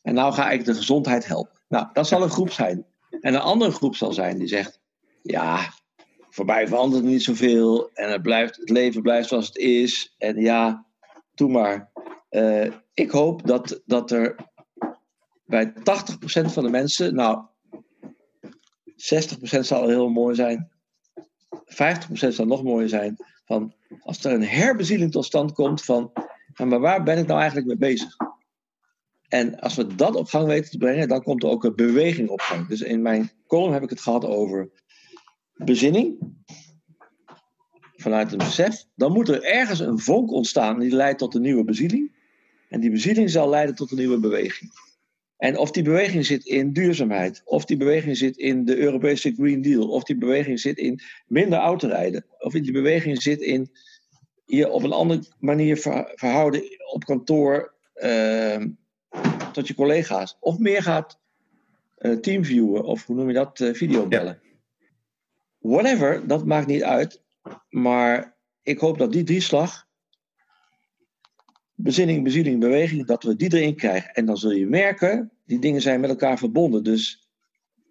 En 0.01 0.13
nou 0.13 0.33
ga 0.33 0.51
ik 0.51 0.65
de 0.65 0.75
gezondheid 0.75 1.25
helpen. 1.25 1.61
Nou, 1.67 1.87
dat 1.93 2.07
zal 2.07 2.23
een 2.23 2.29
groep 2.29 2.51
zijn. 2.51 2.85
En 3.21 3.33
een 3.33 3.41
andere 3.41 3.71
groep 3.71 3.95
zal 3.95 4.13
zijn 4.13 4.37
die 4.37 4.47
zegt, 4.47 4.79
ja, 5.21 5.73
voorbij 6.35 6.67
verandert 6.67 7.03
niet 7.03 7.23
zoveel 7.23 7.89
en 7.93 8.11
het, 8.11 8.21
blijft, 8.21 8.55
het 8.55 8.69
leven 8.69 9.01
blijft 9.01 9.27
zoals 9.27 9.47
het 9.47 9.57
is. 9.57 10.15
En 10.17 10.41
ja, 10.41 10.85
doe 11.33 11.49
maar. 11.49 11.91
Uh, 12.29 12.71
ik 12.93 13.11
hoop 13.11 13.47
dat, 13.47 13.81
dat 13.85 14.11
er 14.11 14.35
bij 15.45 15.73
80% 15.73 15.73
van 16.45 16.63
de 16.63 16.69
mensen, 16.69 17.15
nou, 17.15 17.45
60% 18.91 18.95
zal 19.59 19.87
heel 19.87 20.09
mooi 20.09 20.35
zijn, 20.35 20.71
50% 21.51 22.27
zal 22.27 22.45
nog 22.45 22.63
mooier 22.63 22.89
zijn, 22.89 23.15
van 23.45 23.73
als 23.99 24.23
er 24.23 24.31
een 24.31 24.47
herbezieling 24.47 25.11
tot 25.11 25.25
stand 25.25 25.51
komt 25.51 25.83
van, 25.83 26.11
maar 26.63 26.79
waar 26.79 27.03
ben 27.03 27.17
ik 27.17 27.27
nou 27.27 27.39
eigenlijk 27.39 27.67
mee 27.67 27.91
bezig? 27.91 28.15
En 29.27 29.59
als 29.59 29.75
we 29.75 29.95
dat 29.95 30.15
op 30.15 30.27
gang 30.27 30.47
weten 30.47 30.71
te 30.71 30.77
brengen, 30.77 31.07
dan 31.07 31.23
komt 31.23 31.43
er 31.43 31.49
ook 31.49 31.63
een 31.63 31.75
beweging 31.75 32.29
op 32.29 32.39
gang. 32.39 32.67
Dus 32.67 32.81
in 32.81 33.01
mijn 33.01 33.31
column 33.47 33.73
heb 33.73 33.83
ik 33.83 33.89
het 33.89 34.01
gehad 34.01 34.25
over 34.25 34.69
bezinning, 35.55 36.17
vanuit 37.95 38.31
een 38.31 38.37
besef. 38.37 38.85
Dan 38.95 39.11
moet 39.11 39.29
er 39.29 39.43
ergens 39.43 39.79
een 39.79 39.99
vonk 39.99 40.31
ontstaan 40.31 40.79
die 40.79 40.95
leidt 40.95 41.19
tot 41.19 41.35
een 41.35 41.41
nieuwe 41.41 41.63
bezieling. 41.63 42.11
En 42.69 42.79
die 42.79 42.91
bezieling 42.91 43.29
zal 43.29 43.49
leiden 43.49 43.75
tot 43.75 43.91
een 43.91 43.97
nieuwe 43.97 44.19
beweging. 44.19 44.71
En 45.37 45.57
of 45.57 45.71
die 45.71 45.83
beweging 45.83 46.25
zit 46.25 46.45
in 46.45 46.73
duurzaamheid, 46.73 47.41
of 47.45 47.65
die 47.65 47.77
beweging 47.77 48.17
zit 48.17 48.37
in 48.37 48.65
de 48.65 48.77
Europese 48.77 49.33
Green 49.33 49.61
Deal, 49.61 49.89
of 49.89 50.03
die 50.03 50.17
beweging 50.17 50.59
zit 50.59 50.77
in 50.77 50.99
minder 51.27 51.59
autorijden, 51.59 52.25
of 52.39 52.53
die 52.53 52.71
beweging 52.71 53.21
zit 53.21 53.41
in 53.41 53.71
je 54.45 54.69
op 54.69 54.83
een 54.83 54.91
andere 54.91 55.23
manier 55.39 55.77
verhouden 56.15 56.63
op 56.93 57.05
kantoor 57.05 57.73
uh, 57.95 58.63
tot 59.51 59.67
je 59.67 59.75
collega's, 59.75 60.37
of 60.39 60.59
meer 60.59 60.83
gaat 60.83 61.19
uh, 61.99 62.17
teamviewen, 62.17 62.83
of 62.83 63.05
hoe 63.05 63.15
noem 63.15 63.27
je 63.27 63.33
dat, 63.33 63.59
uh, 63.59 63.73
videobellen. 63.73 64.39
Whatever, 65.67 66.27
dat 66.27 66.45
maakt 66.45 66.67
niet 66.67 66.83
uit. 66.83 67.23
Maar 67.69 68.37
ik 68.61 68.79
hoop 68.79 68.97
dat 68.97 69.11
die 69.11 69.23
drieslag, 69.23 69.87
bezinning, 71.73 72.23
bezieling, 72.23 72.59
beweging, 72.59 73.05
dat 73.05 73.23
we 73.23 73.35
die 73.35 73.55
erin 73.55 73.75
krijgen. 73.75 74.13
En 74.13 74.25
dan 74.25 74.37
zul 74.37 74.51
je 74.51 74.67
merken, 74.67 75.31
die 75.45 75.59
dingen 75.59 75.81
zijn 75.81 75.99
met 75.99 76.09
elkaar 76.09 76.37
verbonden. 76.37 76.83
Dus 76.83 77.29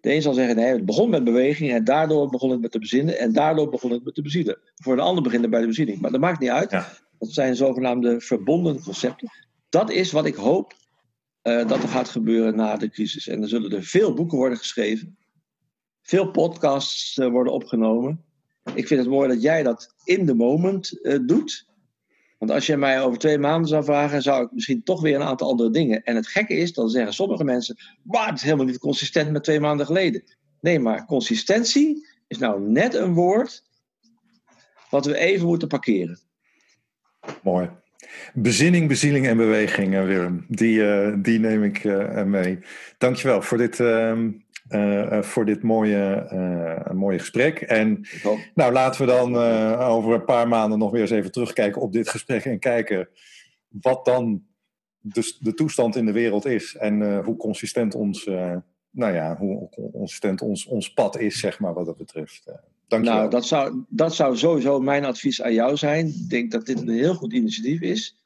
de 0.00 0.14
een 0.14 0.22
zal 0.22 0.34
zeggen, 0.34 0.56
nee, 0.56 0.72
het 0.72 0.84
begon 0.84 1.10
met 1.10 1.24
beweging 1.24 1.72
en 1.72 1.84
daardoor 1.84 2.30
begon 2.30 2.50
het 2.50 2.60
met 2.60 2.70
te 2.70 2.78
bezinnen 2.78 3.18
en 3.18 3.32
daardoor 3.32 3.70
begon 3.70 3.90
het 3.90 4.04
met 4.04 4.14
te 4.14 4.22
bezielen. 4.22 4.58
Voor 4.74 4.96
de 4.96 5.02
ander 5.02 5.22
begint 5.22 5.42
het 5.42 5.50
bij 5.50 5.60
de 5.60 5.66
bezieling. 5.66 6.00
Maar 6.00 6.10
dat 6.10 6.20
maakt 6.20 6.40
niet 6.40 6.50
uit. 6.50 6.70
Dat 7.18 7.32
zijn 7.32 7.56
zogenaamde 7.56 8.20
verbonden 8.20 8.82
concepten. 8.82 9.30
Dat 9.68 9.90
is 9.90 10.12
wat 10.12 10.26
ik 10.26 10.34
hoop 10.34 10.72
uh, 11.42 11.68
dat 11.68 11.82
er 11.82 11.88
gaat 11.88 12.08
gebeuren 12.08 12.56
na 12.56 12.76
de 12.76 12.88
crisis. 12.88 13.28
En 13.28 13.42
er 13.42 13.48
zullen 13.48 13.72
er 13.72 13.82
veel 13.82 14.14
boeken 14.14 14.38
worden 14.38 14.58
geschreven. 14.58 15.16
Veel 16.04 16.30
podcasts 16.30 17.16
uh, 17.16 17.28
worden 17.28 17.52
opgenomen. 17.52 18.24
Ik 18.74 18.86
vind 18.86 19.00
het 19.00 19.08
mooi 19.08 19.28
dat 19.28 19.42
jij 19.42 19.62
dat 19.62 19.94
in 20.04 20.26
the 20.26 20.34
moment 20.34 20.98
uh, 21.02 21.18
doet. 21.26 21.66
Want 22.38 22.50
als 22.50 22.66
je 22.66 22.76
mij 22.76 23.02
over 23.02 23.18
twee 23.18 23.38
maanden 23.38 23.68
zou 23.68 23.84
vragen, 23.84 24.22
zou 24.22 24.44
ik 24.44 24.52
misschien 24.52 24.82
toch 24.82 25.00
weer 25.00 25.14
een 25.14 25.22
aantal 25.22 25.50
andere 25.50 25.70
dingen. 25.70 26.02
En 26.02 26.16
het 26.16 26.26
gekke 26.26 26.54
is, 26.54 26.72
dan 26.72 26.88
zeggen 26.88 27.14
sommige 27.14 27.44
mensen: 27.44 27.76
maar 28.02 28.26
het 28.26 28.36
is 28.36 28.42
helemaal 28.42 28.66
niet 28.66 28.78
consistent 28.78 29.30
met 29.30 29.44
twee 29.44 29.60
maanden 29.60 29.86
geleden. 29.86 30.22
Nee, 30.60 30.78
maar 30.78 31.04
consistentie 31.06 32.06
is 32.26 32.38
nou 32.38 32.60
net 32.60 32.94
een 32.94 33.14
woord 33.14 33.64
wat 34.90 35.06
we 35.06 35.16
even 35.16 35.46
moeten 35.46 35.68
parkeren. 35.68 36.20
Mooi. 37.42 37.70
Bezinning, 38.34 38.88
bezieling 38.88 39.26
en 39.26 39.36
beweging, 39.36 40.04
Willem. 40.04 40.46
Die, 40.48 40.80
die 41.20 41.38
neem 41.38 41.64
ik 41.64 41.84
uh, 41.84 42.22
mee. 42.22 42.58
Dankjewel 42.98 43.42
voor 43.42 43.58
dit, 43.58 43.78
uh, 44.74 45.22
voor 45.22 45.44
dit 45.44 45.62
mooie, 45.62 46.88
mooie 46.92 47.18
gesprek. 47.18 47.60
En 47.60 48.06
nou, 48.54 48.72
laten 48.72 49.00
we 49.00 49.06
dan 49.06 49.36
over 49.78 50.14
een 50.14 50.24
paar 50.24 50.48
maanden 50.48 50.78
nog 50.78 50.90
weer 50.90 51.00
eens 51.00 51.10
even 51.10 51.32
terugkijken 51.32 51.82
op 51.82 51.92
dit 51.92 52.08
gesprek 52.08 52.44
en 52.44 52.58
kijken 52.58 53.08
wat 53.68 54.04
dan 54.04 54.42
de, 55.00 55.36
de 55.40 55.54
toestand 55.54 55.96
in 55.96 56.06
de 56.06 56.12
wereld 56.12 56.44
is 56.44 56.76
en 56.76 57.22
hoe 57.22 57.36
consistent 57.36 57.94
ons, 57.94 58.24
nou 58.90 59.14
ja, 59.14 59.36
hoe 59.36 59.68
consistent 59.92 60.42
ons, 60.42 60.66
ons 60.66 60.92
pad 60.92 61.18
is, 61.18 61.38
zeg 61.38 61.58
maar, 61.58 61.74
wat 61.74 61.86
dat 61.86 61.96
betreft. 61.96 62.44
Dankjewel. 62.88 63.18
Nou, 63.18 63.30
dat 63.30 63.46
zou, 63.46 63.84
dat 63.88 64.14
zou 64.14 64.36
sowieso 64.36 64.80
mijn 64.80 65.04
advies 65.04 65.42
aan 65.42 65.54
jou 65.54 65.76
zijn. 65.76 66.06
Ik 66.06 66.30
denk 66.30 66.50
dat 66.50 66.66
dit 66.66 66.80
een 66.80 66.88
heel 66.88 67.14
goed 67.14 67.32
initiatief 67.32 67.80
is. 67.80 68.16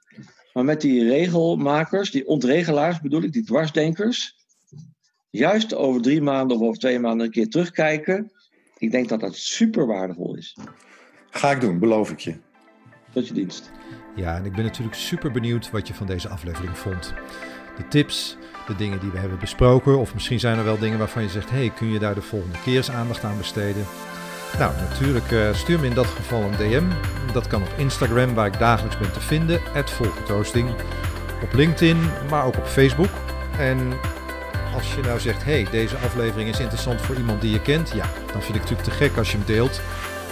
Maar 0.53 0.65
met 0.65 0.81
die 0.81 1.09
regelmakers, 1.09 2.11
die 2.11 2.27
ontregelaars 2.27 3.01
bedoel 3.01 3.23
ik, 3.23 3.33
die 3.33 3.45
dwarsdenkers, 3.45 4.37
juist 5.39 5.75
over 5.75 6.03
drie 6.03 6.23
maanden 6.23 6.57
of 6.57 6.63
over 6.63 6.79
twee 6.79 6.99
maanden 6.99 7.27
een 7.27 7.33
keer 7.33 7.49
terugkijken. 7.49 8.33
Ik 8.79 8.91
denk 8.91 9.09
dat 9.09 9.21
dat 9.21 9.37
super 9.37 9.87
waardevol 9.87 10.37
is. 10.37 10.57
Ga 11.31 11.51
ik 11.51 11.61
doen, 11.61 11.79
beloof 11.79 12.11
ik 12.11 12.19
je. 12.19 12.35
Tot 13.13 13.29
je 13.29 13.35
dienst. 13.35 13.71
Ja, 14.17 14.37
en 14.37 14.45
ik 14.45 14.53
ben 14.53 14.65
natuurlijk 14.65 14.97
super 14.97 15.31
benieuwd 15.31 15.71
wat 15.71 15.89
je 15.89 15.95
van 15.95 16.07
deze 16.07 16.29
aflevering 16.29 16.79
vond. 16.79 17.15
De 17.77 17.89
tips, 17.89 18.37
de 18.67 18.77
dingen 18.77 19.01
die 19.01 19.11
we 19.11 19.19
hebben 19.19 19.39
besproken, 19.39 19.99
of 19.99 20.15
misschien 20.15 20.41
zijn 20.41 20.59
er 20.59 20.65
wel 20.65 20.79
dingen 20.79 20.99
waarvan 20.99 21.23
je 21.23 21.29
zegt: 21.29 21.51
hey, 21.51 21.71
kun 21.71 21.93
je 21.93 21.99
daar 21.99 22.15
de 22.15 22.23
volgende 22.23 22.59
keer 22.65 22.77
eens 22.77 22.91
aandacht 22.91 23.25
aan 23.25 23.39
besteden? 23.39 23.85
Nou, 24.59 24.77
natuurlijk 24.77 25.31
uh, 25.31 25.55
stuur 25.55 25.81
me 25.81 25.87
in 25.87 25.95
dat 25.95 26.07
geval 26.07 26.43
een 26.43 26.57
DM. 26.57 26.85
Dat 27.33 27.47
kan 27.47 27.63
op 27.63 27.75
Instagram, 27.77 28.35
waar 28.35 28.47
ik 28.47 28.59
dagelijks 28.59 28.99
ben 28.99 29.13
te 29.13 29.21
vinden, 29.21 29.61
@volkertoasting. 29.85 30.69
Op 31.43 31.53
LinkedIn, 31.53 31.99
maar 32.31 32.45
ook 32.45 32.57
op 32.57 32.67
Facebook. 32.67 33.11
En 33.59 33.93
als 34.79 34.95
je 34.95 35.03
nou 35.03 35.21
zegt, 35.21 35.45
hey, 35.45 35.67
deze 35.71 35.97
aflevering 35.97 36.49
is 36.49 36.61
interessant 36.61 37.01
voor 37.01 37.15
iemand 37.15 37.41
die 37.41 37.51
je 37.51 37.61
kent, 37.61 37.93
ja, 37.95 38.07
dan 38.33 38.43
vind 38.43 38.55
ik 38.55 38.61
het 38.61 38.71
natuurlijk 38.71 38.89
te 38.89 38.91
gek 38.91 39.17
als 39.17 39.31
je 39.31 39.37
hem 39.37 39.47
deelt. 39.47 39.81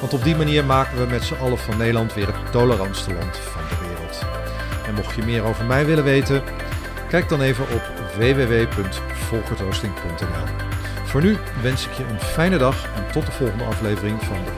Want 0.00 0.12
op 0.12 0.22
die 0.22 0.36
manier 0.36 0.64
maken 0.64 0.98
we 0.98 1.06
met 1.06 1.24
z'n 1.24 1.34
allen 1.34 1.58
van 1.58 1.76
Nederland 1.76 2.14
weer 2.14 2.26
het 2.26 2.52
tolerantste 2.52 3.14
land 3.14 3.36
van 3.36 3.62
de 3.68 3.76
wereld. 3.88 4.24
En 4.86 4.94
mocht 4.94 5.14
je 5.14 5.22
meer 5.22 5.42
over 5.42 5.64
mij 5.64 5.86
willen 5.86 6.04
weten, 6.04 6.42
kijk 7.08 7.28
dan 7.28 7.40
even 7.40 7.64
op 7.64 7.82
www.volkertoasting.nl. 8.18 10.46
Voor 11.04 11.22
nu 11.22 11.36
wens 11.62 11.86
ik 11.86 11.92
je 11.92 12.04
een 12.04 12.20
fijne 12.20 12.58
dag 12.58 12.84
en 12.94 13.06
tot 13.12 13.26
de 13.26 13.32
volgende 13.32 13.64
aflevering 13.64 14.22
van 14.22 14.44
de. 14.44 14.50